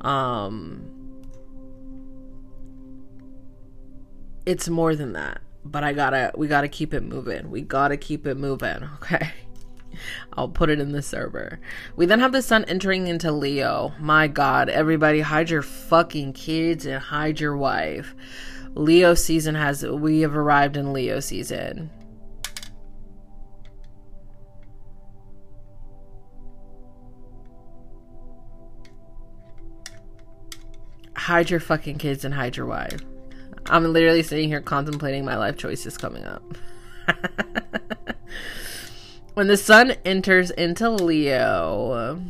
Um 0.02 0.97
it's 4.48 4.70
more 4.70 4.96
than 4.96 5.12
that, 5.12 5.42
but 5.66 5.84
I 5.84 5.92
got 5.92 6.12
to 6.12 6.32
we 6.36 6.48
got 6.48 6.62
to 6.62 6.70
keep 6.70 6.94
it 6.94 7.04
moving. 7.04 7.52
We 7.52 7.62
got 7.62 7.90
to 7.90 7.98
keep 7.98 8.26
it 8.26 8.38
moving, 8.38 8.90
okay? 8.96 9.34
I'll 10.34 10.48
put 10.48 10.70
it 10.70 10.80
in 10.80 10.94
the 10.94 11.02
server. 11.02 11.60
We 11.98 12.06
then 12.06 12.22
have 12.22 12.32
the 12.32 12.42
sun 12.42 12.64
entering 12.66 13.08
into 13.08 13.32
Leo. 13.32 13.94
My 14.00 14.28
god, 14.28 14.70
everybody 14.70 15.20
hide 15.20 15.50
your 15.50 15.62
fucking 15.62 16.32
kids 16.34 16.86
and 16.86 17.02
hide 17.02 17.42
your 17.42 17.58
wife. 17.58 18.16
Leo 18.74 19.14
season 19.16 19.56
has 19.56 19.86
we 19.86 20.22
have 20.22 20.36
arrived 20.36 20.78
in 20.78 20.94
Leo 20.94 21.20
season. 21.20 21.90
Hide 31.18 31.50
your 31.50 31.60
fucking 31.60 31.98
kids 31.98 32.24
and 32.24 32.34
hide 32.34 32.56
your 32.56 32.68
wife. 32.68 33.02
I'm 33.70 33.92
literally 33.92 34.24
sitting 34.24 34.50
here 34.50 34.62
contemplating 34.62 35.26
my 35.26 35.38
life 35.38 35.58
choices 35.58 35.98
coming 35.98 36.24
up. 36.24 36.44
when 39.34 39.48
the 39.48 39.58
sun 39.58 39.92
enters 40.06 40.52
into 40.52 40.90
Leo, 40.90 42.22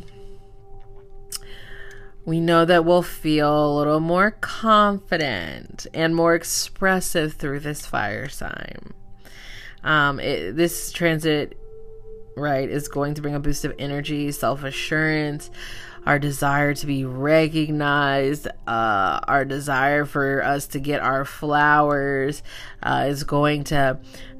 we 2.24 2.40
know 2.40 2.64
that 2.64 2.84
we'll 2.84 3.02
feel 3.02 3.70
a 3.70 3.76
little 3.78 4.00
more 4.00 4.32
confident 4.32 5.86
and 5.94 6.14
more 6.14 6.34
expressive 6.34 7.34
through 7.34 7.60
this 7.60 7.86
fire 7.86 8.28
sign. 8.28 8.92
Um, 9.84 10.18
it, 10.20 10.56
this 10.56 10.90
transit, 10.90 11.56
right, 12.36 12.68
is 12.68 12.88
going 12.88 13.14
to 13.14 13.22
bring 13.22 13.34
a 13.34 13.40
boost 13.40 13.64
of 13.64 13.74
energy, 13.78 14.32
self 14.32 14.64
assurance, 14.64 15.50
our 16.06 16.18
desire 16.18 16.74
to 16.74 16.86
be 16.86 17.04
recognized, 17.04 18.46
uh, 18.66 19.20
our 19.26 19.44
desire 19.44 20.04
for 20.04 20.42
us 20.42 20.66
to 20.68 20.80
get 20.80 21.00
our 21.00 21.24
flowers 21.24 22.42
uh, 22.82 23.06
is 23.08 23.24
going 23.24 23.64
to 23.64 23.98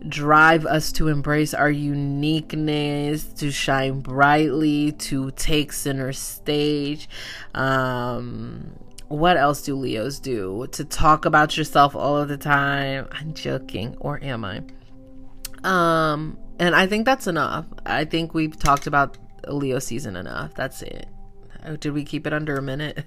drive 0.08 0.64
us 0.66 0.92
to 0.92 1.08
embrace 1.08 1.54
our 1.54 1.70
uniqueness, 1.70 3.24
to 3.24 3.50
shine 3.50 4.00
brightly, 4.00 4.92
to 4.92 5.30
take 5.32 5.72
center 5.72 6.12
stage. 6.12 7.08
Um, 7.54 8.72
what 9.08 9.36
else 9.36 9.62
do 9.62 9.74
Leos 9.74 10.18
do? 10.18 10.66
To 10.72 10.84
talk 10.84 11.24
about 11.24 11.56
yourself 11.56 11.96
all 11.96 12.16
of 12.16 12.28
the 12.28 12.36
time. 12.36 13.08
I'm 13.10 13.34
joking, 13.34 13.96
or 14.00 14.22
am 14.22 14.44
I? 14.44 14.62
Um, 15.64 16.38
and 16.58 16.74
I 16.74 16.86
think 16.86 17.04
that's 17.04 17.26
enough. 17.26 17.66
I 17.86 18.04
think 18.04 18.34
we've 18.34 18.58
talked 18.58 18.86
about 18.86 19.16
Leo 19.46 19.78
season 19.78 20.16
enough. 20.16 20.54
That's 20.54 20.82
it. 20.82 21.08
Oh, 21.68 21.76
did 21.76 21.92
we 21.92 22.02
keep 22.02 22.26
it 22.26 22.32
under 22.32 22.56
a 22.56 22.62
minute? 22.62 23.04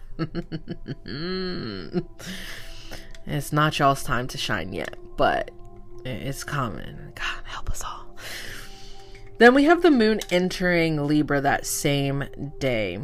it's 3.25 3.51
not 3.51 3.79
y'all's 3.79 4.03
time 4.03 4.27
to 4.27 4.37
shine 4.37 4.71
yet, 4.71 4.95
but 5.17 5.49
it's 6.05 6.43
coming. 6.43 6.95
God 7.15 7.43
help 7.45 7.71
us 7.71 7.83
all. 7.83 8.15
Then 9.39 9.55
we 9.55 9.63
have 9.63 9.81
the 9.81 9.89
moon 9.89 10.19
entering 10.29 11.07
Libra 11.07 11.41
that 11.41 11.65
same 11.65 12.23
day 12.59 12.99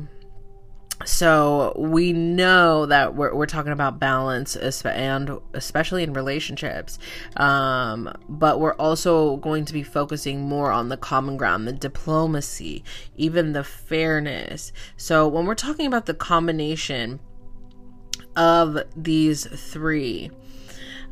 so 1.05 1.73
we 1.77 2.11
know 2.11 2.85
that 2.87 3.15
we're, 3.15 3.33
we're 3.33 3.45
talking 3.45 3.71
about 3.71 3.99
balance 3.99 4.55
and 4.85 5.39
especially 5.53 6.03
in 6.03 6.13
relationships. 6.13 6.99
Um, 7.35 8.11
but 8.27 8.59
we're 8.59 8.75
also 8.75 9.37
going 9.37 9.65
to 9.65 9.73
be 9.73 9.83
focusing 9.83 10.41
more 10.41 10.71
on 10.71 10.89
the 10.89 10.97
common 10.97 11.37
ground 11.37 11.67
the 11.67 11.73
diplomacy 11.73 12.83
even 13.15 13.53
the 13.53 13.63
fairness. 13.63 14.71
So 14.97 15.27
when 15.27 15.45
we're 15.45 15.55
talking 15.55 15.85
about 15.85 16.07
the 16.07 16.13
combination 16.13 17.19
of 18.35 18.79
these 18.95 19.45
three 19.45 20.31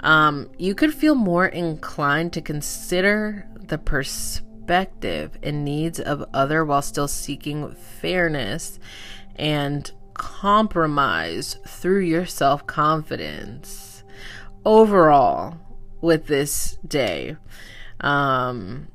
Um, 0.02 0.50
you 0.60 0.76
could 0.76 0.94
feel 0.94 1.16
more 1.16 1.48
inclined 1.48 2.34
to 2.34 2.42
consider 2.42 3.48
the 3.60 3.78
perspective 3.78 5.38
and 5.42 5.64
needs 5.66 6.00
of 6.00 6.26
other 6.34 6.64
while 6.66 6.82
still 6.82 7.08
seeking 7.08 7.74
fairness 8.02 8.78
and 9.36 9.92
compromise 10.14 11.58
through 11.68 12.00
your 12.00 12.26
self 12.26 12.66
confidence. 12.66 14.04
Overall, 14.66 15.58
with 16.02 16.28
this 16.28 16.78
day, 16.88 17.38
um, 18.00 18.88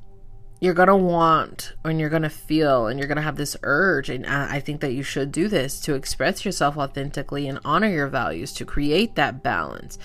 you're 0.61 0.75
gonna 0.75 0.95
want 0.95 1.73
and 1.83 1.99
you're 1.99 2.09
gonna 2.09 2.29
feel 2.29 2.87
and 2.87 2.99
you're 2.99 3.07
gonna 3.07 3.21
have 3.21 3.35
this 3.35 3.57
urge 3.63 4.09
and 4.09 4.25
I, 4.27 4.59
think 4.59 4.79
that 4.81 4.93
you 4.93 5.01
should 5.01 5.31
do 5.31 5.47
this 5.47 5.79
to 5.81 5.95
express 5.95 6.45
yourself 6.45 6.77
authentically 6.77 7.47
and 7.47 7.59
honor 7.65 7.89
your 7.89 8.07
values 8.07 8.53
to 8.53 8.65
create 8.65 9.15
that 9.15 9.41
balance 9.41 9.97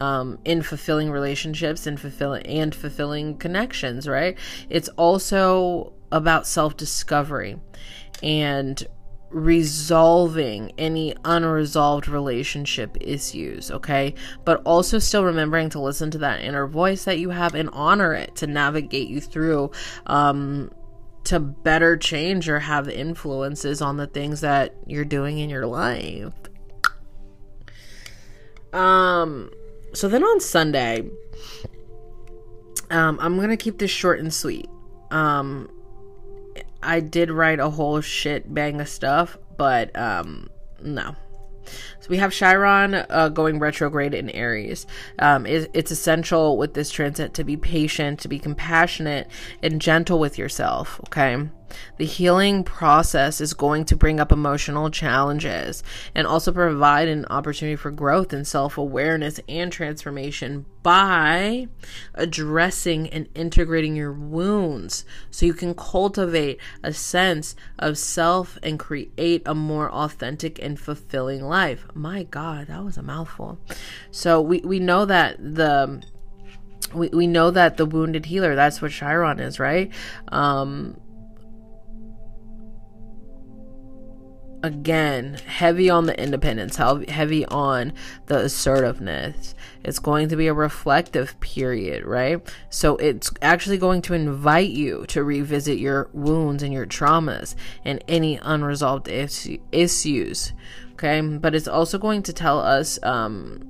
um, 0.00 0.38
in 0.44 0.62
fulfilling 0.62 1.10
relationships 1.10 1.88
and 1.88 1.98
fulfilling 1.98 2.46
and 2.46 2.72
fulfilling 2.72 3.36
connections 3.36 4.06
right 4.06 4.38
it's 4.70 4.88
also 4.90 5.92
about 6.12 6.46
self-discovery 6.46 7.58
and 8.22 8.86
resolving 9.30 10.72
any 10.78 11.14
unresolved 11.24 12.08
relationship 12.08 12.96
issues, 13.00 13.70
okay? 13.70 14.14
But 14.44 14.62
also 14.64 14.98
still 14.98 15.24
remembering 15.24 15.68
to 15.70 15.80
listen 15.80 16.10
to 16.12 16.18
that 16.18 16.42
inner 16.42 16.66
voice 16.66 17.04
that 17.04 17.18
you 17.18 17.30
have 17.30 17.54
and 17.54 17.68
honor 17.72 18.14
it 18.14 18.36
to 18.36 18.46
navigate 18.46 19.08
you 19.08 19.20
through 19.20 19.70
um 20.06 20.70
to 21.24 21.40
better 21.40 21.96
change 21.96 22.48
or 22.48 22.60
have 22.60 22.88
influences 22.88 23.82
on 23.82 23.96
the 23.96 24.06
things 24.06 24.42
that 24.42 24.76
you're 24.86 25.04
doing 25.04 25.38
in 25.38 25.50
your 25.50 25.66
life. 25.66 26.32
Um 28.72 29.50
so 29.92 30.08
then 30.08 30.22
on 30.22 30.38
Sunday 30.38 31.10
um 32.90 33.18
I'm 33.20 33.36
going 33.36 33.48
to 33.48 33.56
keep 33.56 33.78
this 33.78 33.90
short 33.90 34.20
and 34.20 34.32
sweet. 34.32 34.68
Um 35.10 35.68
I 36.82 37.00
did 37.00 37.30
write 37.30 37.60
a 37.60 37.70
whole 37.70 38.00
shit 38.00 38.52
bang 38.52 38.80
of 38.80 38.88
stuff, 38.88 39.38
but 39.56 39.96
um, 39.98 40.48
no. 40.82 41.16
So 42.06 42.10
we 42.10 42.18
have 42.18 42.32
Chiron 42.32 42.94
uh, 42.94 43.30
going 43.30 43.58
retrograde 43.58 44.14
in 44.14 44.30
Aries. 44.30 44.86
Um, 45.18 45.44
it, 45.44 45.72
it's 45.74 45.90
essential 45.90 46.56
with 46.56 46.72
this 46.72 46.88
transit 46.88 47.34
to 47.34 47.42
be 47.42 47.56
patient, 47.56 48.20
to 48.20 48.28
be 48.28 48.38
compassionate, 48.38 49.26
and 49.60 49.80
gentle 49.80 50.20
with 50.20 50.38
yourself. 50.38 51.00
Okay. 51.08 51.48
The 51.98 52.04
healing 52.04 52.62
process 52.62 53.40
is 53.40 53.54
going 53.54 53.86
to 53.86 53.96
bring 53.96 54.20
up 54.20 54.30
emotional 54.30 54.90
challenges 54.90 55.82
and 56.14 56.26
also 56.26 56.52
provide 56.52 57.08
an 57.08 57.26
opportunity 57.26 57.76
for 57.76 57.90
growth 57.90 58.32
and 58.32 58.46
self 58.46 58.78
awareness 58.78 59.40
and 59.48 59.72
transformation 59.72 60.66
by 60.82 61.66
addressing 62.14 63.08
and 63.08 63.28
integrating 63.34 63.96
your 63.96 64.12
wounds 64.12 65.04
so 65.30 65.44
you 65.44 65.54
can 65.54 65.74
cultivate 65.74 66.60
a 66.84 66.92
sense 66.92 67.56
of 67.78 67.98
self 67.98 68.58
and 68.62 68.78
create 68.78 69.42
a 69.44 69.54
more 69.54 69.90
authentic 69.90 70.62
and 70.62 70.78
fulfilling 70.78 71.42
life. 71.42 71.86
My 71.96 72.24
God, 72.24 72.66
that 72.66 72.84
was 72.84 72.98
a 72.98 73.02
mouthful. 73.02 73.58
So 74.10 74.42
we, 74.42 74.60
we 74.60 74.78
know 74.78 75.06
that 75.06 75.38
the 75.38 76.02
we, 76.94 77.08
we 77.08 77.26
know 77.26 77.50
that 77.50 77.78
the 77.78 77.86
wounded 77.86 78.26
healer 78.26 78.54
that's 78.54 78.80
what 78.80 78.92
chiron 78.92 79.40
is 79.40 79.58
right? 79.58 79.92
Um 80.28 81.00
again 84.62 85.34
heavy 85.46 85.88
on 85.88 86.06
the 86.06 86.20
independence 86.20 86.76
heavy 86.76 87.46
on 87.46 87.92
the 88.26 88.38
assertiveness. 88.38 89.54
It's 89.82 89.98
going 89.98 90.28
to 90.28 90.36
be 90.36 90.48
a 90.48 90.54
reflective 90.54 91.38
period 91.40 92.04
right? 92.04 92.46
So 92.68 92.96
it's 92.96 93.30
actually 93.40 93.78
going 93.78 94.02
to 94.02 94.14
invite 94.14 94.70
you 94.70 95.06
to 95.08 95.24
revisit 95.24 95.78
your 95.78 96.10
wounds 96.12 96.62
and 96.62 96.74
your 96.74 96.86
traumas 96.86 97.54
and 97.84 98.04
any 98.06 98.38
unresolved 98.42 99.08
issues 99.08 100.52
okay 100.96 101.20
but 101.20 101.54
it's 101.54 101.68
also 101.68 101.98
going 101.98 102.22
to 102.22 102.32
tell 102.32 102.58
us 102.58 102.98
um 103.02 103.60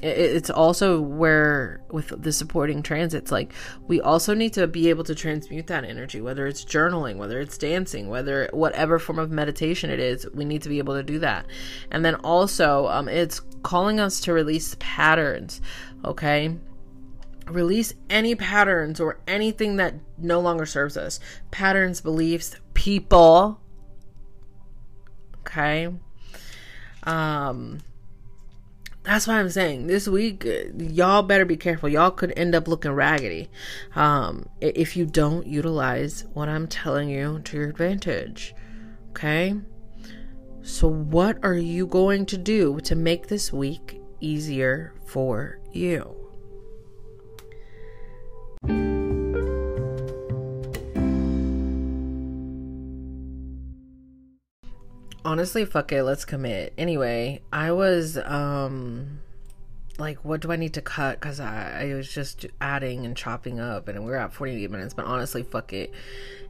it's 0.00 0.48
also 0.48 1.00
where 1.00 1.80
with 1.90 2.22
the 2.22 2.32
supporting 2.32 2.82
transits 2.82 3.32
like 3.32 3.52
we 3.88 4.00
also 4.00 4.32
need 4.32 4.52
to 4.52 4.66
be 4.68 4.90
able 4.90 5.02
to 5.02 5.14
transmute 5.14 5.66
that 5.66 5.84
energy 5.84 6.20
whether 6.20 6.46
it's 6.46 6.64
journaling 6.64 7.16
whether 7.16 7.40
it's 7.40 7.58
dancing 7.58 8.08
whether 8.08 8.48
whatever 8.52 8.98
form 9.00 9.18
of 9.18 9.30
meditation 9.30 9.90
it 9.90 9.98
is 9.98 10.28
we 10.34 10.44
need 10.44 10.62
to 10.62 10.68
be 10.68 10.78
able 10.78 10.94
to 10.94 11.02
do 11.02 11.18
that. 11.18 11.46
And 11.90 12.04
then 12.04 12.14
also 12.16 12.86
um, 12.86 13.08
it's 13.08 13.40
calling 13.62 13.98
us 13.98 14.20
to 14.20 14.32
release 14.32 14.76
patterns 14.78 15.60
okay? 16.04 16.56
Release 17.46 17.94
any 18.08 18.34
patterns 18.34 19.00
or 19.00 19.18
anything 19.26 19.76
that 19.76 19.94
no 20.18 20.38
longer 20.38 20.66
serves 20.66 20.96
us. 20.96 21.18
Patterns 21.50 22.00
beliefs 22.00 22.54
people 22.74 23.60
okay 25.40 25.88
um 27.04 27.80
that's 29.08 29.26
why 29.26 29.40
I'm 29.40 29.48
saying 29.48 29.86
this 29.86 30.06
week, 30.06 30.46
y'all 30.76 31.22
better 31.22 31.46
be 31.46 31.56
careful. 31.56 31.88
Y'all 31.88 32.10
could 32.10 32.30
end 32.36 32.54
up 32.54 32.68
looking 32.68 32.92
raggedy 32.92 33.48
um, 33.96 34.46
if 34.60 34.98
you 34.98 35.06
don't 35.06 35.46
utilize 35.46 36.26
what 36.34 36.50
I'm 36.50 36.66
telling 36.66 37.08
you 37.08 37.40
to 37.44 37.56
your 37.56 37.70
advantage. 37.70 38.54
Okay? 39.10 39.54
So, 40.60 40.88
what 40.88 41.38
are 41.42 41.54
you 41.54 41.86
going 41.86 42.26
to 42.26 42.36
do 42.36 42.80
to 42.80 42.94
make 42.94 43.28
this 43.28 43.50
week 43.50 43.98
easier 44.20 44.92
for 45.06 45.58
you? 45.72 46.17
Honestly, 55.28 55.66
fuck 55.66 55.92
it, 55.92 56.02
let's 56.04 56.24
commit. 56.24 56.72
Anyway, 56.78 57.42
I 57.52 57.72
was 57.72 58.16
um 58.16 59.20
like 59.98 60.24
what 60.24 60.40
do 60.40 60.50
I 60.50 60.56
need 60.56 60.72
to 60.74 60.80
cut 60.80 61.20
cuz 61.20 61.38
I, 61.38 61.90
I 61.90 61.94
was 61.94 62.10
just 62.10 62.46
adding 62.62 63.04
and 63.04 63.14
chopping 63.14 63.60
up 63.60 63.88
and 63.88 64.06
we're 64.06 64.16
at 64.16 64.32
48 64.32 64.70
minutes, 64.70 64.94
but 64.94 65.04
honestly, 65.04 65.42
fuck 65.42 65.74
it. 65.74 65.92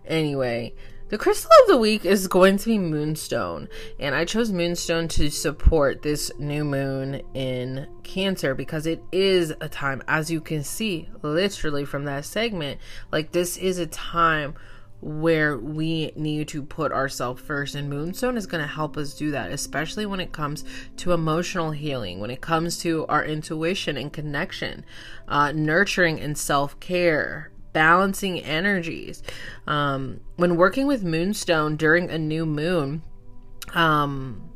Anyway, 0.06 0.74
the 1.08 1.18
crystal 1.18 1.50
of 1.62 1.68
the 1.68 1.76
week 1.76 2.04
is 2.04 2.28
going 2.28 2.56
to 2.58 2.66
be 2.66 2.78
moonstone, 2.78 3.68
and 3.98 4.14
I 4.14 4.24
chose 4.24 4.52
moonstone 4.52 5.08
to 5.08 5.28
support 5.28 6.02
this 6.02 6.30
new 6.38 6.64
moon 6.64 7.22
in 7.34 7.88
Cancer 8.04 8.54
because 8.54 8.86
it 8.86 9.02
is 9.10 9.52
a 9.60 9.68
time 9.68 10.02
as 10.06 10.30
you 10.30 10.40
can 10.40 10.62
see 10.62 11.08
literally 11.22 11.84
from 11.84 12.04
that 12.04 12.26
segment, 12.26 12.78
like 13.10 13.32
this 13.32 13.56
is 13.56 13.78
a 13.78 13.86
time 13.86 14.54
where 15.00 15.56
we 15.56 16.10
need 16.16 16.48
to 16.48 16.62
put 16.62 16.90
ourselves 16.90 17.40
first 17.40 17.74
and 17.74 17.88
moonstone 17.88 18.36
is 18.36 18.46
going 18.46 18.60
to 18.62 18.66
help 18.66 18.96
us 18.96 19.14
do 19.14 19.30
that 19.30 19.50
especially 19.52 20.04
when 20.04 20.18
it 20.18 20.32
comes 20.32 20.64
to 20.96 21.12
emotional 21.12 21.70
healing 21.70 22.18
when 22.18 22.30
it 22.30 22.40
comes 22.40 22.78
to 22.78 23.06
our 23.06 23.24
intuition 23.24 23.96
and 23.96 24.12
connection 24.12 24.84
uh, 25.28 25.52
nurturing 25.52 26.18
and 26.20 26.36
self-care 26.36 27.50
balancing 27.72 28.40
energies. 28.40 29.22
Um, 29.66 30.20
when 30.36 30.56
working 30.56 30.86
with 30.86 31.04
moonstone 31.04 31.76
during 31.76 32.10
a 32.10 32.18
new 32.18 32.44
moon 32.44 33.02
um, 33.74 34.50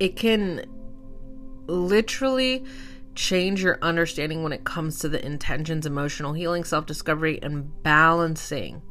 it 0.00 0.16
can 0.16 0.64
literally 1.66 2.64
change 3.14 3.62
your 3.62 3.78
understanding 3.80 4.42
when 4.42 4.52
it 4.52 4.64
comes 4.64 4.98
to 4.98 5.08
the 5.08 5.24
intentions 5.24 5.86
emotional 5.86 6.32
healing 6.32 6.64
self-discovery 6.64 7.38
and 7.42 7.82
balancing 7.84 8.82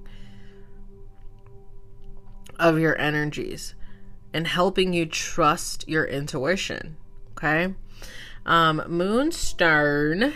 of 2.63 2.79
your 2.79 2.97
energies 2.99 3.75
and 4.33 4.47
helping 4.47 4.93
you 4.93 5.05
trust 5.05 5.87
your 5.87 6.05
intuition. 6.05 6.95
Okay. 7.31 7.75
Um, 8.45 8.81
Moonstone 8.87 10.33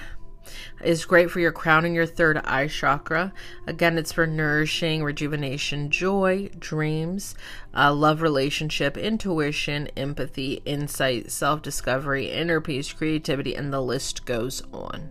is 0.84 1.06
great 1.06 1.32
for 1.32 1.40
your 1.40 1.54
crown 1.54 1.86
and 1.86 1.96
your 1.96 2.06
third 2.06 2.38
eye 2.44 2.68
chakra. 2.68 3.34
Again, 3.66 3.98
it's 3.98 4.12
for 4.12 4.28
nourishing, 4.28 5.04
rejuvenation, 5.04 5.90
joy, 5.90 6.50
dreams, 6.60 7.34
uh, 7.74 7.94
love 7.94 8.22
relationship, 8.22 8.98
intuition, 8.98 9.88
empathy, 9.96 10.62
insight, 10.66 11.32
self 11.32 11.62
discovery, 11.62 12.30
inner 12.30 12.60
peace, 12.60 12.92
creativity, 12.92 13.56
and 13.56 13.72
the 13.72 13.82
list 13.82 14.26
goes 14.26 14.62
on. 14.74 15.10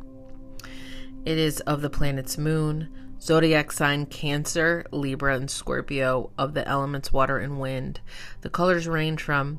It 1.24 1.38
is 1.38 1.60
of 1.60 1.80
the 1.80 1.90
planet's 1.90 2.38
moon, 2.38 2.88
Zodiac 3.26 3.72
sign 3.72 4.06
Cancer, 4.06 4.86
Libra, 4.92 5.36
and 5.36 5.50
Scorpio 5.50 6.30
of 6.38 6.54
the 6.54 6.66
elements 6.68 7.12
water 7.12 7.38
and 7.38 7.58
wind. 7.58 8.00
The 8.42 8.50
colors 8.50 8.86
range 8.86 9.20
from 9.20 9.58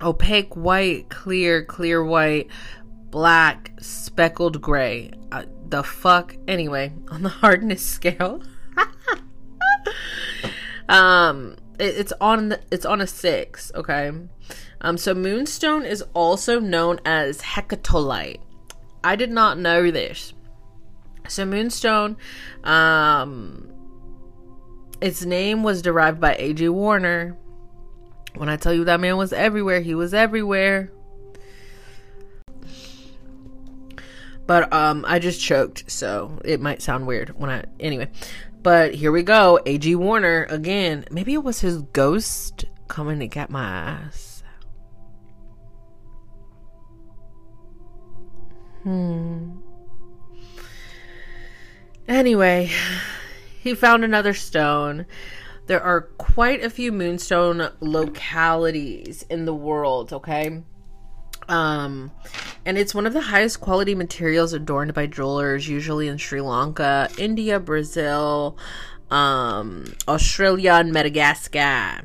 opaque 0.00 0.54
white, 0.54 1.08
clear, 1.08 1.64
clear 1.64 2.04
white, 2.04 2.48
black, 3.10 3.72
speckled 3.80 4.62
gray. 4.62 5.10
Uh, 5.32 5.46
the 5.68 5.82
fuck? 5.82 6.36
Anyway, 6.46 6.92
on 7.10 7.24
the 7.24 7.28
hardness 7.28 7.84
scale. 7.84 8.40
um 10.88 11.56
it, 11.80 11.96
it's 11.96 12.12
on 12.20 12.50
the, 12.50 12.60
it's 12.70 12.86
on 12.86 13.00
a 13.00 13.06
6, 13.06 13.72
okay? 13.74 14.12
Um 14.80 14.96
so 14.96 15.12
moonstone 15.12 15.84
is 15.84 16.02
also 16.14 16.60
known 16.60 17.00
as 17.04 17.40
hecatolite 17.40 18.38
I 19.02 19.16
did 19.16 19.30
not 19.30 19.58
know 19.58 19.90
this. 19.90 20.34
So 21.28 21.44
Moonstone, 21.44 22.16
um, 22.64 23.70
its 25.00 25.24
name 25.24 25.62
was 25.62 25.82
derived 25.82 26.20
by 26.20 26.36
A.G. 26.36 26.68
Werner. 26.68 27.36
When 28.34 28.48
I 28.48 28.56
tell 28.56 28.72
you 28.72 28.84
that 28.84 29.00
man 29.00 29.16
was 29.16 29.32
everywhere, 29.32 29.80
he 29.80 29.94
was 29.94 30.12
everywhere. 30.14 30.92
But 34.46 34.72
um, 34.72 35.04
I 35.08 35.18
just 35.18 35.40
choked, 35.40 35.90
so 35.90 36.40
it 36.44 36.60
might 36.60 36.80
sound 36.80 37.06
weird 37.06 37.30
when 37.38 37.50
I. 37.50 37.64
Anyway, 37.80 38.08
but 38.62 38.94
here 38.94 39.10
we 39.10 39.22
go. 39.22 39.58
A.G. 39.66 39.96
Werner 39.96 40.44
again. 40.44 41.04
Maybe 41.10 41.34
it 41.34 41.42
was 41.42 41.60
his 41.60 41.82
ghost 41.82 42.64
coming 42.88 43.18
to 43.18 43.26
get 43.26 43.50
my 43.50 43.64
ass. 43.64 44.42
Hmm. 48.84 49.65
Anyway, 52.08 52.70
he 53.60 53.74
found 53.74 54.04
another 54.04 54.32
stone. 54.32 55.06
There 55.66 55.82
are 55.82 56.02
quite 56.02 56.62
a 56.62 56.70
few 56.70 56.92
moonstone 56.92 57.70
localities 57.80 59.24
in 59.28 59.44
the 59.44 59.54
world, 59.54 60.12
okay? 60.12 60.62
Um, 61.48 62.12
and 62.64 62.78
it's 62.78 62.94
one 62.94 63.06
of 63.06 63.12
the 63.12 63.20
highest 63.20 63.60
quality 63.60 63.96
materials 63.96 64.52
adorned 64.52 64.94
by 64.94 65.06
jewelers, 65.06 65.68
usually 65.68 66.06
in 66.06 66.18
Sri 66.18 66.40
Lanka, 66.40 67.08
India, 67.18 67.58
Brazil, 67.58 68.56
um, 69.10 69.92
Australia, 70.06 70.74
and 70.74 70.92
Madagascar. 70.92 72.02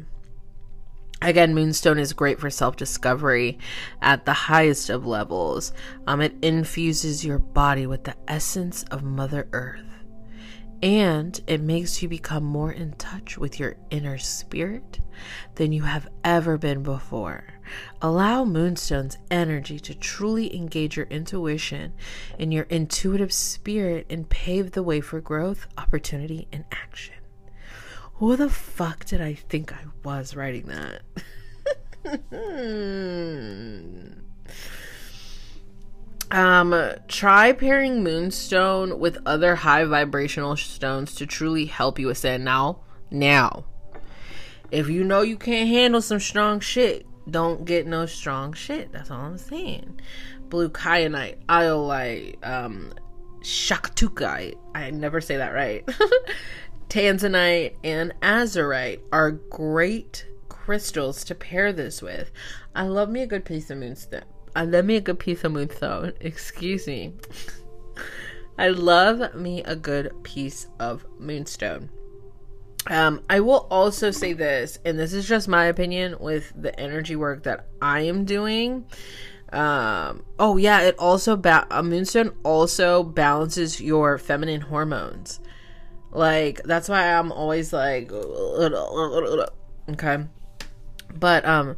Again, 1.21 1.53
Moonstone 1.53 1.99
is 1.99 2.13
great 2.13 2.39
for 2.39 2.49
self 2.49 2.75
discovery 2.75 3.59
at 4.01 4.25
the 4.25 4.33
highest 4.33 4.89
of 4.89 5.05
levels. 5.05 5.71
Um, 6.07 6.21
it 6.21 6.33
infuses 6.41 7.23
your 7.23 7.37
body 7.37 7.85
with 7.85 8.05
the 8.05 8.15
essence 8.27 8.81
of 8.89 9.03
Mother 9.03 9.47
Earth 9.51 9.90
and 10.81 11.39
it 11.45 11.61
makes 11.61 12.01
you 12.01 12.09
become 12.09 12.43
more 12.43 12.71
in 12.71 12.93
touch 12.93 13.37
with 13.37 13.59
your 13.59 13.75
inner 13.91 14.17
spirit 14.17 14.99
than 15.55 15.71
you 15.71 15.83
have 15.83 16.07
ever 16.23 16.57
been 16.57 16.81
before. 16.81 17.43
Allow 18.01 18.43
Moonstone's 18.45 19.17
energy 19.29 19.79
to 19.79 19.93
truly 19.93 20.55
engage 20.55 20.97
your 20.97 21.05
intuition 21.07 21.93
and 22.39 22.51
your 22.53 22.63
intuitive 22.63 23.31
spirit 23.31 24.07
and 24.09 24.29
pave 24.29 24.71
the 24.71 24.83
way 24.83 25.01
for 25.01 25.21
growth, 25.21 25.67
opportunity, 25.77 26.47
and 26.51 26.65
action. 26.71 27.15
Who 28.15 28.35
the 28.35 28.49
fuck 28.49 29.05
did 29.05 29.21
I 29.21 29.35
think 29.35 29.71
I 29.71 29.85
was 30.03 30.35
writing 30.35 30.65
that? 30.67 31.01
Hmm. 32.31 34.21
Um, 36.31 36.73
try 37.09 37.51
pairing 37.51 38.03
moonstone 38.03 38.99
with 38.99 39.17
other 39.25 39.55
high 39.55 39.83
vibrational 39.83 40.55
stones 40.55 41.13
to 41.15 41.25
truly 41.25 41.65
help 41.65 41.99
you 41.99 42.09
ascend 42.09 42.45
now. 42.45 42.79
Now, 43.11 43.65
if 44.71 44.87
you 44.87 45.03
know 45.03 45.21
you 45.21 45.35
can't 45.35 45.67
handle 45.67 46.01
some 46.01 46.21
strong 46.21 46.61
shit, 46.61 47.05
don't 47.29 47.65
get 47.65 47.85
no 47.85 48.05
strong 48.05 48.53
shit. 48.53 48.93
That's 48.93 49.11
all 49.11 49.19
I'm 49.19 49.37
saying. 49.37 49.99
Blue 50.47 50.69
kyanite, 50.69 51.43
iolite, 51.47 52.37
um, 52.47 52.93
shaktukai. 53.41 54.55
I 54.73 54.89
never 54.91 55.19
say 55.19 55.35
that 55.35 55.53
right. 55.53 55.85
Tanzanite 56.89 57.75
and 57.83 58.13
azurite 58.21 59.01
are 59.11 59.31
great 59.31 60.25
crystals 60.47 61.25
to 61.25 61.35
pair 61.35 61.73
this 61.73 62.01
with. 62.01 62.31
I 62.73 62.83
love 62.83 63.09
me 63.09 63.21
a 63.21 63.27
good 63.27 63.43
piece 63.43 63.69
of 63.69 63.79
moonstone 63.79 64.23
I 64.55 64.65
love 64.65 64.85
me 64.85 64.97
a 64.97 65.01
good 65.01 65.19
piece 65.19 65.43
of 65.43 65.53
moonstone. 65.53 66.13
Excuse 66.19 66.87
me. 66.87 67.13
I 68.57 68.69
love 68.69 69.35
me 69.35 69.63
a 69.63 69.75
good 69.75 70.11
piece 70.23 70.67
of 70.79 71.05
moonstone. 71.19 71.89
Um, 72.87 73.21
I 73.29 73.39
will 73.39 73.67
also 73.69 74.11
say 74.11 74.33
this, 74.33 74.79
and 74.83 74.99
this 74.99 75.13
is 75.13 75.27
just 75.27 75.47
my 75.47 75.65
opinion 75.65 76.17
with 76.19 76.51
the 76.55 76.77
energy 76.79 77.15
work 77.15 77.43
that 77.43 77.67
I 77.81 78.01
am 78.01 78.25
doing. 78.25 78.85
Um, 79.53 80.23
oh 80.39 80.57
yeah, 80.57 80.81
it 80.81 80.95
also 80.97 81.35
ba- 81.35 81.67
a 81.69 81.83
moonstone 81.83 82.33
also 82.43 83.03
balances 83.03 83.79
your 83.79 84.17
feminine 84.17 84.61
hormones. 84.61 85.39
Like 86.11 86.63
that's 86.63 86.89
why 86.89 87.13
I'm 87.13 87.31
always 87.31 87.71
like, 87.71 88.11
okay. 88.11 90.25
But 91.13 91.45
um, 91.45 91.77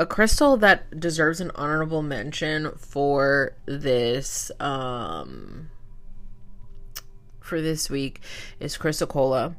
a 0.00 0.06
crystal 0.06 0.56
that 0.56 0.98
deserves 0.98 1.42
an 1.42 1.50
honorable 1.54 2.00
mention 2.00 2.72
for 2.78 3.54
this 3.66 4.50
um 4.58 5.68
for 7.38 7.60
this 7.60 7.90
week 7.90 8.22
is 8.58 8.78
Chrysocolla. 8.78 9.54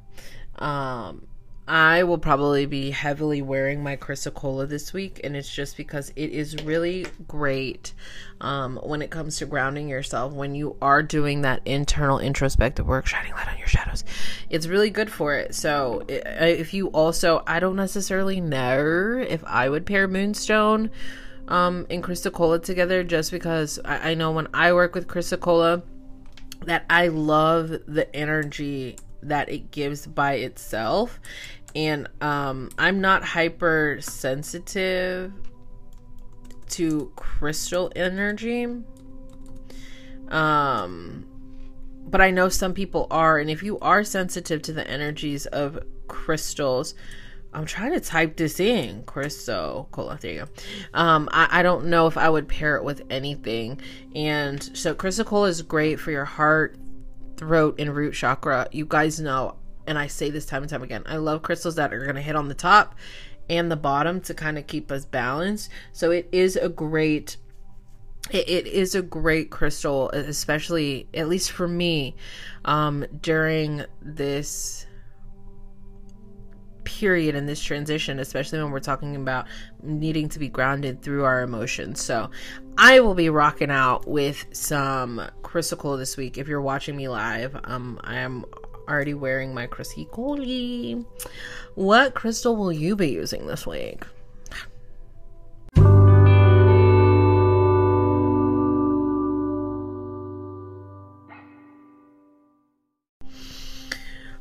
Um 0.55 1.27
I 1.71 2.03
will 2.03 2.17
probably 2.17 2.65
be 2.65 2.91
heavily 2.91 3.41
wearing 3.41 3.81
my 3.81 3.95
Chrysocolla 3.95 4.67
this 4.67 4.91
week, 4.91 5.21
and 5.23 5.37
it's 5.37 5.49
just 5.49 5.77
because 5.77 6.11
it 6.17 6.31
is 6.31 6.61
really 6.65 7.05
great 7.29 7.93
um, 8.41 8.77
when 8.83 9.01
it 9.01 9.09
comes 9.09 9.37
to 9.37 9.45
grounding 9.45 9.87
yourself. 9.87 10.33
When 10.33 10.53
you 10.53 10.75
are 10.81 11.01
doing 11.01 11.43
that 11.43 11.61
internal 11.63 12.19
introspective 12.19 12.85
work, 12.85 13.05
shining 13.05 13.31
light 13.31 13.47
on 13.47 13.57
your 13.57 13.69
shadows, 13.69 14.03
it's 14.49 14.67
really 14.67 14.89
good 14.89 15.09
for 15.09 15.35
it. 15.35 15.55
So, 15.55 16.03
if 16.09 16.73
you 16.73 16.87
also, 16.89 17.41
I 17.47 17.61
don't 17.61 17.77
necessarily 17.77 18.41
know 18.41 19.23
if 19.25 19.41
I 19.45 19.69
would 19.69 19.85
pair 19.85 20.09
Moonstone 20.09 20.91
um, 21.47 21.87
and 21.89 22.03
Chrysocolla 22.03 22.61
together, 22.61 23.01
just 23.01 23.31
because 23.31 23.79
I, 23.85 24.11
I 24.11 24.13
know 24.15 24.33
when 24.33 24.49
I 24.53 24.73
work 24.73 24.93
with 24.93 25.07
Chrysocolla, 25.07 25.83
that 26.65 26.83
I 26.89 27.07
love 27.07 27.69
the 27.87 28.13
energy 28.13 28.97
that 29.23 29.49
it 29.49 29.71
gives 29.71 30.07
by 30.07 30.33
itself 30.33 31.19
and 31.75 32.07
um 32.21 32.69
i'm 32.77 33.01
not 33.01 33.23
hypersensitive 33.23 35.33
to 36.67 37.11
crystal 37.15 37.91
energy 37.95 38.67
um 40.29 41.25
but 42.07 42.21
i 42.21 42.31
know 42.31 42.49
some 42.49 42.73
people 42.73 43.07
are 43.11 43.39
and 43.39 43.49
if 43.49 43.63
you 43.63 43.79
are 43.79 44.03
sensitive 44.03 44.61
to 44.61 44.73
the 44.73 44.87
energies 44.87 45.45
of 45.47 45.79
crystals 46.07 46.93
I'm 47.53 47.65
trying 47.65 47.93
to 47.93 47.99
type 47.99 48.37
this 48.37 48.59
in, 48.59 49.03
Chrysocolla. 49.03 50.19
There 50.19 50.31
you 50.31 50.45
go. 50.45 50.47
Um, 50.93 51.27
I, 51.31 51.59
I 51.59 51.63
don't 51.63 51.87
know 51.87 52.07
if 52.07 52.17
I 52.17 52.29
would 52.29 52.47
pair 52.47 52.77
it 52.77 52.83
with 52.83 53.01
anything. 53.09 53.81
And 54.15 54.77
so 54.77 54.95
Crystal 54.95 55.45
is 55.45 55.61
great 55.61 55.99
for 55.99 56.11
your 56.11 56.25
heart, 56.25 56.77
throat, 57.35 57.75
and 57.77 57.93
root 57.93 58.13
chakra. 58.13 58.67
You 58.71 58.85
guys 58.85 59.19
know 59.19 59.55
and 59.87 59.97
I 59.97 60.07
say 60.07 60.29
this 60.29 60.45
time 60.45 60.63
and 60.63 60.69
time 60.69 60.83
again, 60.83 61.03
I 61.05 61.17
love 61.17 61.41
crystals 61.41 61.75
that 61.75 61.93
are 61.93 62.03
going 62.03 62.15
to 62.15 62.21
hit 62.21 62.35
on 62.35 62.47
the 62.47 62.53
top 62.53 62.95
and 63.49 63.71
the 63.71 63.75
bottom 63.75 64.21
to 64.21 64.33
kind 64.33 64.57
of 64.57 64.67
keep 64.67 64.91
us 64.91 65.05
balanced. 65.05 65.69
So 65.91 66.11
it 66.11 66.29
is 66.31 66.55
a 66.55 66.69
great 66.69 67.37
it, 68.29 68.47
it 68.47 68.67
is 68.67 68.95
a 68.95 69.01
great 69.01 69.49
crystal, 69.49 70.09
especially 70.11 71.07
at 71.13 71.27
least 71.27 71.51
for 71.51 71.67
me, 71.67 72.15
um, 72.65 73.05
during 73.21 73.83
this 74.01 74.85
period 76.83 77.35
in 77.35 77.45
this 77.45 77.61
transition, 77.61 78.19
especially 78.19 78.61
when 78.61 78.71
we're 78.71 78.79
talking 78.79 79.15
about 79.15 79.47
needing 79.81 80.29
to 80.29 80.39
be 80.39 80.49
grounded 80.49 81.01
through 81.01 81.23
our 81.23 81.41
emotions. 81.41 82.01
So, 82.01 82.29
I 82.77 82.99
will 82.99 83.15
be 83.15 83.29
rocking 83.29 83.71
out 83.71 84.07
with 84.07 84.45
some 84.51 85.21
crystal 85.41 85.97
this 85.97 86.15
week. 86.15 86.37
If 86.37 86.47
you're 86.47 86.61
watching 86.61 86.95
me 86.95 87.07
live, 87.07 87.59
um, 87.63 87.99
I 88.03 88.19
am 88.19 88.45
already 88.91 89.13
wearing 89.13 89.53
my 89.53 89.67
Chrysocolla. 89.67 91.05
What 91.75 92.13
crystal 92.13 92.55
will 92.55 92.71
you 92.71 92.95
be 92.95 93.09
using 93.09 93.47
this 93.47 93.65
week? 93.65 94.03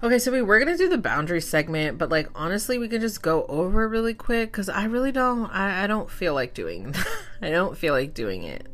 Okay, 0.02 0.18
so 0.18 0.32
we 0.32 0.40
were 0.40 0.58
gonna 0.58 0.78
do 0.78 0.88
the 0.88 0.96
boundary 0.96 1.42
segment, 1.42 1.98
but 1.98 2.08
like 2.08 2.28
honestly, 2.34 2.78
we 2.78 2.88
can 2.88 3.02
just 3.02 3.20
go 3.22 3.44
over 3.46 3.86
really 3.86 4.14
quick 4.14 4.50
because 4.50 4.70
I 4.70 4.84
really 4.84 5.12
don't. 5.12 5.50
I, 5.50 5.84
I 5.84 5.86
don't 5.86 6.10
feel 6.10 6.32
like 6.32 6.54
doing. 6.54 6.94
I 7.42 7.50
don't 7.50 7.76
feel 7.76 7.92
like 7.92 8.14
doing 8.14 8.42
it 8.42 8.66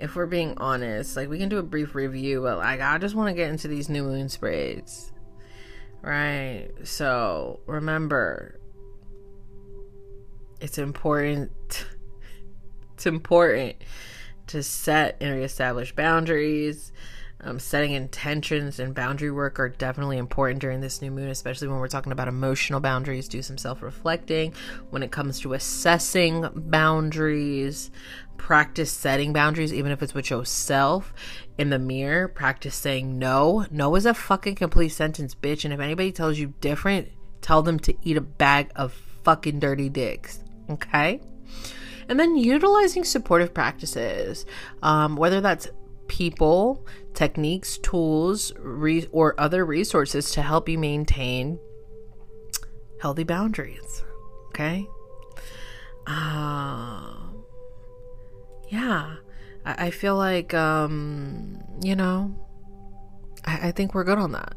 if 0.00 0.14
we're 0.14 0.26
being 0.26 0.54
honest, 0.58 1.16
like 1.16 1.28
we 1.28 1.38
can 1.38 1.48
do 1.48 1.58
a 1.58 1.62
brief 1.62 1.94
review, 1.94 2.42
but 2.42 2.58
like 2.58 2.80
I 2.80 2.98
just 2.98 3.14
want 3.14 3.28
to 3.28 3.34
get 3.34 3.50
into 3.50 3.68
these 3.68 3.88
new 3.88 4.02
moon 4.04 4.28
sprays. 4.28 5.12
Right. 6.02 6.68
So 6.84 7.60
remember 7.66 8.60
it's 10.60 10.78
important 10.78 11.86
it's 12.94 13.06
important 13.06 13.76
to 14.48 14.62
set 14.62 15.16
and 15.20 15.34
reestablish 15.36 15.94
boundaries. 15.94 16.92
Um, 17.40 17.60
setting 17.60 17.92
intentions 17.92 18.80
and 18.80 18.94
boundary 18.94 19.30
work 19.30 19.60
are 19.60 19.68
definitely 19.68 20.18
important 20.18 20.60
during 20.60 20.80
this 20.80 21.00
new 21.00 21.10
moon, 21.10 21.28
especially 21.28 21.68
when 21.68 21.78
we're 21.78 21.86
talking 21.86 22.10
about 22.10 22.26
emotional 22.26 22.80
boundaries. 22.80 23.28
Do 23.28 23.42
some 23.42 23.58
self 23.58 23.80
reflecting 23.80 24.52
when 24.90 25.04
it 25.04 25.12
comes 25.12 25.38
to 25.40 25.52
assessing 25.52 26.48
boundaries. 26.54 27.90
Practice 28.38 28.90
setting 28.90 29.32
boundaries, 29.32 29.72
even 29.72 29.92
if 29.92 30.02
it's 30.02 30.14
with 30.14 30.30
yourself 30.30 31.12
in 31.58 31.70
the 31.70 31.78
mirror. 31.78 32.26
Practice 32.26 32.74
saying 32.74 33.18
no. 33.18 33.66
No 33.70 33.94
is 33.94 34.06
a 34.06 34.14
fucking 34.14 34.56
complete 34.56 34.90
sentence, 34.90 35.34
bitch. 35.34 35.64
And 35.64 35.72
if 35.72 35.80
anybody 35.80 36.10
tells 36.10 36.38
you 36.38 36.54
different, 36.60 37.08
tell 37.40 37.62
them 37.62 37.78
to 37.80 37.94
eat 38.02 38.16
a 38.16 38.22
bag 38.22 38.70
of 38.74 38.92
fucking 39.22 39.60
dirty 39.60 39.88
dicks. 39.88 40.42
Okay? 40.70 41.20
And 42.08 42.18
then 42.18 42.36
utilizing 42.36 43.04
supportive 43.04 43.52
practices, 43.52 44.46
um, 44.82 45.16
whether 45.16 45.40
that's 45.40 45.68
people, 46.08 46.86
techniques, 47.14 47.78
tools, 47.78 48.52
re- 48.58 49.08
or 49.12 49.34
other 49.38 49.64
resources 49.64 50.30
to 50.32 50.42
help 50.42 50.68
you 50.68 50.78
maintain 50.78 51.58
healthy 53.00 53.24
boundaries. 53.24 54.04
Okay? 54.48 54.86
Uh, 56.06 57.14
yeah. 58.68 59.16
I, 59.64 59.86
I 59.86 59.90
feel 59.90 60.16
like, 60.16 60.54
um, 60.54 61.62
you 61.82 61.96
know, 61.96 62.34
I, 63.44 63.68
I 63.68 63.72
think 63.72 63.94
we're 63.94 64.04
good 64.04 64.18
on 64.18 64.32
that. 64.32 64.54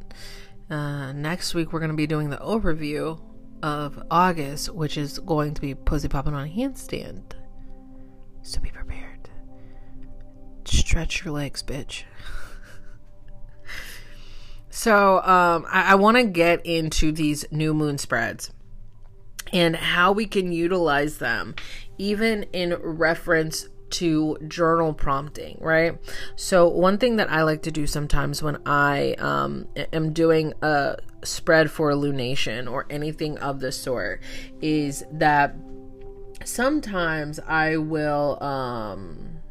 Uh, 0.70 1.12
next 1.12 1.54
week, 1.54 1.74
we're 1.74 1.80
going 1.80 1.92
to 1.92 1.98
be 1.98 2.08
doing 2.08 2.30
the 2.30 2.38
overview 2.38 3.20
of 3.62 4.02
August, 4.10 4.74
which 4.74 4.98
is 4.98 5.20
going 5.20 5.54
to 5.54 5.62
be 5.62 5.76
Pussy 5.76 6.08
Popping 6.08 6.34
on 6.34 6.48
a 6.48 6.50
Handstand. 6.50 7.34
So 8.42 8.60
be 8.60 8.72
prepared. 8.72 9.30
Stretch 10.66 11.24
your 11.24 11.34
legs, 11.34 11.62
bitch. 11.62 12.04
So, 14.82 15.22
um, 15.22 15.68
I, 15.70 15.92
I 15.92 15.96
want 15.96 16.18
to 16.18 16.24
get 16.24 16.66
into 16.66 17.12
these 17.12 17.46
new 17.52 17.72
moon 17.72 18.00
spreads 18.00 18.50
and 19.54 19.76
how 19.76 20.12
we 20.12 20.26
can 20.26 20.52
utilize 20.52 21.20
them, 21.20 21.54
even 22.00 22.48
in 22.52 22.74
reference 22.82 23.70
to 23.92 24.40
journal 24.48 24.92
prompting, 24.96 25.60
right? 25.62 26.00
So, 26.36 26.68
one 26.68 26.98
thing 26.98 27.18
that 27.18 27.30
I 27.32 27.44
like 27.44 27.62
to 27.62 27.72
do 27.72 27.86
sometimes 27.86 28.42
when 28.42 28.58
I 28.66 29.14
um, 29.20 29.68
am 29.94 30.14
doing 30.14 30.52
a 30.64 30.96
spread 31.24 31.70
for 31.70 31.92
lunation 31.92 32.68
or 32.68 32.88
anything 32.90 33.38
of 33.38 33.60
the 33.60 33.72
sort 33.72 34.24
is 34.62 35.04
that 35.12 35.56
sometimes 36.44 37.40
I 37.48 37.78
will 37.78 38.42
um 38.42 39.42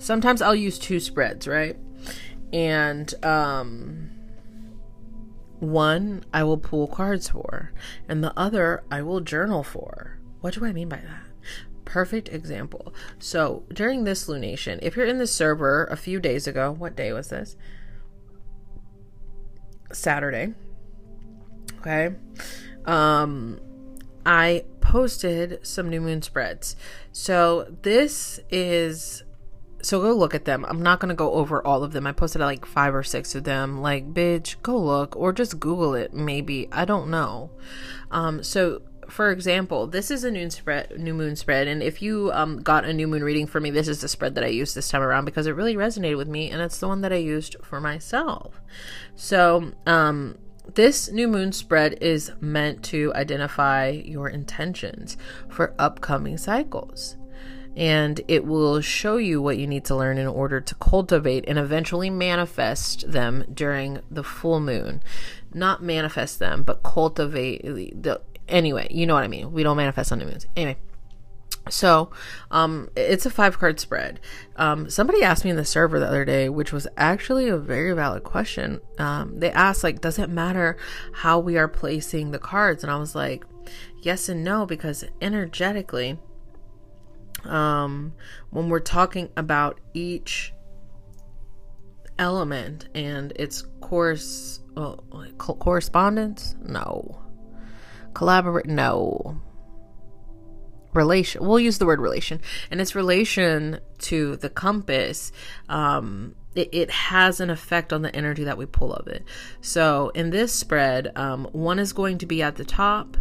sometimes 0.00 0.42
I'll 0.42 0.56
use 0.56 0.80
two 0.80 0.98
spreads, 0.98 1.46
right? 1.46 1.76
And 2.52 3.12
um 3.24 4.10
one 5.60 6.24
I 6.32 6.42
will 6.44 6.58
pull 6.58 6.86
cards 6.86 7.30
for 7.30 7.72
and 8.08 8.22
the 8.22 8.38
other 8.38 8.84
I 8.90 9.02
will 9.02 9.20
journal 9.20 9.62
for. 9.62 10.18
What 10.40 10.54
do 10.54 10.64
I 10.64 10.72
mean 10.72 10.88
by 10.88 10.96
that? 10.96 11.24
Perfect 11.84 12.28
example. 12.28 12.94
So, 13.18 13.64
during 13.72 14.04
this 14.04 14.26
lunation, 14.26 14.78
if 14.82 14.96
you're 14.96 15.06
in 15.06 15.18
the 15.18 15.26
server 15.26 15.84
a 15.84 15.96
few 15.96 16.18
days 16.18 16.46
ago, 16.46 16.72
what 16.72 16.96
day 16.96 17.12
was 17.12 17.28
this? 17.28 17.56
Saturday. 19.92 20.54
Okay. 21.80 22.14
Um 22.84 23.60
I 24.26 24.64
posted 24.80 25.66
some 25.66 25.90
new 25.90 26.00
moon 26.00 26.22
spreads. 26.22 26.76
So 27.10 27.74
this 27.82 28.38
is 28.50 29.23
so 29.84 30.00
go 30.00 30.12
look 30.12 30.34
at 30.34 30.44
them. 30.44 30.64
I'm 30.68 30.82
not 30.82 31.00
going 31.00 31.10
to 31.10 31.14
go 31.14 31.32
over 31.32 31.64
all 31.64 31.84
of 31.84 31.92
them. 31.92 32.06
I 32.06 32.12
posted 32.12 32.40
like 32.40 32.64
5 32.64 32.94
or 32.94 33.02
6 33.02 33.34
of 33.34 33.44
them. 33.44 33.80
Like, 33.80 34.12
bitch, 34.12 34.60
go 34.62 34.76
look 34.78 35.16
or 35.16 35.32
just 35.32 35.60
google 35.60 35.94
it 35.94 36.14
maybe. 36.14 36.68
I 36.72 36.84
don't 36.84 37.10
know. 37.10 37.50
Um 38.10 38.42
so 38.42 38.82
for 39.08 39.30
example, 39.30 39.86
this 39.86 40.10
is 40.10 40.24
a 40.24 40.30
new 40.30 40.50
spread, 40.50 40.98
new 40.98 41.14
moon 41.14 41.36
spread, 41.36 41.68
and 41.68 41.82
if 41.82 42.00
you 42.02 42.30
um, 42.32 42.62
got 42.62 42.84
a 42.84 42.92
new 42.92 43.06
moon 43.06 43.22
reading 43.22 43.46
for 43.46 43.60
me, 43.60 43.70
this 43.70 43.88
is 43.88 44.00
the 44.00 44.08
spread 44.08 44.34
that 44.34 44.44
I 44.44 44.48
used 44.48 44.74
this 44.74 44.88
time 44.88 45.02
around 45.02 45.24
because 45.24 45.46
it 45.46 45.52
really 45.52 45.76
resonated 45.76 46.16
with 46.16 46.28
me, 46.28 46.50
and 46.50 46.62
it's 46.62 46.78
the 46.78 46.88
one 46.88 47.00
that 47.02 47.12
I 47.12 47.16
used 47.16 47.56
for 47.62 47.80
myself. 47.80 48.60
So, 49.14 49.72
um, 49.86 50.38
this 50.74 51.10
new 51.10 51.28
moon 51.28 51.52
spread 51.52 51.98
is 52.00 52.32
meant 52.40 52.82
to 52.84 53.12
identify 53.14 53.90
your 53.90 54.28
intentions 54.28 55.16
for 55.48 55.74
upcoming 55.78 56.38
cycles. 56.38 57.16
And 57.76 58.20
it 58.28 58.44
will 58.44 58.80
show 58.80 59.16
you 59.16 59.42
what 59.42 59.58
you 59.58 59.66
need 59.66 59.84
to 59.86 59.96
learn 59.96 60.18
in 60.18 60.26
order 60.26 60.60
to 60.60 60.74
cultivate 60.76 61.44
and 61.48 61.58
eventually 61.58 62.10
manifest 62.10 63.10
them 63.10 63.44
during 63.52 64.00
the 64.10 64.22
full 64.22 64.60
moon. 64.60 65.02
Not 65.52 65.82
manifest 65.82 66.38
them, 66.38 66.62
but 66.62 66.82
cultivate 66.82 67.62
the. 68.02 68.20
Anyway, 68.46 68.86
you 68.90 69.06
know 69.06 69.14
what 69.14 69.24
I 69.24 69.28
mean. 69.28 69.52
We 69.52 69.62
don't 69.62 69.76
manifest 69.76 70.12
on 70.12 70.18
new 70.18 70.26
moons. 70.26 70.46
Anyway, 70.54 70.76
so, 71.70 72.10
um, 72.50 72.90
it's 72.94 73.24
a 73.24 73.30
five 73.30 73.58
card 73.58 73.80
spread. 73.80 74.20
Um, 74.56 74.90
somebody 74.90 75.22
asked 75.22 75.44
me 75.44 75.50
in 75.50 75.56
the 75.56 75.64
server 75.64 75.98
the 75.98 76.06
other 76.06 76.24
day, 76.24 76.48
which 76.48 76.72
was 76.72 76.86
actually 76.96 77.48
a 77.48 77.56
very 77.56 77.92
valid 77.94 78.22
question. 78.22 78.80
Um, 78.98 79.38
they 79.40 79.50
asked, 79.50 79.82
like, 79.82 80.00
does 80.00 80.18
it 80.18 80.28
matter 80.28 80.76
how 81.12 81.38
we 81.38 81.56
are 81.56 81.68
placing 81.68 82.30
the 82.30 82.38
cards? 82.38 82.84
And 82.84 82.92
I 82.92 82.98
was 82.98 83.14
like, 83.14 83.44
yes 84.02 84.28
and 84.28 84.44
no, 84.44 84.66
because 84.66 85.04
energetically, 85.22 86.18
um, 87.46 88.14
when 88.50 88.68
we're 88.68 88.80
talking 88.80 89.30
about 89.36 89.80
each 89.92 90.52
element 92.18 92.88
and 92.94 93.32
its 93.36 93.62
course, 93.80 94.60
well, 94.74 95.04
correspondence, 95.38 96.56
no. 96.62 97.20
Collaborate, 98.14 98.66
no. 98.66 99.40
Relation 100.92 101.44
we'll 101.44 101.58
use 101.58 101.78
the 101.78 101.86
word 101.86 102.00
relation. 102.00 102.40
And 102.70 102.80
its 102.80 102.94
relation 102.94 103.80
to 103.98 104.36
the 104.36 104.48
compass 104.48 105.32
um 105.68 106.36
it, 106.54 106.68
it, 106.70 106.88
has 106.88 107.40
an 107.40 107.50
effect 107.50 107.92
on 107.92 108.02
the 108.02 108.14
energy 108.14 108.44
that 108.44 108.56
we 108.56 108.64
pull 108.64 108.94
of 108.94 109.08
it. 109.08 109.24
So 109.60 110.10
in 110.10 110.30
this 110.30 110.52
spread 110.52 111.10
um, 111.16 111.48
one 111.50 111.80
is 111.80 111.92
going 111.92 112.18
to 112.18 112.26
be 112.26 112.42
at 112.42 112.54
the 112.54 112.64
top 112.64 113.16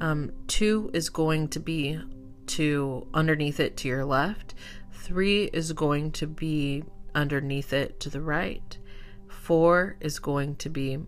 um, 0.00 0.30
two 0.46 0.90
is 0.94 1.10
going 1.10 1.48
to 1.48 1.58
be 1.58 1.98
to 2.46 3.06
underneath 3.14 3.60
it 3.60 3.76
to 3.76 3.88
your 3.88 4.04
left 4.04 4.54
three 4.92 5.44
is 5.52 5.72
going 5.72 6.10
to 6.10 6.26
be 6.26 6.84
underneath 7.14 7.72
it 7.72 7.98
to 8.00 8.08
the 8.10 8.20
right 8.20 8.78
four 9.28 9.96
is 10.00 10.18
going 10.18 10.56
to 10.56 10.68
be 10.68 10.98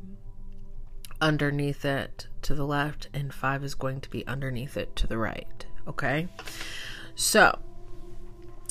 underneath 1.20 1.84
it 1.84 2.26
to 2.43 2.55
the 2.55 2.66
left 2.66 3.09
and 3.14 3.32
five 3.32 3.64
is 3.64 3.74
going 3.74 4.01
to 4.01 4.11
be 4.11 4.26
underneath 4.26 4.76
it 4.76 4.95
to 4.95 5.07
the 5.07 5.16
right 5.18 5.66
Okay. 5.89 6.28
So, 7.14 7.59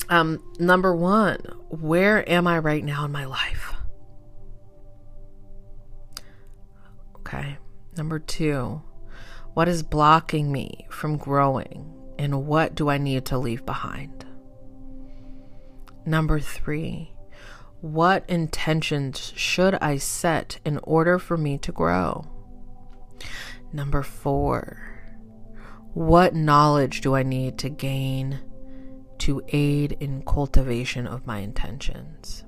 um, 0.08 0.42
number 0.58 0.94
one, 0.94 1.38
where 1.70 2.28
am 2.28 2.46
I 2.46 2.58
right 2.58 2.84
now 2.84 3.04
in 3.04 3.12
my 3.12 3.24
life? 3.24 3.74
Okay. 7.16 7.56
Number 7.96 8.18
two, 8.18 8.82
what 9.54 9.68
is 9.68 9.82
blocking 9.82 10.52
me 10.52 10.86
from 10.90 11.16
growing 11.16 11.92
and 12.18 12.46
what 12.46 12.74
do 12.74 12.88
I 12.88 12.98
need 12.98 13.24
to 13.26 13.38
leave 13.38 13.64
behind? 13.66 14.24
Number 16.04 16.38
three, 16.38 17.12
what 17.80 18.24
intentions 18.28 19.32
should 19.36 19.74
I 19.74 19.98
set 19.98 20.58
in 20.64 20.78
order 20.82 21.18
for 21.18 21.36
me 21.36 21.58
to 21.58 21.72
grow? 21.72 22.26
Number 23.72 24.02
four, 24.02 24.96
what 25.92 26.34
knowledge 26.34 27.00
do 27.00 27.14
I 27.14 27.22
need 27.22 27.58
to 27.58 27.68
gain 27.68 28.40
to 29.18 29.42
aid 29.48 29.96
in 30.00 30.22
cultivation 30.22 31.06
of 31.06 31.26
my 31.26 31.38
intentions? 31.38 32.44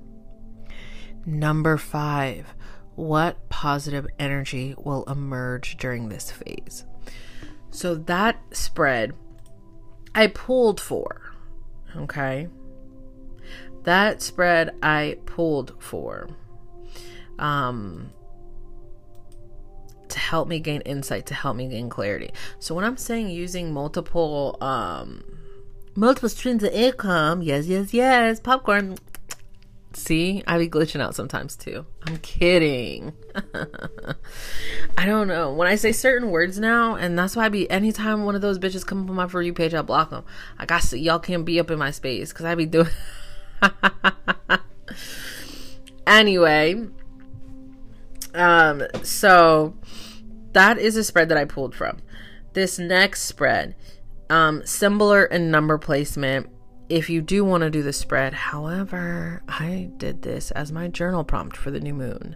Number 1.25 1.77
five, 1.77 2.53
what 2.95 3.49
positive 3.49 4.07
energy 4.17 4.75
will 4.77 5.03
emerge 5.05 5.77
during 5.77 6.09
this 6.09 6.31
phase? 6.31 6.85
So 7.71 7.95
that 7.95 8.39
spread 8.51 9.13
I 10.15 10.27
pulled 10.27 10.79
for, 10.79 11.33
okay? 11.95 12.47
That 13.83 14.21
spread 14.21 14.75
I 14.81 15.17
pulled 15.25 15.75
for. 15.79 16.27
Um, 17.37 18.11
to 20.09 20.19
help 20.19 20.47
me 20.47 20.59
gain 20.59 20.81
insight, 20.81 21.25
to 21.27 21.33
help 21.33 21.55
me 21.55 21.67
gain 21.67 21.89
clarity. 21.89 22.31
So 22.59 22.75
when 22.75 22.83
I'm 22.83 22.97
saying 22.97 23.29
using 23.29 23.71
multiple 23.71 24.57
um 24.59 25.23
multiple 25.95 26.29
streams 26.29 26.63
of 26.63 26.73
income, 26.73 27.41
yes, 27.41 27.67
yes, 27.67 27.93
yes, 27.93 28.39
popcorn. 28.39 28.97
See, 29.93 30.43
I 30.45 30.59
be 30.59 30.69
glitching 30.69 31.01
out 31.01 31.15
sometimes 31.15 31.55
too. 31.55 31.85
I'm 32.03 32.17
kidding. 32.17 33.13
I 34.97 35.05
don't 35.05 35.27
know. 35.27 35.51
When 35.51 35.67
I 35.67 35.75
say 35.75 35.91
certain 35.91 36.29
words 36.29 36.59
now, 36.59 36.95
and 36.95 37.17
that's 37.17 37.35
why 37.35 37.45
I 37.45 37.49
be 37.49 37.69
anytime 37.71 38.23
one 38.23 38.35
of 38.35 38.41
those 38.41 38.59
bitches 38.59 38.85
come 38.85 39.03
up 39.03 39.09
on 39.09 39.15
my 39.15 39.27
for 39.27 39.41
you 39.41 39.51
page, 39.51 39.73
I 39.73 39.81
block 39.81 40.11
them. 40.11 40.25
I 40.59 40.65
got 40.65 40.83
to, 40.83 40.99
y'all 40.99 41.19
can't 41.19 41.43
be 41.43 41.59
up 41.59 41.71
in 41.71 41.79
my 41.79 41.89
space 41.89 42.31
because 42.31 42.45
I 42.45 42.53
be 42.53 42.67
doing 42.67 42.87
anyway, 46.07 46.87
um, 48.33 48.83
so 49.03 49.75
that 50.53 50.77
is 50.77 50.95
a 50.95 51.03
spread 51.03 51.29
that 51.29 51.37
I 51.37 51.45
pulled 51.45 51.75
from. 51.75 51.97
This 52.53 52.79
next 52.79 53.23
spread, 53.23 53.75
um, 54.29 54.65
similar 54.65 55.25
in 55.25 55.51
number 55.51 55.77
placement. 55.77 56.49
If 56.89 57.07
you 57.07 57.21
do 57.21 57.45
want 57.45 57.61
to 57.61 57.69
do 57.69 57.83
the 57.83 57.93
spread, 57.93 58.33
however, 58.33 59.43
I 59.47 59.91
did 59.97 60.23
this 60.23 60.49
as 60.51 60.71
my 60.71 60.87
journal 60.87 61.23
prompt 61.23 61.55
for 61.55 61.69
the 61.69 61.79
new 61.79 61.93
moon. 61.93 62.35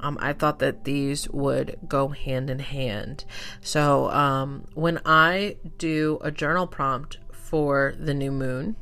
Um, 0.00 0.18
I 0.20 0.34
thought 0.34 0.58
that 0.58 0.84
these 0.84 1.26
would 1.30 1.78
go 1.88 2.08
hand 2.08 2.50
in 2.50 2.58
hand. 2.58 3.24
So, 3.62 4.10
um, 4.10 4.66
when 4.74 5.00
I 5.06 5.56
do 5.78 6.18
a 6.20 6.30
journal 6.30 6.66
prompt 6.66 7.16
for 7.32 7.94
the 7.98 8.12
new 8.12 8.30
moon, 8.30 8.76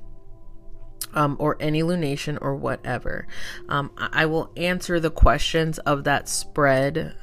um, 1.14 1.36
or 1.38 1.56
any 1.60 1.82
lunation 1.82 2.38
or 2.40 2.56
whatever. 2.56 3.26
Um, 3.68 3.90
I 3.96 4.26
will 4.26 4.50
answer 4.56 4.98
the 4.98 5.10
questions 5.10 5.78
of 5.80 6.04
that 6.04 6.28
spread 6.28 7.14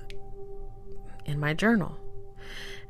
in 1.26 1.40
my 1.40 1.54
journal. 1.54 1.99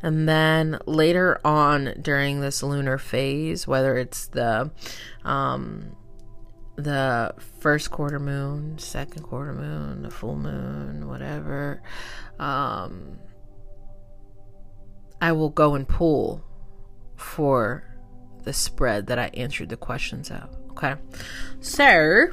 And 0.02 0.30
then 0.30 0.80
later 0.86 1.40
on 1.44 1.96
during 2.02 2.40
this 2.40 2.64
lunar 2.64 2.98
phase, 2.98 3.68
whether 3.68 3.98
it's 3.98 4.28
the 4.28 4.72
um, 5.26 5.96
the 6.76 7.34
first 7.60 7.92
quarter 7.92 8.20
moon, 8.20 8.78
second 8.78 9.24
quarter 9.24 9.54
moon, 9.54 10.04
the 10.04 10.10
full 10.12 10.38
moon, 10.38 11.08
whatever, 11.08 11.82
um, 12.40 13.18
I 15.22 15.34
will 15.34 15.50
go 15.50 15.76
and 15.76 15.88
pull 15.88 16.44
for 17.18 17.84
the 18.44 18.54
spread 18.54 19.08
that 19.08 19.20
I 19.20 19.30
answered 19.34 19.70
the 19.70 19.78
questions 19.78 20.32
of. 20.32 20.50
Okay. 20.72 20.96
So, 21.60 22.28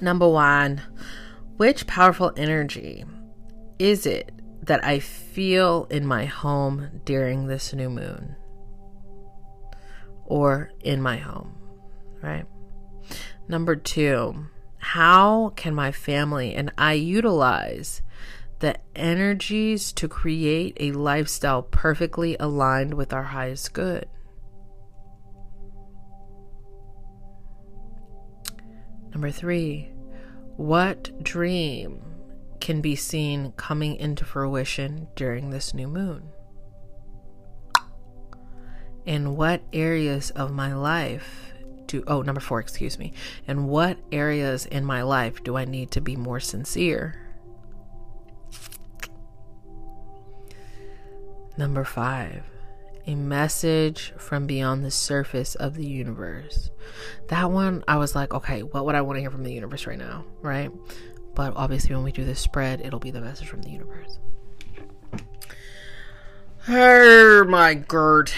number 0.00 0.28
one, 0.28 0.80
which 1.58 1.86
powerful 1.86 2.32
energy 2.36 3.04
is 3.78 4.06
it 4.06 4.31
that 4.62 4.84
I 4.84 5.00
feel 5.00 5.86
in 5.90 6.06
my 6.06 6.24
home 6.24 7.00
during 7.04 7.46
this 7.46 7.72
new 7.72 7.90
moon? 7.90 8.36
Or 10.24 10.70
in 10.80 11.02
my 11.02 11.16
home, 11.16 11.56
right? 12.22 12.46
Number 13.48 13.74
two, 13.74 14.46
how 14.78 15.50
can 15.56 15.74
my 15.74 15.92
family 15.92 16.54
and 16.54 16.72
I 16.78 16.92
utilize 16.94 18.02
the 18.60 18.76
energies 18.94 19.92
to 19.94 20.08
create 20.08 20.76
a 20.78 20.92
lifestyle 20.92 21.62
perfectly 21.62 22.36
aligned 22.38 22.94
with 22.94 23.12
our 23.12 23.24
highest 23.24 23.72
good? 23.72 24.06
Number 29.12 29.30
three, 29.30 29.90
what 30.56 31.22
dream 31.22 32.11
can 32.62 32.80
be 32.80 32.94
seen 32.94 33.50
coming 33.56 33.96
into 33.96 34.24
fruition 34.24 35.08
during 35.16 35.50
this 35.50 35.74
new 35.74 35.88
moon? 35.88 36.22
In 39.04 39.34
what 39.34 39.62
areas 39.72 40.30
of 40.30 40.52
my 40.52 40.72
life 40.72 41.52
do, 41.86 42.04
oh, 42.06 42.22
number 42.22 42.40
four, 42.40 42.60
excuse 42.60 43.00
me. 43.00 43.14
In 43.48 43.66
what 43.66 43.98
areas 44.12 44.64
in 44.66 44.84
my 44.84 45.02
life 45.02 45.42
do 45.42 45.56
I 45.56 45.64
need 45.64 45.90
to 45.90 46.00
be 46.00 46.14
more 46.14 46.38
sincere? 46.38 47.20
Number 51.58 51.82
five, 51.82 52.44
a 53.08 53.16
message 53.16 54.14
from 54.16 54.46
beyond 54.46 54.84
the 54.84 54.92
surface 54.92 55.56
of 55.56 55.74
the 55.74 55.84
universe. 55.84 56.70
That 57.26 57.50
one, 57.50 57.82
I 57.88 57.96
was 57.96 58.14
like, 58.14 58.32
okay, 58.32 58.62
what 58.62 58.86
would 58.86 58.94
I 58.94 59.00
want 59.00 59.16
to 59.16 59.20
hear 59.20 59.32
from 59.32 59.42
the 59.42 59.52
universe 59.52 59.84
right 59.84 59.98
now, 59.98 60.24
right? 60.42 60.70
But 61.34 61.54
obviously, 61.56 61.94
when 61.94 62.04
we 62.04 62.12
do 62.12 62.24
this 62.24 62.40
spread, 62.40 62.80
it'll 62.80 62.98
be 62.98 63.10
the 63.10 63.20
message 63.20 63.48
from 63.48 63.62
the 63.62 63.70
universe. 63.70 64.18
Oh 66.68 67.44
my 67.48 67.74
god. 67.74 68.30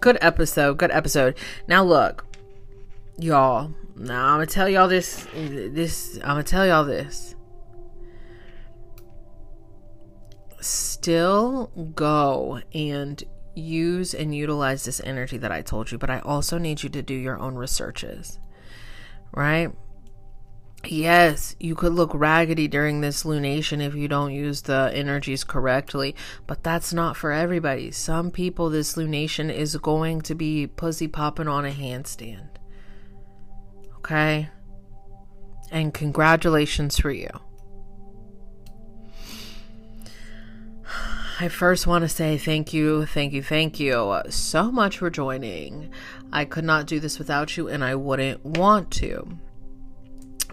Good 0.00 0.18
episode. 0.20 0.78
Good 0.78 0.90
episode. 0.90 1.36
Now, 1.66 1.82
look, 1.82 2.26
y'all. 3.18 3.72
Now, 3.96 4.34
I'm 4.34 4.46
to 4.46 4.52
tell 4.52 4.68
y'all 4.68 4.88
this. 4.88 5.26
This, 5.34 6.18
I'm 6.22 6.36
to 6.36 6.42
tell 6.42 6.66
y'all 6.66 6.84
this. 6.84 7.34
Still 10.60 11.70
go 11.94 12.60
and 12.74 13.22
use 13.54 14.12
and 14.14 14.34
utilize 14.34 14.84
this 14.84 15.00
energy 15.02 15.38
that 15.38 15.50
I 15.50 15.62
told 15.62 15.90
you, 15.90 15.98
but 15.98 16.10
I 16.10 16.18
also 16.20 16.58
need 16.58 16.82
you 16.82 16.88
to 16.90 17.02
do 17.02 17.14
your 17.14 17.38
own 17.38 17.54
researches, 17.54 18.38
right? 19.32 19.72
Yes, 20.88 21.56
you 21.58 21.74
could 21.74 21.92
look 21.92 22.12
raggedy 22.14 22.68
during 22.68 23.00
this 23.00 23.24
lunation 23.24 23.80
if 23.80 23.94
you 23.94 24.06
don't 24.08 24.32
use 24.32 24.62
the 24.62 24.90
energies 24.94 25.42
correctly, 25.42 26.14
but 26.46 26.62
that's 26.62 26.92
not 26.92 27.16
for 27.16 27.32
everybody. 27.32 27.90
Some 27.90 28.30
people, 28.30 28.70
this 28.70 28.94
lunation 28.94 29.52
is 29.52 29.76
going 29.76 30.20
to 30.22 30.34
be 30.34 30.66
pussy 30.66 31.08
popping 31.08 31.48
on 31.48 31.64
a 31.64 31.70
handstand. 31.70 32.48
Okay? 33.98 34.48
And 35.72 35.92
congratulations 35.92 36.98
for 36.98 37.10
you. 37.10 37.30
I 41.38 41.48
first 41.48 41.86
want 41.86 42.02
to 42.02 42.08
say 42.08 42.38
thank 42.38 42.72
you, 42.72 43.04
thank 43.04 43.32
you, 43.32 43.42
thank 43.42 43.78
you 43.78 44.22
so 44.30 44.70
much 44.70 44.98
for 44.98 45.10
joining. 45.10 45.90
I 46.32 46.44
could 46.44 46.64
not 46.64 46.86
do 46.86 46.98
this 47.00 47.18
without 47.18 47.56
you, 47.56 47.68
and 47.68 47.84
I 47.84 47.94
wouldn't 47.94 48.44
want 48.44 48.90
to. 48.92 49.38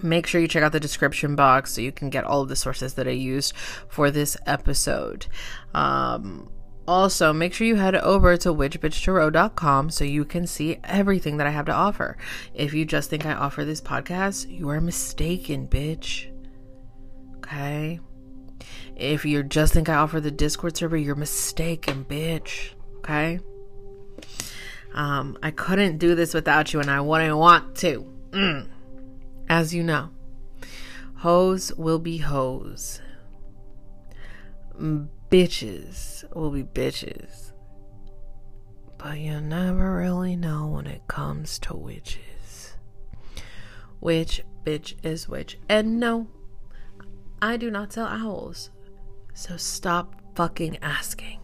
Make 0.03 0.27
sure 0.27 0.41
you 0.41 0.47
check 0.47 0.63
out 0.63 0.73
the 0.73 0.79
description 0.79 1.35
box 1.35 1.73
so 1.73 1.81
you 1.81 1.91
can 1.91 2.09
get 2.09 2.25
all 2.25 2.41
of 2.41 2.49
the 2.49 2.55
sources 2.55 2.95
that 2.95 3.07
I 3.07 3.11
used 3.11 3.55
for 3.87 4.11
this 4.11 4.35
episode. 4.45 5.27
Um, 5.73 6.49
also, 6.85 7.31
make 7.31 7.53
sure 7.53 7.65
you 7.65 7.75
head 7.75 7.95
over 7.95 8.35
to 8.37 8.49
witchbitchtarot.com 8.49 9.89
so 9.89 10.03
you 10.03 10.25
can 10.25 10.45
see 10.45 10.79
everything 10.83 11.37
that 11.37 11.47
I 11.47 11.51
have 11.51 11.65
to 11.67 11.71
offer. 11.71 12.17
If 12.53 12.73
you 12.73 12.83
just 12.83 13.09
think 13.09 13.25
I 13.25 13.33
offer 13.33 13.63
this 13.63 13.79
podcast, 13.79 14.49
you 14.49 14.69
are 14.69 14.81
mistaken, 14.81 15.67
bitch. 15.67 16.29
Okay? 17.37 18.01
If 18.97 19.23
you 19.23 19.43
just 19.43 19.73
think 19.73 19.87
I 19.87 19.95
offer 19.95 20.19
the 20.19 20.31
Discord 20.31 20.75
server, 20.75 20.97
you're 20.97 21.15
mistaken, 21.15 22.03
bitch. 22.03 22.73
Okay? 22.97 23.39
Um, 24.93 25.37
I 25.41 25.51
couldn't 25.51 25.97
do 25.97 26.15
this 26.15 26.33
without 26.33 26.73
you, 26.73 26.79
and 26.79 26.91
I 26.91 26.99
wouldn't 27.01 27.37
want 27.37 27.75
to. 27.77 28.05
Mm. 28.31 28.67
As 29.53 29.71
you 29.71 29.83
know, 29.83 30.09
hoes 31.17 31.71
will 31.75 31.99
be 31.99 32.17
hoes. 32.17 32.99
Bitches 35.29 36.23
will 36.35 36.49
be 36.49 36.63
bitches. 36.63 37.51
But 38.97 39.19
you 39.19 39.39
never 39.39 39.97
really 39.97 40.35
know 40.35 40.65
when 40.65 40.87
it 40.87 41.07
comes 41.07 41.59
to 41.59 41.75
witches. 41.75 42.77
Which 43.99 44.43
bitch 44.65 44.95
is 45.05 45.29
which? 45.29 45.59
And 45.69 45.99
no, 45.99 46.25
I 47.39 47.57
do 47.57 47.69
not 47.69 47.93
sell 47.93 48.07
owls. 48.07 48.71
So 49.35 49.55
stop 49.55 50.19
fucking 50.35 50.79
asking. 50.81 51.42